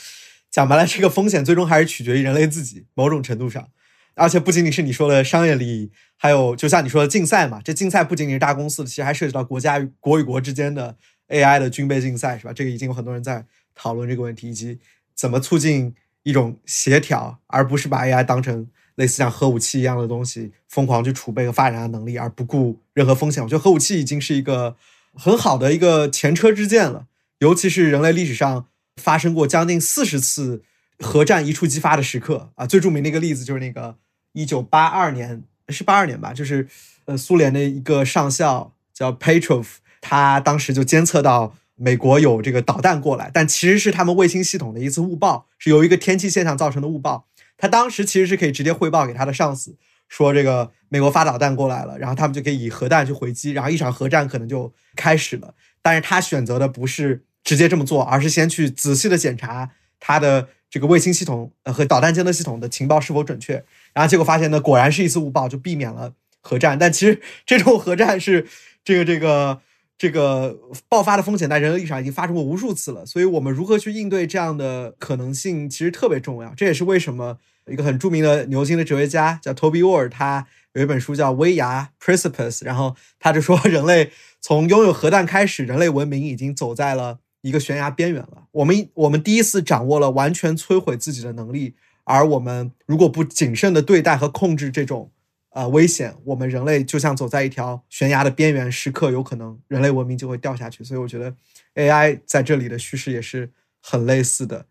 [0.49, 3.67] 讲白了，这个风险最终还是取决于人类自己，某种程度上。
[4.15, 10.95] 而且不仅仅是你说的商业利益，还有就像你说的竞赛嘛，这竞赛不仅仅是大公司的，其实还涉及到国家国与国之间的
[11.27, 12.51] AI 的军备竞赛，是吧？
[12.51, 13.45] 这个已经有很多人在
[13.75, 14.79] 讨论这个问题，以及
[15.17, 23.43] 怎么促进一种协调，而不是把 AI 当成类似像核武器一样的东西，疯狂去储备和发展的能力，而不顾任何风险。
[23.43, 24.77] 我觉得核武器已经是一个
[25.13, 27.07] 很好的一个前车之鉴了，
[27.39, 28.67] 尤其是人类历史上
[29.01, 30.61] 发生过将近四十次
[30.99, 33.97] 核战一触即发的时刻啊，最著名的一个例子就是那个。
[34.33, 36.67] 一九八二年是八二年吧，就是
[37.05, 39.65] 呃，苏联的一个上校叫 Petrov，
[39.99, 47.27] 他当时就监测到美国有这个导弹过来，但其实是他们卫星系统的一次误报，是由一个天气现象造成的误报。
[47.57, 49.75] 他当时其实是可以直接汇报给他的上司，
[50.07, 55.53] 说这个美国发导弹过来了，然后他们就可以以核弹去回击，然后一场核战可能就开始了。
[55.81, 63.63] 但是他选择的不是直接这么做，而是先去仔细的检查他的这个卫星系统和导弹监测系统的情报是否准确。
[63.93, 66.77] 然后结果发现呢，果然是一次误报，就避免了核战。
[66.77, 68.45] 但其实这种核战是
[68.83, 69.61] 这个这个
[69.97, 70.57] 这个
[70.87, 73.05] 爆发的风险，在人类历史上已经发生过无数次了。
[73.05, 76.53] 所以，我们如何去应对这样的可能性，其实特别重要。
[76.55, 77.37] 这也是为什么
[77.67, 88.43] 一个很著名的牛津的哲学家叫 Toby Ward，他有一本书叫《危崖 Precipice》，然后他就说， 人类从拥有核弹开始，人类文明已经走在了一个悬崖边缘了。
[88.51, 91.75] 我们我们第一次掌握了完全摧毁自己的能力。
[92.09, 95.11] 而我们如果不谨慎的对待和控制这种
[95.57, 100.83] 呃危险，我们人类就像走在一条悬崖的边缘，时刻有可能人类文明就会掉下去。
[100.83, 101.33] 所以我觉得
[101.73, 103.49] AI 在这里的叙事也是
[103.81, 104.67] 很类似的。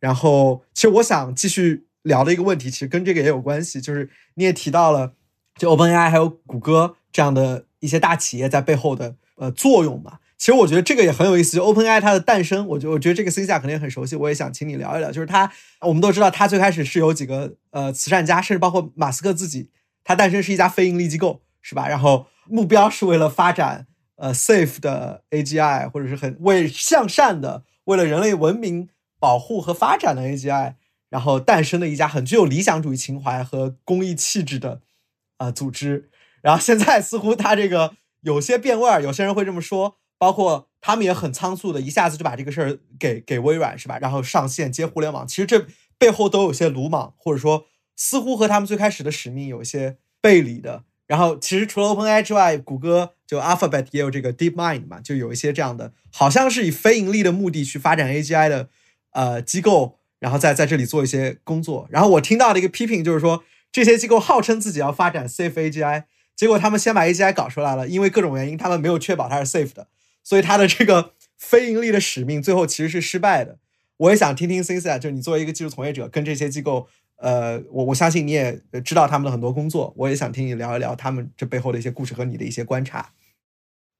[0.00, 5.12] 然后，其实我想继续聊的一个问题，其实跟这个也有关系，就是你也提到了，
[5.56, 10.18] 就 OpenAI 还有谷歌这样的一些大企业在背后的呃作用嘛。
[10.38, 15.12] 其实我觉得这个也很有意思，就 OpenAI 它的诞生，我觉我觉得这个私下肯定很熟悉，我也想请你聊一聊。
[15.12, 15.52] 就是它，
[15.82, 19.68] 我们都知道，它最开始是有几个呃慈善家，甚至包括马斯克自己，
[20.04, 21.88] 它诞生是一家非盈利机构，是吧？
[21.88, 28.88] 然后目标是为了发展呃 safe 的 AGI，或者是很为向善的，为了人类文明
[29.18, 30.74] 保护和发展的 AGI，
[31.08, 34.80] 然后诞生的一家很具有理想主义情怀和公益气质的
[35.38, 36.10] 呃组织。
[36.40, 39.96] 然后现在似乎它这个有些变味儿，有些人会这么说。
[40.18, 43.98] 包括他们也很仓促的，一下子就把这个事儿给给微软是吧？
[43.98, 45.66] 然后上线接互联网，其实这
[45.98, 47.66] 背后都有些鲁莽，或者说
[47.96, 50.84] 似乎和他们最开始的使命有一些背离的。
[51.06, 58.68] 然后其实除了 OpenAI 之外，谷歌就 Alphabet 也有这个 DeepMind 嘛，就有一些这样的，好像是以非盈利的目的去发展 AGI 的
[59.10, 61.86] 呃机构，然后在在这里做一些工作。
[61.90, 66.04] 然后我听到的一个批评就是说，这些机构号称自己要发展 Safe AGI，
[66.34, 69.88] 结果他们先把 AGI 搞出来了，因为各种原因，他们没有确保它是 Safe 的。
[70.24, 73.58] 所以他的这个非盈利的使命最后其实是失败的。
[73.98, 83.10] 我也想听听 c i n c i a 就你作为一个技术从业者，跟这些机构，呃，我我相信你也知道他们的很多工作，我也想听你聊一聊他们这背后的一些故事和你的一些观察。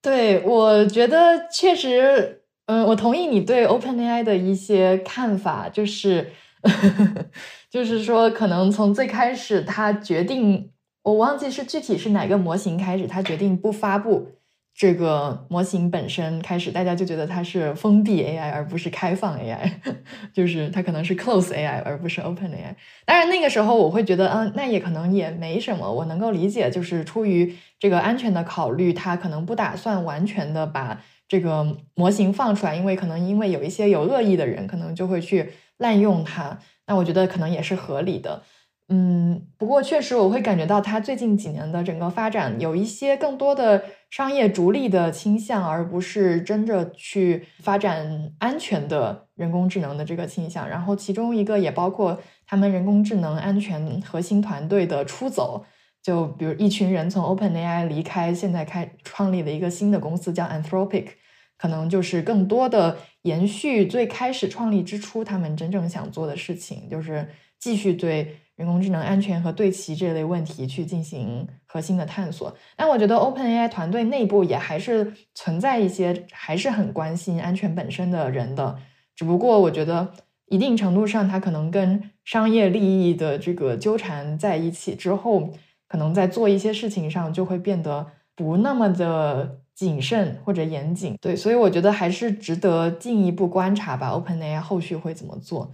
[0.01, 6.33] 对，我觉得确实嗯，我同意你对 OpenAI 的一些看法，就是，
[7.71, 10.71] 就是说，可能从最开始他决定，
[11.03, 14.29] 我忘记是具体是哪个模型开始，他决定不发布。
[14.75, 19.71] 这个模型本身开始，大家就觉得它是封闭 AI，而不是开放 AI，
[20.33, 22.75] 就是它可能是 close AI，而不是 open AI。
[23.05, 36.59] 当然那个时候我会觉得，嗯，那也可能也没什么，我能够理解，就是出于这个安全的考虑，它可能不打算完全的把这个模型放出来，因为可能因为有一些有恶意的人，可能就会去滥用它。
[36.87, 38.43] 那我觉得可能也是合理的。
[38.89, 50.69] 嗯，不过确实我会感觉到它最近几年的整个发展有一些更多的商业逐利的倾向，而不是真正去发展安全的人工智能的这个倾向。
[50.69, 55.65] 然后其中一个也包括他们人工智能安全核心团队的出走，
[56.03, 61.07] 就比如一群人从 OpenAI 离开，现在开创立了一个新的公司叫 Anthropic，
[61.57, 67.27] 可能就是更多的延续最开始创立之初他们真正想做的事情，就是
[67.59, 68.37] 继续对。
[68.57, 78.77] 人工智能安全和对齐这类问题去进行核心的探索，但我觉得 OpenAI 团队内部也还是存在一些还是很关心安全本身的人的，
[79.17, 80.13] 只不过我觉得
[80.47, 85.51] 一定程度上，它可能跟商业利益的这个纠缠在一起之后，
[85.89, 88.07] 可能在做一些事情上就会变得
[88.37, 91.17] 不那么的谨慎或者严谨。
[91.23, 95.73] 对，所以我觉得还是值得进一步观察吧，OpenAI 后续会怎么做。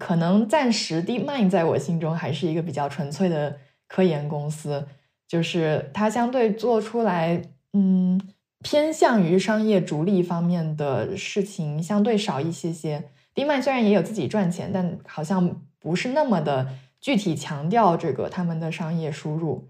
[0.00, 4.88] 可能暂时，DeepMind 在我心中还是一个比较纯粹的科研公司，
[5.28, 7.42] 就是它相对做出来，
[7.74, 8.18] 嗯，
[8.62, 13.04] 偏向于商业逐利方面的事情相对少一些些。
[13.34, 16.66] DeepMind 虽然也有自己赚钱，但好像不是那么的
[16.98, 19.68] 具体强调这个他们的商业输入。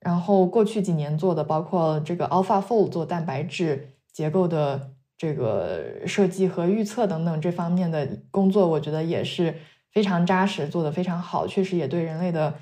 [0.00, 4.92] 然后过去几年做的，包括这个 AlphaFold 做蛋白质结构的。
[5.20, 9.54] 这个设计和预测等等这方面的工作，我觉得也是
[9.92, 12.54] 非常扎实，做得非常好，确实也对人类的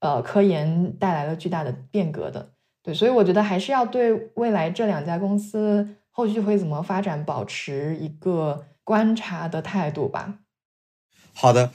[0.00, 2.50] 呃科研带来了巨大的变革的。
[2.82, 10.40] 对，所以我觉得还是要对未来这两家公司后续会怎么发展保持一个观察的态度吧。
[11.32, 11.70] 好的，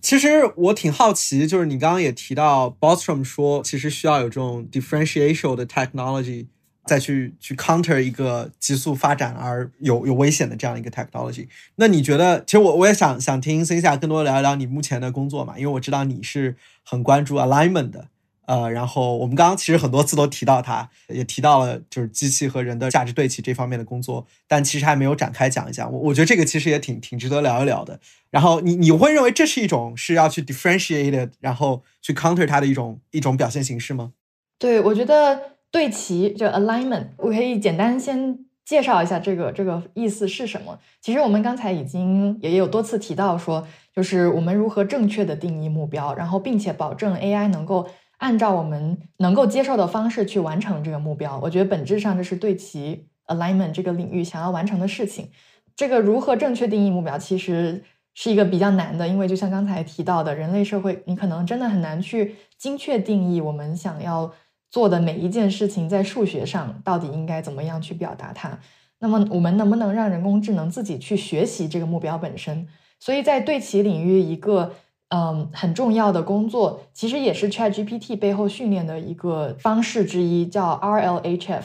[0.00, 6.46] 其实我挺好奇，就是你刚刚也提到 Bostrom 说，其实需要有这种 differentiation 的 technology。
[6.86, 18.08] 再去去 counter 一个急速发展而有有危险的这样一个 technology，那你觉得，其实我我也想想听 C 下更多聊一聊你目前的工作嘛，因为我知道你是很关注 alignment 的，
[18.46, 25.90] 呃，然后我们刚刚其实很多次都提到它，也提到了就是机器和人的价值对齐这方面的工作，但其实还没有展开讲一讲。
[25.90, 27.98] 我我觉得这个其实也挺挺值得聊一聊的。
[28.30, 34.12] 然后你你会认为这是一种是要去 differentiated，然后去 counter 它的一种一种表现形式吗？
[34.58, 35.53] 对，我觉得。
[35.74, 40.78] 对齐就 alignment，我可以简单先介绍一下这个这个意思是什么。
[41.00, 47.88] 其实我们刚才已经也有多次提到说，就是我们如何正确的定义目标，然后并且保证 AI 能够
[48.18, 51.40] 按照我们能够接受的方式去完成这个目标。
[51.42, 55.28] 我觉得本质上这是对齐 alignment 这个领域想要完成的事情。
[55.74, 57.82] 这个如何正确定义目标，其实
[58.14, 64.32] 是一个比较难的，因为就像刚才提到的，人类社会你可能真的很难去精确定义我们想要。
[64.74, 68.58] 做的每一件事情，在数学上到底应该怎么样去表达它？
[68.98, 72.66] 那么我们能不能让人工智能自己去学习这个目标本身？
[72.98, 74.72] 所以在对齐领域，一个
[75.10, 81.62] 嗯很重要的工作，其实也是 ChatGPT 背后训练的一个方式之一，叫 RLHF，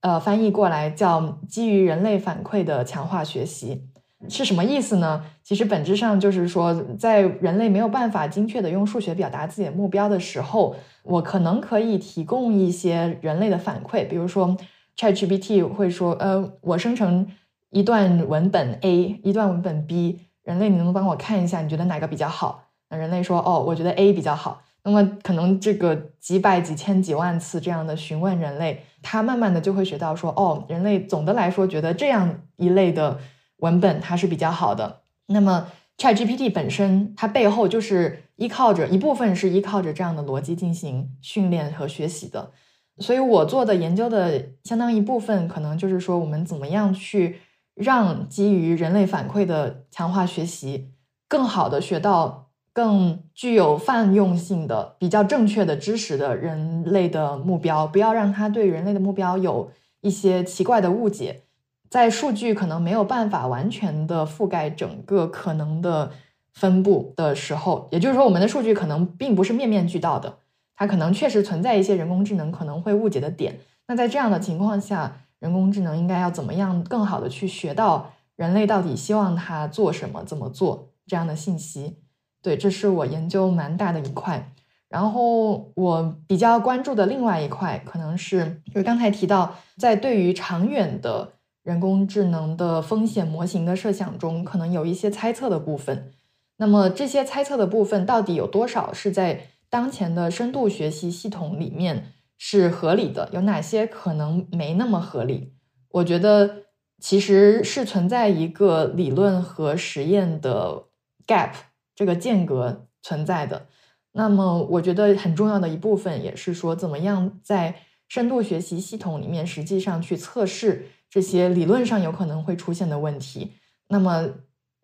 [0.00, 3.82] 呃，翻译过来叫基于人类反馈的强化学习。
[4.28, 5.24] 是什么意思呢？
[5.42, 14.06] 其实本质上就是说，在人类没有办法精确的用数学表达自己的目标的时候，我可能可以提供一些人类的反馈。
[14.06, 14.54] 比如说
[14.98, 17.26] ，ChatGPT 会说：“呃，我生成
[17.70, 21.62] 一段文本 A，一段文本 B，人类你能不能帮我看一下？
[21.62, 33.18] 你觉得哪个比较好？”那人类说：“哦，我觉得 A 比较好。”那么可能这个几百、几千、几万次这样的询问人类，他慢慢的就会学到说：“哦，人类总的来说觉得这样一类的。”
[33.60, 42.50] 文本它是比较好的，那么 ChatGPT 本身它背后就是依靠着一部分是依靠着这样的逻辑进行训练和学习的，
[42.98, 47.40] 所以我做的研究的相当一部分可能就是说我们怎么样去
[47.74, 50.90] 让基于人类反馈的强化学习
[51.28, 59.70] 更好的学到更具有泛用性的比较正确的知识的人类的目标，不要让它对人类的目标有
[60.00, 61.42] 一些奇怪的误解。
[61.90, 66.12] 在数据可能没有办法完全的覆盖整个可能的
[66.52, 70.38] 分布的时候，也就是说，我们的数据可能并不是面面俱到的，
[70.76, 73.58] 它可能确实存在一些人工智能可能会误解的点。
[73.88, 81.98] 那在这样的情况下，人工智能应该要怎么样更好的去学到人类到底希望它做什么、怎么做这样的信息。
[82.40, 84.52] 对，这是我研究蛮大的一块。
[84.88, 96.12] 然后我比较关注的另外一块，可能是就是刚才提到，在对于长远的人工智能的风险模型的设想中，可能有一些猜测的部分。
[96.56, 103.28] 那么这些猜测的部分到底有多少是在当前的深度学习系统里面是合理的？
[103.32, 105.52] 有哪些可能没那么合理？
[105.90, 106.64] 我觉得
[106.98, 110.84] 其实是存在一个理论和实验的
[111.26, 111.52] gap
[111.94, 113.66] 这个间隔存在的。
[114.12, 117.76] 那么我觉得很重要的一部分也是说，怎么样在
[118.08, 123.50] 深度学习系统里面实际上去测试这些理论上有可能会出现的问题。
[123.88, 124.30] 那么。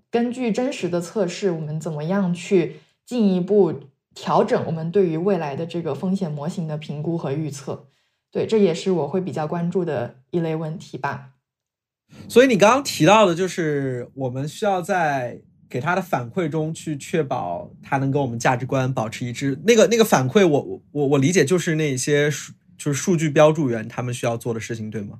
[0.09, 3.74] 根据真实的测试，我们怎么样去进一步
[4.15, 7.89] 调整我们对于未来的这个风险模型的评估和预测？
[8.31, 11.32] 对，这也是我会比较关注的一类问题吧。
[12.28, 19.61] 所以你刚刚提到的，就是我们需要在给他的反馈中去确保他能跟我们价值观保持一致。
[19.66, 25.19] 那个那个反馈，我我我理解就是那些数就是数据标注员他们需要做的事情，对吗？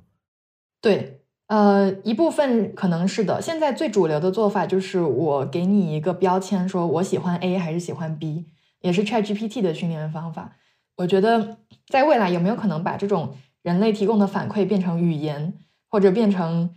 [0.81, 1.13] 对。
[1.47, 3.41] 呃，一部分可能是的。
[3.41, 8.47] 现在最主流的做法就是我给你一个标签，说我喜欢 A 还是喜欢 B，
[8.81, 10.57] 也是 ChatGPT 的训练方法。
[10.97, 15.53] 我觉得在未来有没有可能把这种人类提供的反馈变成语言，
[15.87, 16.69] 或者变成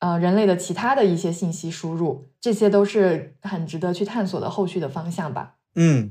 [0.00, 5.54] 呃人类的其他的一些信息输入，这些都是很值得去探索的后续的方向吧。
[5.76, 6.10] 嗯，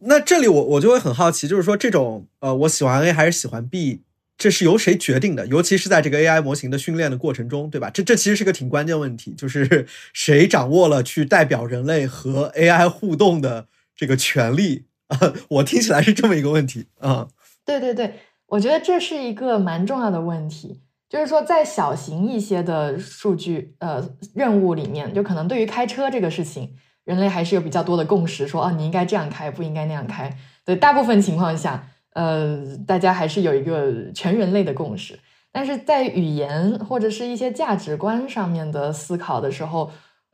[0.00, 4.02] 那这里我我就会很好奇，就是说这种呃我喜欢 A 还是喜欢 B。
[4.38, 5.44] 这是由谁决定的？
[5.48, 7.90] 尤其是在这个 AI 模型的训练的过程中，对吧？
[7.90, 13.66] 这这其实是个挺关键问题，就是谁掌握了去代表人类和 AI 互动的
[13.96, 15.34] 这个权利啊？
[15.48, 17.26] 我听起来是这么一个问题啊。
[17.64, 18.14] 对对对，
[18.46, 30.38] 我觉得这是一个蛮重要的问题，就是说在小型一些的数据呃任务里面，就可能对于开车这个事情，人类还是有比较多的共识，说啊你应该这样开，不应该那样开。
[30.64, 31.88] 对，大部分情况下。
[32.18, 35.16] 呃，大家还是有一个全人类的共识，
[35.52, 39.88] 但是在语言或者是一些价值观上面的思考的时候，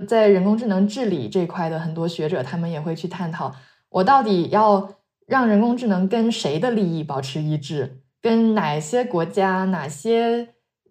[0.09, 3.55] 在人工智能治理这块的很多学者，他们也会去探讨，
[3.91, 4.95] 我到底要
[5.27, 10.49] 让人工智能跟谁的利益保持一致，跟哪些国家、哪些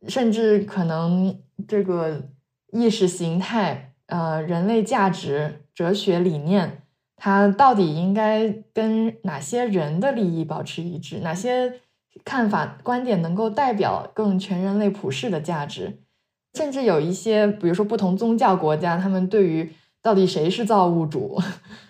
[0.07, 1.35] 甚至可能
[1.67, 2.21] 这个
[2.71, 6.82] 意识形态、呃，人类价值、哲学理念。
[7.25, 11.19] 它到底应该跟哪些人的利益保持一致？
[11.19, 11.79] 哪些
[12.25, 15.99] 看法观点能够代表更全人类普世的价值？
[16.57, 19.71] 甚至有一些，比如说不同宗教国家，他们对于
[20.01, 21.41] 到底谁是造物主，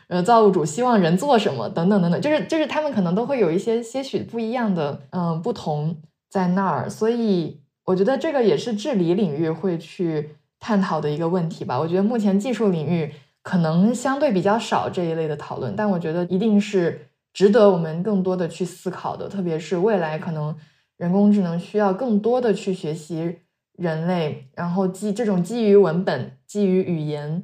[0.07, 5.97] 呃，造物主希望人做什么等等等等，就是就是他们可能都会有一些些许不一样的嗯不同
[6.30, 6.88] 在那儿。
[6.88, 11.80] 所以我觉得这个也是治理领域会去探讨的一个问题吧。
[11.80, 13.11] 我觉得目前技术领域。
[13.44, 19.28] 可能相对比较少这一类的讨论，但我觉得一定是值得我们更多的去思考的。
[19.28, 20.56] 特别是未来可能
[20.95, 23.40] 人工智能需要更多的去学习
[23.74, 27.44] 人类，然后基这种基于文本、基于语言，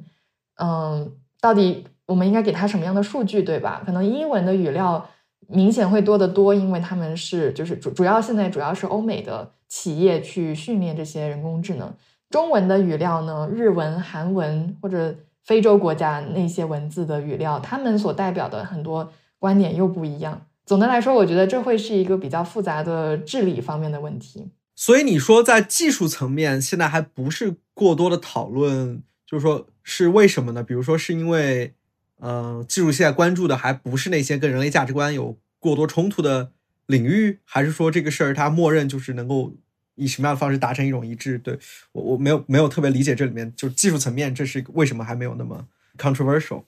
[0.56, 3.82] 嗯，到底我们应该给它什么样的数据，对吧？
[3.84, 5.06] 可能英文的语料
[5.48, 11.92] 明显会多得多，因为他们是就是主主要现在主要是欧美的企业去训练这些人工智能。
[12.30, 15.14] 中文的语料呢，日文、韩文或者。
[15.44, 20.46] 非洲国家那些文字的语料，他们所代表的很多观点又不一样。
[20.66, 24.50] 总的来说，我觉得这会是一个比较复杂的治理方面的问题。
[24.76, 30.62] 所以你说在技术层面，现在还不是过多的讨论，就是说是为什么呢？
[30.62, 31.74] 比如说是因为，
[32.18, 36.52] 呃，技术现在关注的还不是那些跟人类价值观有过多冲突的
[36.86, 39.52] 领域，还是说这个事儿它默认就是能够？
[39.96, 41.38] 以什么样的方式达成一种一致？
[41.38, 41.58] 对
[41.92, 45.66] 我我没有没有特别理解这里面就技术层面，这是为什么还没有那么
[45.98, 46.62] controversial？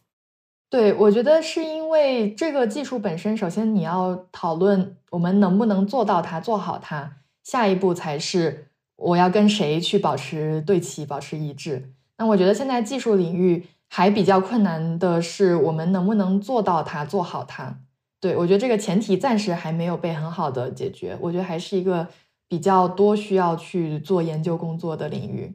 [0.69, 11.91] 对我觉得是因为这个技术本身，首先你要讨论我们能不能做到它做好它，下一步才是我要跟谁去保持对齐、保持一致。
[12.19, 17.79] 那我觉得现在技术领域还比较困难的是，我们能不能做到它做好它？
[18.21, 21.17] 对我觉得这个前提暂时还没有被很好的解决。
[21.21, 22.09] 我觉得还是一个。
[22.53, 25.51] 比较多需要去做研究工作的领域，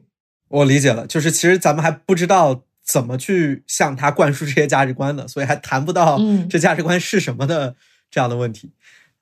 [0.48, 6.18] 我理解了，就是其实咱们还不知道怎么去向他灌输这些价值观的，所以还谈不到
[6.50, 7.76] 这价值观是什么的
[8.10, 8.72] 这样的问题。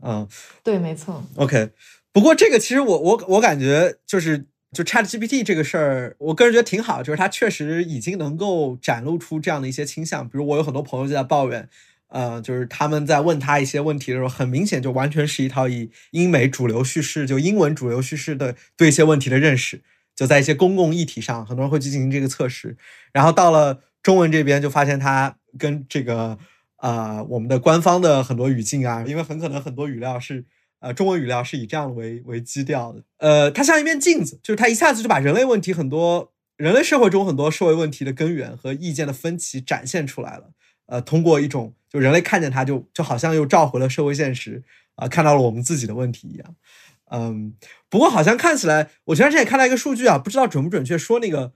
[0.03, 0.27] 嗯，
[0.65, 1.23] 对，没错。
[1.35, 1.69] OK，
[2.13, 10.27] 不过这个其实我我我感觉就是就 Chat GPT 这个事儿，我个人觉得挺好，就是它确实已经能够展露出这样的一些倾向。
[10.27, 11.69] 比如我有很多朋友就在抱怨。
[12.17, 19.83] 呃，就是他们在问他一些问题的时候，很明显就完全是一套以英美主流叙事，就英文主流叙事的对一些问题的认识。
[20.15, 22.79] 就在一些公共议题上，很多人会去进行这个测试。
[23.13, 26.39] 然后到了中文这边，就发现它跟这个
[26.79, 30.47] 呃我们的官方的很多语境啊，因为很可能很多语料是
[30.81, 33.03] 呃中文语料是以这样为为基调的。
[33.19, 40.53] 呃，它像一面镜子，就是它一下子就把人类问题很多人类社会中很多社会问题的根源和意见的分歧展现出来了。
[40.87, 44.63] 呃，通过一种就人类看见它，就就好像又召回了社会现实
[44.95, 46.55] 啊，看到了我们自己的问题一样。
[47.11, 47.55] 嗯，
[47.89, 51.53] 不过好像看起来，我前段时间也看到一个数据啊，不知道准不准确，说那个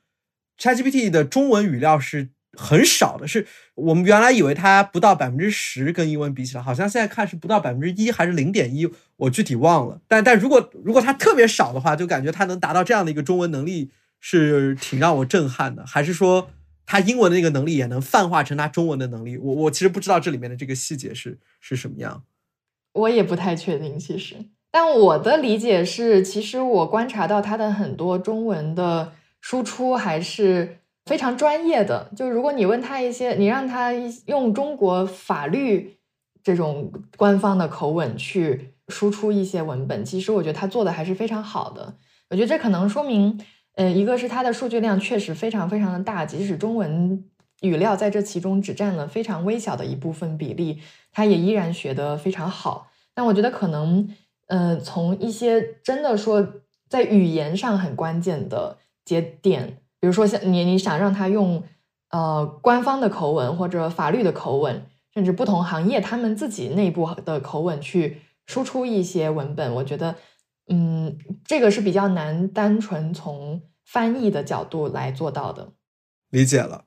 [0.58, 10.00] ChatGPT 的中文语料是很少的，是我们原来以为它不到百分之十，跟英文比起来，好像现在看是不到百分之一还是零点一，我具体忘了。
[10.06, 13.90] 但但如果如果它特别少的话，就感觉它能达到这样的一个中文能力，
[14.20, 15.84] 是挺让我震撼的。
[15.84, 16.48] 还是说
[16.90, 19.38] 他英文的那个能力也能泛化成他中文的能力？
[19.38, 22.24] 我我其实不知道这里面的这个细节是是什么样，
[22.94, 24.34] 我也不太确定，其实。
[24.72, 32.10] 但我的理解是，其实我观察到他的很多中文的输出还是非常专业的。
[32.16, 33.92] 就如果你问他一些，你让他
[34.26, 35.96] 用中国法律
[36.42, 41.94] 这种官方的口吻去输出一些文本，其实我觉得他做的还是非常好的。
[42.30, 43.40] 我觉得这可能说明，
[43.80, 47.24] 呃，一个是它的数据量确实非常非常的大，即使中文
[47.62, 50.80] 语料在这其中只占了非常微小的一部分比例，
[51.10, 52.90] 它也依然学得非常好。
[53.14, 54.14] 但我觉得可能。
[54.52, 56.44] 嗯，从一些真的说
[56.88, 61.62] 在语言上很关键的节点，比如说像你你想让他用
[62.10, 64.82] 呃官方的口吻或者法律的口吻，
[65.14, 68.16] 甚至不同行业他们自己内部的口吻去
[68.48, 70.16] 输出一些文本，我觉得
[70.66, 75.72] 嗯这个是比较难单纯从翻译的角度来做到的。
[76.30, 76.84] 理解了。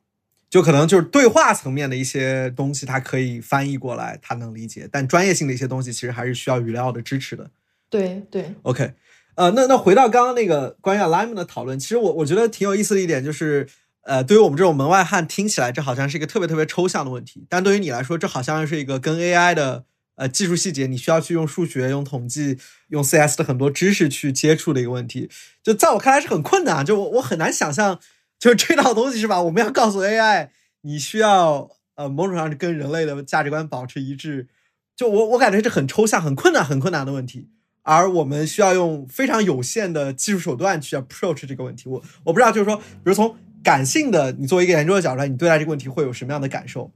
[0.49, 4.88] 就可能就是对话层面的一些东西，它可以翻译过来，它能理解。
[4.91, 7.49] 但专业性的一些东西，其实还是需要语料的支持的。
[7.89, 8.93] 对对，OK，
[9.34, 13.67] 呃，那那回到刚刚那个关于 alignment 的讨论，其实我我觉得挺有意思的一点就是，
[14.03, 17.47] 呃，对于我们这种门外汉听起来，这好像是一个特别特别抽象的问题。
[17.49, 19.85] 但对于你来说，这好像是一个跟 AI 的
[20.15, 22.57] 呃技术细节，你需要去用数学、用统计、
[22.90, 25.30] 用 CS 的很多知识去接触的一个问题。
[25.61, 27.99] 就在我看来是很困难，就我我很难想象。
[28.40, 29.41] 就是这套东西是吧？
[29.41, 30.49] 我们要告诉 AI，
[30.81, 34.49] 你需要呃某种上跟人类的价值观保持一致。
[34.98, 37.48] 就我我感觉这很抽象、很困难、很困难的问题，
[37.84, 41.88] 而我们需要用非常有限的技术手段去 approach 这个问题。
[41.88, 43.34] 我我不知道，就是说，比如从
[43.64, 46.91] 感性的，你作为一个研究的角度，你对待这个问题会有什么样的感受？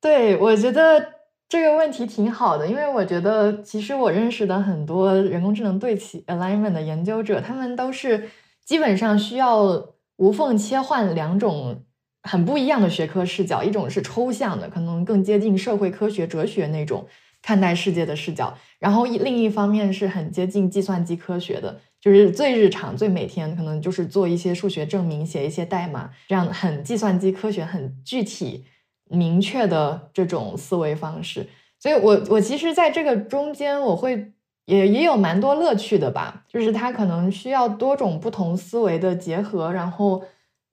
[0.00, 1.06] 对，我觉得
[1.48, 8.28] 这个问题挺好的，因为我觉得其实我认识的很多人工智能对齐 alignment 的研究者，他们都是
[8.64, 9.94] 基本上需要。
[10.18, 11.84] 无缝切换两种
[12.22, 17.06] 很不一样的学科视角，一种是抽象的，可能更接近社会科学、哲学那种
[17.42, 18.46] 看待世界的视角；
[18.78, 28.64] 然后一另一方面是很接近计算机科学的，就是最日常、最每天，可能就是做一些数学证明、写一些代码，这样很计算机科学、很具体、
[29.08, 31.46] 明确的这种思维方式。
[31.78, 34.32] 所以，我我其实在这个中间，我会。
[34.66, 40.20] 也也有蛮多乐趣的吧，就是它可能需要多种不同思维的结合，然后，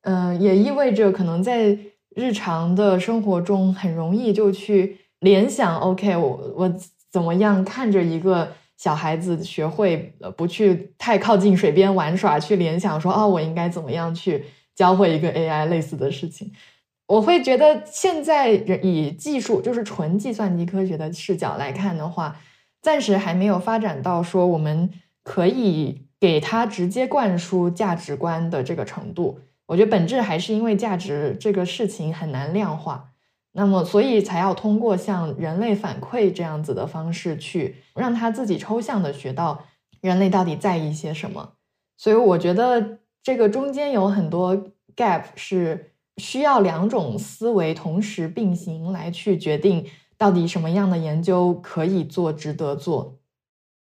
[0.01, 1.77] 嗯，也意味着可能在
[2.15, 6.75] 日常的生活中很容易就去联想，OK，我我
[7.11, 14.43] 怎么样看着一个小孩子学会呃不去太靠近水边玩耍，去联想说，哦，我应该怎么样去
[14.73, 16.51] 教会一个 AI 类似的事情？
[17.07, 22.35] 我会觉得现在以技术就是纯计算机科学的视角来看的话。
[22.81, 24.91] 暂时还没有发展到说我们
[25.23, 29.39] 可以给它直接灌输价值观的这个程度。
[29.67, 33.11] 我觉得本质还是因为价值这个事情很难量化，
[33.53, 39.63] 那么所以才要通过像人类反馈这样子的方式去让他自己抽象的学到
[40.01, 41.53] 人类到底在意些什么。
[41.95, 44.61] 所以我觉得这个中间有很多
[44.93, 49.85] gap 是需要两种思维同时并行来去决定。
[50.15, 53.19] 到底什么样的研究可以做，值得做？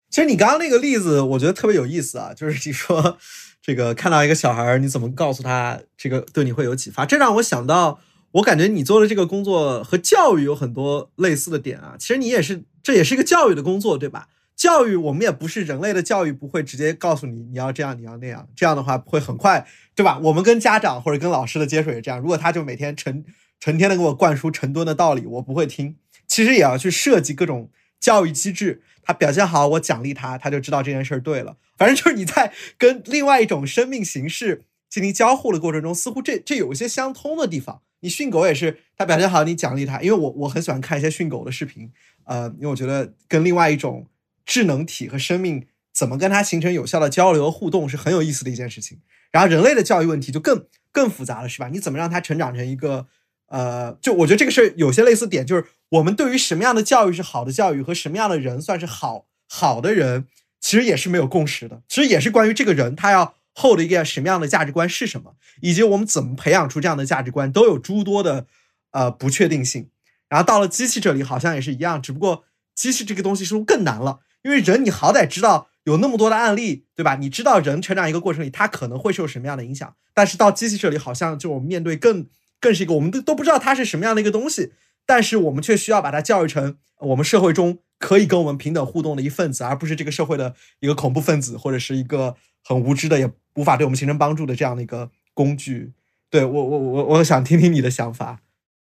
[0.08, 3.18] 其实你刚刚那个例子，我觉得特别有意思啊，就是你说
[3.60, 7.04] 这个看到一个小孩，你怎么告诉他这个对你会有启发？
[7.04, 7.98] 这让我想到，
[8.32, 11.96] 我感觉你做的这个工作和教育有很多类似的点啊。
[11.98, 14.28] 其实你也是，这也是一个教育的工作，对吧？
[14.58, 19.64] 教育我们也不是人类的教育，不会直接告诉你你要这样，你要那样，这样的话会很快，
[19.94, 20.18] 对吧？
[20.18, 23.24] 我们跟家长或者跟老师的接触也这样，如果他就每天成
[23.60, 25.96] 成天的给我灌输成吨的道理，我不会听。
[26.26, 27.70] 其实也要去设计各种
[28.00, 31.56] 教育机制，他表现好，我奖励他，他就知道这件事儿对了。
[31.76, 37.80] 反正就是你在跟另外一种生命形式进行交互的过程中，似乎这这有一些相通的地方。
[38.00, 40.02] 你训狗也是，他表现好，你奖励他。
[40.02, 41.90] 因为我我很喜欢看一些训狗的视频，
[42.24, 44.04] 呃，因为我觉得跟另外一种
[44.48, 49.00] 智能体和生命怎么跟它形成有效的交流和互动是很有意思的一件事情。
[49.30, 51.68] 然后人类的教育问题就更更复杂了，是吧？
[51.68, 53.06] 你怎么让它成长成一个
[53.48, 60.26] 呃，就我觉得这个事儿有些类似点，就是我们对于什么样的教育是好的教育和什么样的人算是好好的人，
[60.58, 61.82] 其实也是没有共识的。
[61.86, 68.46] 其实也是关于这个人他要 hold 一个什么样的价值观是什么，以及我们怎么培养出这样的价值观，都有诸多的
[68.92, 69.90] 呃不确定性。
[70.30, 72.44] 然后到了机器这里，好像也是一样，只不过
[72.74, 74.20] 机器这个东西是不是更难了？
[74.42, 77.16] 因为人你好歹知道有那么多的案例，对吧？
[77.16, 79.94] 你知道人成长一个过程里，他可能会受什么样的影响。
[80.14, 82.26] 但是到机器这里，好像就我们面对更
[82.60, 84.72] 更是一个我们都都不知道它是什么样的一个东西，
[85.06, 92.34] 但是我们却需要把它教育成我们社会中可以跟我们平等互动的一份子，而不是这个社会的一个恐怖分子，或者是一个
[92.64, 95.92] 很无知的也无法对我们形成帮助的这样的一个工具。
[96.30, 98.40] 对我我我我想听听你的想法。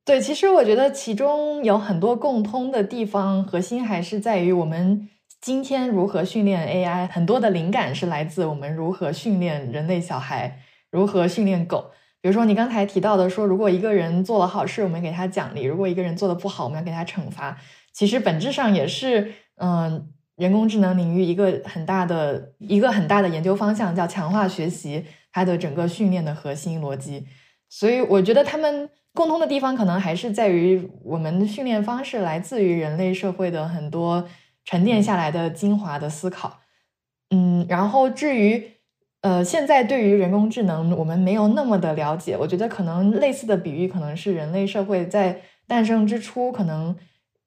[0.05, 5.09] 对，其实我觉得其中有很多共通的地方，核心还是在于我们
[5.41, 7.07] 今天如何训练 AI。
[7.09, 10.59] 很多的灵感是来自我们如何训练人类小孩，
[10.91, 11.93] 如何训练狗。
[12.21, 17.57] 比如说你刚才提到的，说如果一个人做了好事，我们给他奖励；如果一个人做的不好，我们要给他惩罚。
[17.93, 27.27] 其实本质上也是，嗯，人工智能领域一个很大的一个很大的研究方向，叫强化学习，它的整个训练的核心逻辑。
[27.69, 28.91] 所以我觉得他们。
[29.15, 34.25] 共通的地方可能还是在于，我们的训练方式来自于人类社会的很多
[34.69, 36.61] 沉淀下来的精华的思考。
[37.31, 38.73] 嗯，然后至于
[39.23, 42.37] 呃，现在对于人工智能，我们没有那么的了解。
[42.37, 46.95] 我觉得可能类似的比喻，可能是人类社会在诞生之初，可能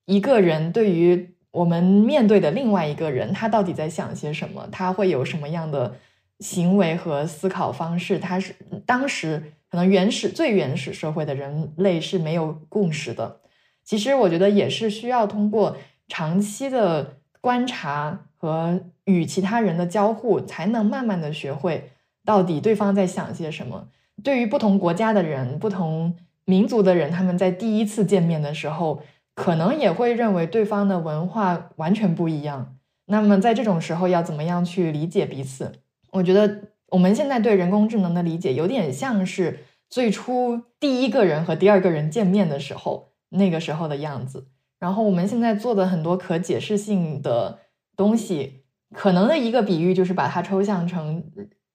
[0.05, 5.93] 一个人对于我们面对的另外一个人，他到底在想些什么，他会有什么样的
[6.39, 8.55] 行为和思考方式，他是
[8.87, 9.53] 当时。
[9.69, 13.39] 可能原始最原始社会的人类是没有共识的。
[13.85, 15.77] 其实我觉得也是需要通过
[16.11, 21.91] 长期的观察和与其他人的交互，才能慢慢的学会
[22.25, 23.87] 到底对方在想些什么。
[24.21, 26.13] 对于不同国家的人、不同
[26.43, 29.01] 民族的人，他们在第一次见面的时候，
[29.33, 32.75] 可能也会认为对方的文化完全不一样。
[33.05, 35.71] 那么在这种时候，要怎么样去理解彼此？
[36.11, 36.63] 我觉得。
[36.91, 39.59] 我们现在对人工智能的理解有点像是
[39.89, 44.47] 最初第一个人和第二个人见面的时候那个时候的样子。
[44.81, 47.59] 然后我们现在做的很多可解释性的
[47.95, 48.63] 东西，
[48.93, 51.23] 可能的一个比喻就是把它抽象成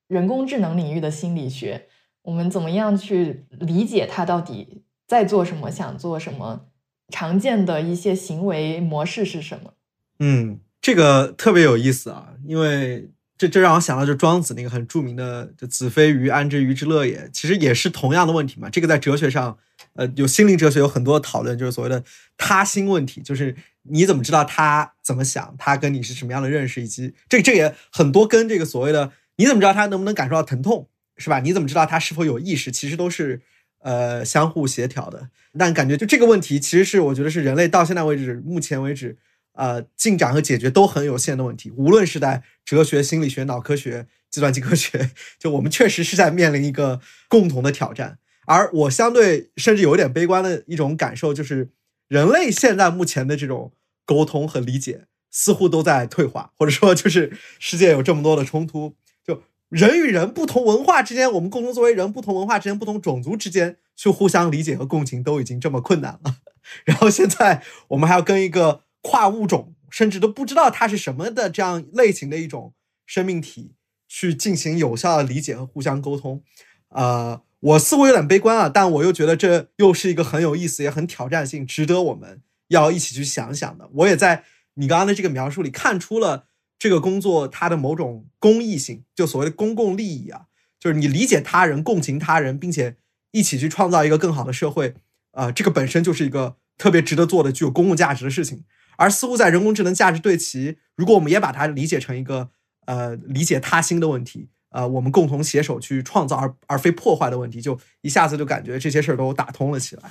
[0.09, 1.87] 人工智能领域的心理学。
[2.23, 6.67] 我们怎么样去理解它到底在做什么，想做什么，
[7.11, 9.73] 常见的一些行为模式是什么？
[10.19, 13.09] 嗯，这个特别有意思啊，因为。
[13.39, 18.71] 这这让我想到，就庄子那个很著名的“就子非鱼，安知鱼之乐也”，其实也是同样的问题嘛。
[18.71, 19.59] 这个在哲学上，
[19.97, 22.03] 呃，有心灵哲学有很多讨论，就是所谓的
[22.37, 31.41] 他心问题，就是你怎么知道他怎么想，他跟你是什么样的认识，以及这这也很多跟这个所谓的你怎么知道他能不能感受到疼痛，是吧？
[31.41, 33.41] 你怎么知道他是否有意识，其实都是
[33.81, 35.31] 呃相互协调的。
[35.59, 39.17] 但感觉就这个问题，其实是我觉得是人类到现在为止，目前为止。
[39.59, 48.19] 呃，进展和解决都很有限的问题，无论是在哲学、心理学、脑科学、计算机科学， 就我们确实是在面临一个共同的挑战。
[48.47, 51.69] 而我相对甚至有一点悲观的一种感受，就是
[52.09, 53.73] 人类现在目前的这种
[54.05, 66.37] 沟通和理解似乎都在退化，或者说就是世界有这么多的冲突，就人与人不同文化之间，我们共同作为人不同文化之间、不同种族之间去互相理解和共情都已经这么困难了，
[66.85, 68.83] 然后现在我们还要跟一个。
[69.09, 72.75] 跨物种甚至都不知道它是什么的这样类型的一种
[73.07, 73.71] 生命体
[74.09, 76.43] 去进行有效的理解和互相沟通，
[76.89, 83.89] 呃，我似乎有点悲观啊，但我又觉得这又是一个很有意思也很挑战性，值得我们要一起去想想的。
[83.95, 86.47] 我也在你刚刚的这个描述里看出了
[86.79, 90.43] 这个工作它的某种公益性，就所谓的公共利益啊，
[90.79, 92.97] 就是你理解他人、共情他人，并且
[93.33, 94.95] 一起去创造一个更好的社会，
[95.33, 98.65] 啊，这个本身就是一个特别值得做的、具有公共价值的事情。
[98.99, 102.51] 而似乎在人工智能价值对齐，如果我们也把它理解成一个
[102.87, 110.03] 呃理解他心的问题，呃，我们共同携手去创造而而非破坏的问题，就一下子就感觉这些事儿都打通了起来。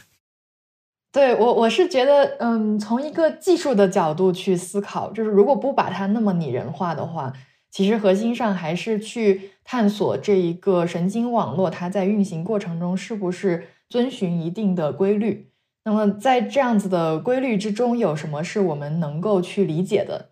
[1.12, 7.32] 对我我是觉得，嗯，从一个技术的角度去思考，就是如果不把它那么拟人化的话，
[7.72, 15.52] 其实核心上还是去探索这一个神经网络它在运行过程中是不是遵循一定的规律。
[15.86, 20.32] 那么，在这样子的规律之中，有什么是我们能够去理解的？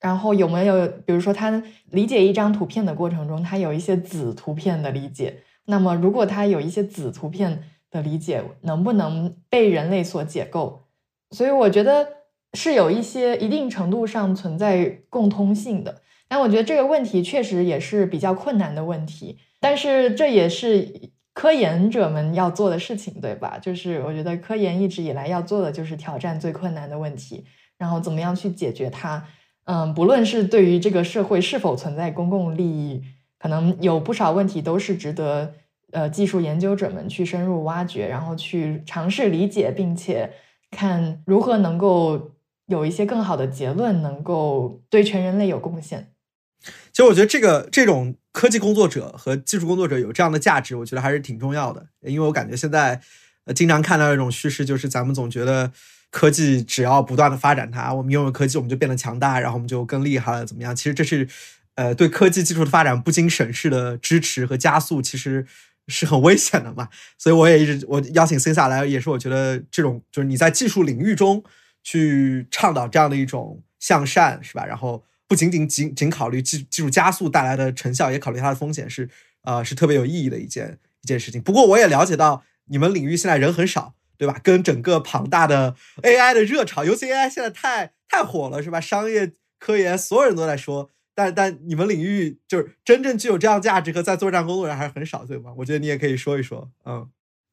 [0.00, 5.42] 然后有没有，比如说，他理解一张图片的过程中，他有一些子图片的理解？
[5.64, 10.84] 那么，如果他有一些子图片的理解，能不能被人类所解构？
[11.32, 12.08] 所以，我觉得
[12.54, 16.02] 是有一些一定程度上存在共通性的。
[16.28, 23.58] 但我觉得这个问题确实也是比较困难的问题，但是这也是科研者们要做的事情，对吧？
[23.58, 27.44] 就是我觉得科研一直以来要做的就是挑战最困难的问题，
[27.76, 29.24] 然后怎么样去解决它。
[29.70, 33.02] 嗯，不论是对于这个社会是否存在公共利益，
[33.38, 35.52] 可能有不少问题都是值得
[35.92, 40.32] 呃技术研究者们去深入挖掘，然后去尝试理解，并且
[40.70, 42.30] 看如何能够
[42.64, 46.12] 有一些更好的结论，能够对全人类有贡献。
[46.90, 51.86] 其实我觉得这个这种科技工作者和技术工作者有这样的价值，我觉得还是挺重要的。
[52.00, 52.98] 因为我感觉现在
[53.44, 55.70] 呃经常看到一种趋势，就是咱们总觉得
[56.10, 60.74] 科技只要不断的发展它，我们拥有科技我们就变得强大，然后我们就更厉害了，怎么样？
[60.74, 61.28] 其实这是
[61.74, 65.46] 呃对科技技术的发展不经审视的支持和加速，其实
[65.86, 66.88] 是很危险的嘛。
[67.18, 71.42] 所以我也一直我邀请 CISA 来，也是我觉得这种就是你在技术领域中
[71.82, 74.64] 去倡导这样的一种向善，是吧？
[74.66, 75.04] 然后。
[75.30, 79.06] 不仅仅仅仅考虑技技术加速带来的成效，也考虑它的风险，是
[79.42, 81.38] 呃是特别有意义的一件一件事情。
[81.42, 84.38] 不过我也了解到，你们领域现在人很少，对吧？
[84.42, 88.80] 跟整个庞大的 AI 的热潮，尤其 AI 现在太太火了，是吧？
[88.80, 95.54] 商业科研所有人都在说，但但你们领域就是真正具有这样价值和在做这样工作人还是很少，对吗？
[95.56, 97.08] 我觉得你也可以说一说，嗯。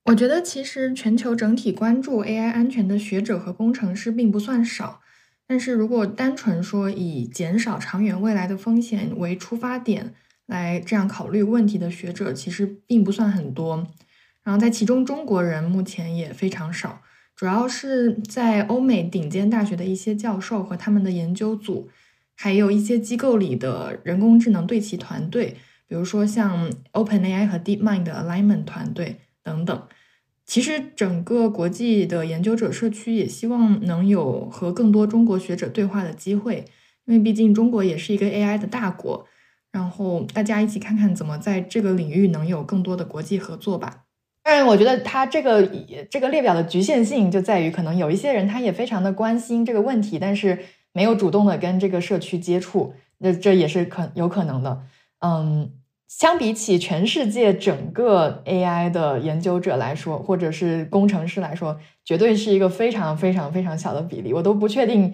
[0.06, 5.02] 我觉得其实全球整体关注 AI 安全的学者和工程师并不算少。
[5.48, 10.14] 但是如果单纯说以减少长远未来的风险为出发点
[10.46, 13.88] 来这样考虑问题的学者，其实并不算很多。
[14.46, 17.02] 然后在其中，中国人目前也非常少，
[17.36, 21.90] 主要是在欧美顶尖大学的一些教授和他们的研究组，
[22.36, 25.58] 还有一些机构里的人工智能对齐团队，
[25.88, 29.88] 比如说像 OpenAI 和 DeepMind 的 Alignment 团队等等。
[30.46, 36.66] 其实，整个国际的研究者社区也希望能有和更多中国学者对话的机会，
[37.06, 39.28] 因为毕竟中国也是一个 AI 的大国。
[39.72, 44.05] 然后大家一起看看怎么在这个领域能有更多的国际合作吧。
[44.46, 45.68] 当然，我觉得它这个
[46.08, 50.60] 这个列表的局限性就在于，可能有一些人他也非常的关心这个问题，但是
[50.94, 54.84] 没有主动的跟这个社区接触，那这也是可有可能的。
[55.22, 55.72] 嗯。
[56.08, 64.32] 相比起全世界整个 AI 的研究者来说，或者是工程师来说，绝对是一个非常非常非常小的比例。
[64.32, 65.12] 我都不确定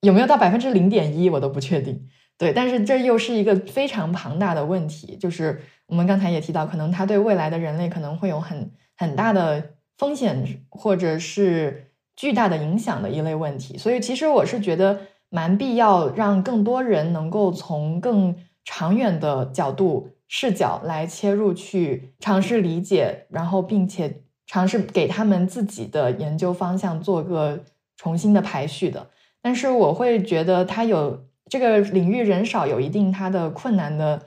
[0.00, 2.08] 有没有到百分之零点一，我都不确定。
[2.36, 9.62] 对，但是这又是一个非常庞大的问题，就是我们刚才也提到，可能它对未来的人类可能会有很很大的
[9.98, 13.76] 风险，或者是巨大的影响的一类问题。
[13.78, 14.98] 所以，其实我是觉得
[15.28, 18.34] 蛮必要让更多人能够从更
[18.64, 20.08] 长远的角度。
[20.26, 27.62] 视角来切入，去尝试理解，然后并且尝试给他们自己的研究方向做个
[27.96, 29.06] 重新的排序的。
[29.42, 34.20] 但是我会觉得它有这个领域人少，有一定它的困难的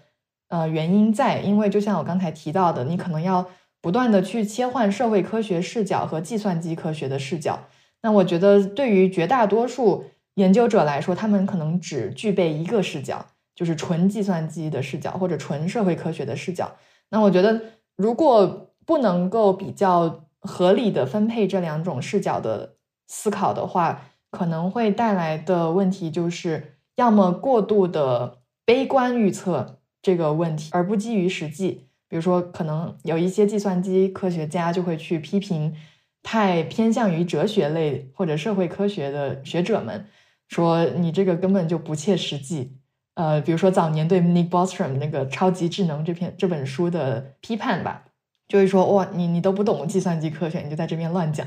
[0.50, 3.46] 呃原因在，因为就像我刚才提到的，你可能要
[3.82, 7.60] 不断的去切换社会科学视角和计算机科学的视角。
[8.02, 10.06] 那我觉得对于绝大多数
[10.36, 13.26] 研究者来说，他们可能只具备一个视角。
[13.58, 16.72] 就是纯计算机的视角或者纯社会科学的视角，
[17.10, 17.60] 那我觉得
[17.96, 22.76] 如果不能够比较合理的分配这两种视角的
[23.08, 24.00] 思考的话，
[24.30, 29.77] 可能会带来的问题就是，要么过度的悲观预测
[30.08, 31.90] 这个问题，而不基于实际。
[32.08, 35.76] 比如说，可能有一些计算机科学家就会去批评
[36.24, 40.06] 太偏向于哲学类或者社会科学的学者们，
[40.48, 42.78] 说你这个根本就不切实际。
[43.16, 48.06] 呃，比如说早年对 Nick Bostrom 那个《超级智能》这篇这本书的批判吧，
[48.48, 51.46] 就是说哇，你你都不懂计算机科学，你就在这边乱讲。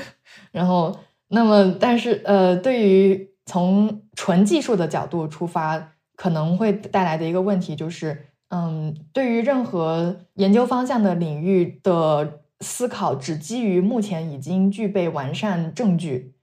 [0.52, 0.94] 然后，
[1.28, 16.34] 那么但是呃，对于从纯技术的角度出发，可能会带来的一个问题就是，嗯，对于任何研究方向的领域的思考，只基于目前已经具备完善证据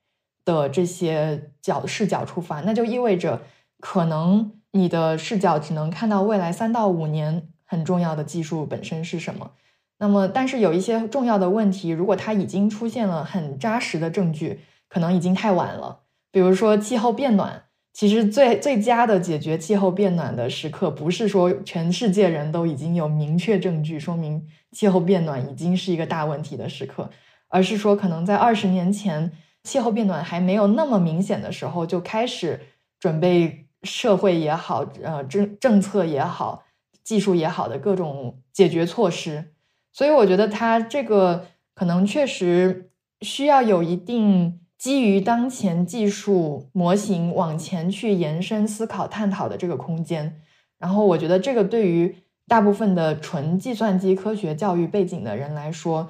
[0.44, 3.42] 的这些角视角出发，那就意味着
[3.80, 4.52] 可能。
[4.72, 9.50] 你的视角只能看到未来三到五年很重要的技术本身是什么。
[9.98, 16.02] 那么，但是有一些重要的问题，如果它已经出现了很扎实的证据，可能已经太晚了。
[16.32, 17.64] 比如说气候变暖，
[17.94, 27.10] 其实最最佳的解决气候变暖的时刻，不是说全世界人都已经有明确证据说明气候变暖已经是一个大问题的时刻，
[27.48, 29.32] 而是说可能在二十年前
[29.64, 32.60] 气候变暖还没有那么明显的时候，就开始
[33.00, 33.66] 准备。
[33.84, 36.66] 社会也好，呃，政政策也好，
[37.02, 39.54] 技术也好的各种解决措施，
[39.94, 42.92] 所以我觉得它这个可能确实
[43.22, 50.42] 需要有一定基于当前技术模型往前去延伸思考、探讨的这个空间。
[50.80, 52.16] 然后我觉得这个对于
[52.48, 56.10] 大部分的纯计算机科学教育背景的人来说，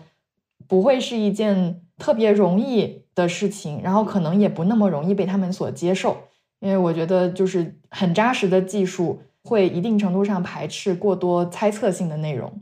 [0.68, 6.16] 不会是一件特别容易的事情，然后可能也不那么容易被他们所接受，
[6.60, 12.62] 因为我觉得就是很扎实的技术会一定程度上排斥过多猜测性的内容。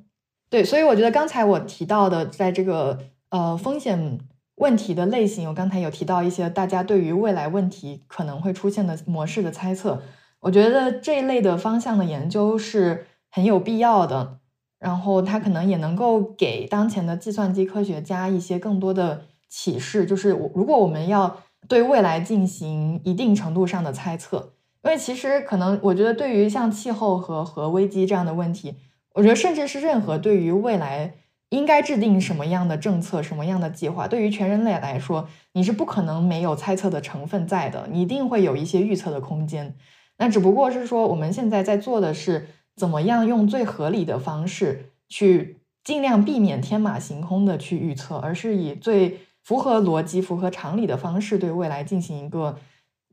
[0.50, 2.98] 对，所以我觉得刚才我提到的，在这个
[3.28, 4.18] 呃风险。
[4.58, 10.02] 问题的类型，我刚才有提到一些大家对于未来问题可能会出现的模式的猜测，
[10.40, 14.40] 我觉得这一类的方向的研究是很有必要的，
[14.80, 24.54] 然后它可能也能够给当前的计算机科学家一些更多的启示，就是如果我们要对未来进行一定程度上的猜测，
[24.84, 28.74] 因为其实可能我觉得对于像气候和核危机这样的问题，
[29.14, 31.14] 我觉得甚至是任何对于未来。
[31.50, 34.08] 应该制定什么样的政策，什么样的计划？
[34.08, 39.76] 对于全人类来说，你是不可能没有猜测的成分在的，你一定会有一些预测的空间。
[40.18, 52.58] 那只不过是说，我们现在在做的是怎么样用最合理的方式去尽量避免天马行空的去预测，而是以最符合逻辑、符合常理的方式对未来进行一个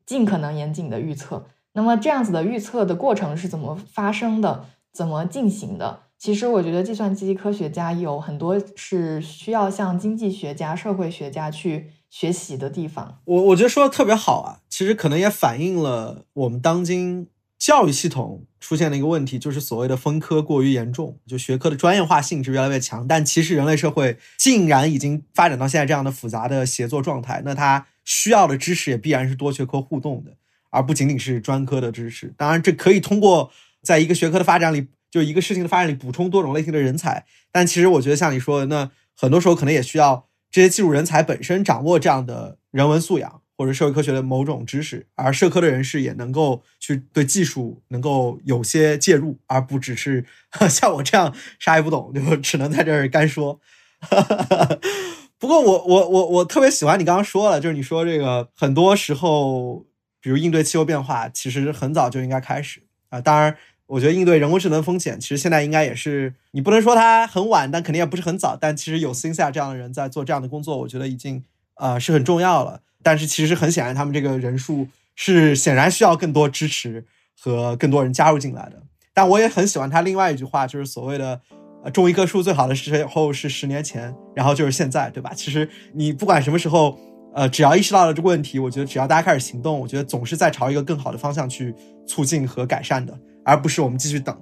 [0.04, 1.46] 尽可能严谨的预测。
[1.74, 4.64] 那么这样子的预测的过程是怎么发生的？
[4.92, 6.03] 怎么进行的？
[6.18, 13.20] 其实我觉得计算机科学家有很多是需要向经济学家、社会学家去学习的地方。
[13.26, 17.26] 我我觉得说的特别好啊，其实可能也反映了我们当今
[17.58, 23.06] 教育系统出现的一个问题，就是所谓的分科过于严重，就学科的专业化性质越来越强。
[23.06, 30.32] 但其实人类社会竟然已经发展到现在这样的复杂的协作状态，那它需要的知识也必然是多学科互动的，
[30.70, 32.32] 而不仅仅是专科的知识。
[32.38, 33.50] 当然，这可以通过
[33.82, 34.86] 在一个学科的发展里。
[35.14, 50.26] 就一个事情的发展里补充多种类型的人才，但其实我觉得像你说的，那很多时候可能也需要这些技术人才本身掌握这样的人文素养或者社会科学的某种知识，而社科的人士也能够去对技术能够有些介入，而不只是
[50.68, 53.60] 像我这样啥也不懂，就只能在这儿干说。
[55.38, 59.86] 不过我我我我特别喜欢你刚刚说了，就是你说这个很多时候，
[60.20, 63.56] 比如应对气候变化，其实很早就应该开始啊，当然。
[63.86, 68.56] 我觉得应对人工智能风险，其实现在应该也是你不能说它很晚，但肯定也不是很早。
[68.58, 71.44] 但其实有 c i n 这样的人在做这样的工作，我觉得已经
[71.76, 72.80] 呃是很重要了。
[73.02, 77.04] 但是其实很显然，他们这个人数是显然需要更多支持
[77.38, 78.82] 和更多人加入进来的。
[79.12, 81.40] 但我也很喜欢他另外一句话，就是所谓的
[81.84, 85.32] 呃种一棵树最好的时候是十年前，然后就是现在，对吧？
[85.34, 86.98] 其实你不管什么时候，
[87.34, 91.74] 呃，只要意识到了这个问题，我觉得只要大家开始行动，我觉得总是在朝一个更好的方向去
[92.06, 93.18] 促进和改善的。
[93.46, 94.34] 而不是我们继续等，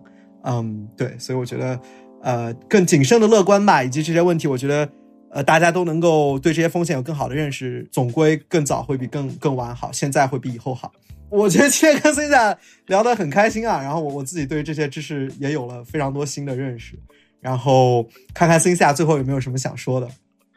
[0.44, 1.80] 嗯，对，所以我觉得，
[2.22, 4.88] 呃，更谨慎的乐观吧，以及这些问题，我觉得，
[5.30, 10.92] 呃，大家都能够对这些风险有更好的认识，总归更早会比更更晚好，现在会比以后好。
[11.30, 16.96] 我觉得今天跟 C 仔聊得很开心啊，然后我我自己对这些知识也有了非常多新的认识，
[17.40, 20.08] 然后看看 C 仔最后有没有什么想说的。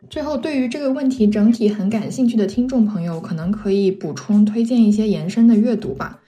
[0.09, 6.19] 最后，对于这个问题整体很感兴趣的听众朋友，可能可以补充推荐一些延伸的阅读吧。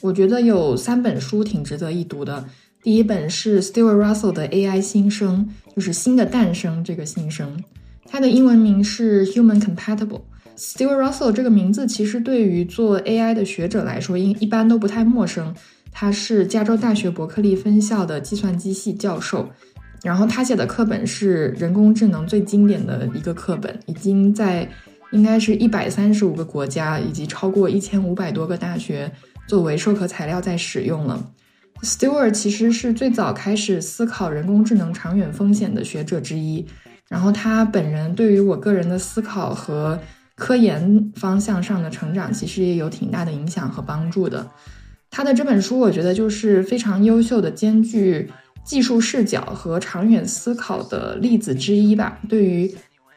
[0.00, 2.44] 我觉得有三本书挺值得一读的。
[2.82, 7.62] 第一本是 Stewart Russell 的 AI 新生，就是新的诞生这个新生，
[8.06, 10.22] 它的英文名是 Human Compatible。
[10.56, 15.54] Stewart Russell 这个名字其实对于做 AI 的学者来说，应一般都不太陌生。
[15.90, 19.48] 他是加州大学伯克利分校的计算机系教授，
[20.02, 24.68] 然后他写的课本是人工智能最经典的一个课本，已经在
[25.12, 29.10] 应该是一百三十五个国家以及超过一千五百多个大学。
[29.46, 31.30] 作为授课材料在使用了。
[31.80, 36.66] Stewart 其实是最早开始思考人工智能长远风险的学者之一，
[37.08, 39.98] 然后他本人对于我个人的思考和
[40.34, 44.46] 科研方向上的成长，其实也有挺大的影响和帮助的。
[45.10, 48.30] 他的这本书，我觉得就是非常优秀的兼具
[48.68, 52.18] 技术视角和长远思考的例子之一吧。
[52.28, 52.70] 对于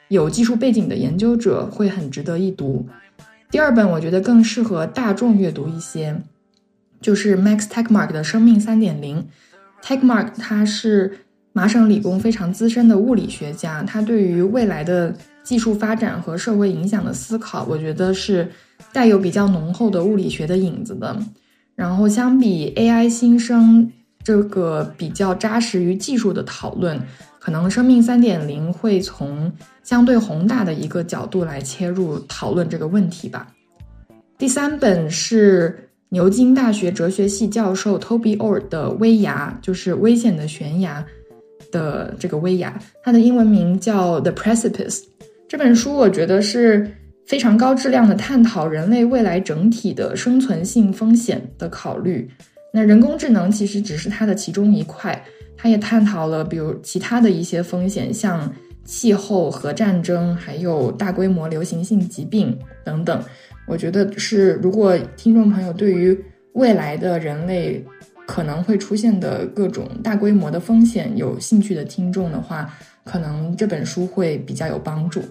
[0.08, 2.88] 有技术背景的研究者，会很值得一读。
[3.50, 6.22] 第二本我觉得更适合大众阅读一些，
[7.02, 9.28] 就是 Max Tegmark 的《生命三点零》。
[9.86, 11.20] Tegmark 他是
[11.52, 15.14] 麻省理工非常资深的物理学家，他对于未来的
[15.44, 18.50] 技术发展和社会影响的思考，我觉得是
[18.94, 21.22] 带有比较浓厚的物理学的影子的。
[21.76, 23.92] 然后相比 AI 新生
[24.24, 27.00] 这个比较扎实于技术的讨论。
[27.40, 33.48] 可能生命三点零会从相对宏大的一个角度来切入讨论这个问题吧。
[34.38, 41.04] 第三本是牛津大学哲学系教授 Toby Ord 的《危崖》，就是危险的悬崖
[41.72, 45.00] 的这个危崖，它的英文名叫《The Precipice》。
[45.48, 46.90] 这本书我觉得是
[47.26, 52.30] 非常高质量的探讨人类未来整体的生存性风险的考虑。
[52.74, 55.24] 那人工智能其实只是它的其中一块，
[55.58, 58.52] 它也探讨了比如其他的一些风险，像
[58.86, 63.22] 气候、核战争，还有大规模流行性疾病等等。
[63.68, 66.18] 我觉得是，如果听众朋友对于
[66.54, 67.86] 未来的人类
[68.26, 72.74] 可能会出现的各种大规模的风险有兴趣的听众的话，
[73.04, 75.22] 可能这本书会比较有帮助。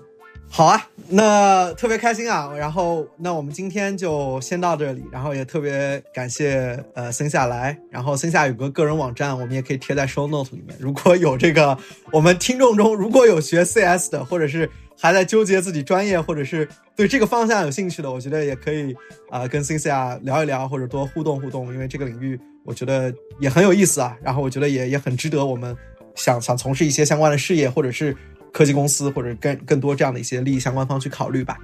[0.53, 2.53] 好啊，那特别开心啊！
[2.59, 10.77] 然后那我们今天就先到这里，然后也特别感谢呃森下来，然后森下有个个人网站，我们也可以贴在 show note 里面。
[10.81, 11.79] 如果有这个
[12.13, 14.69] 我们听众中如果有学 CS 的，或者是
[14.99, 18.95] 还在纠结自己专业，或者是对这个方向有兴趣的，我觉得也可以
[19.31, 24.17] 啊跟森下聊一聊，或者多互动互动，因为这个领域我觉得也很有意思啊。
[24.21, 25.75] 然后我觉得也也很值得我们
[26.17, 28.15] 想想从事一些相关的事业，或者是。
[28.53, 31.57] 科技公司或者更更多这样的一些利益相关方去考虑吧，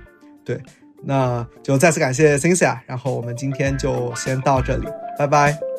[0.45, 0.61] 对，
[1.03, 4.87] 那就再次感谢 Cynthia，然后我们今天就先到这里，
[5.19, 5.76] 拜拜。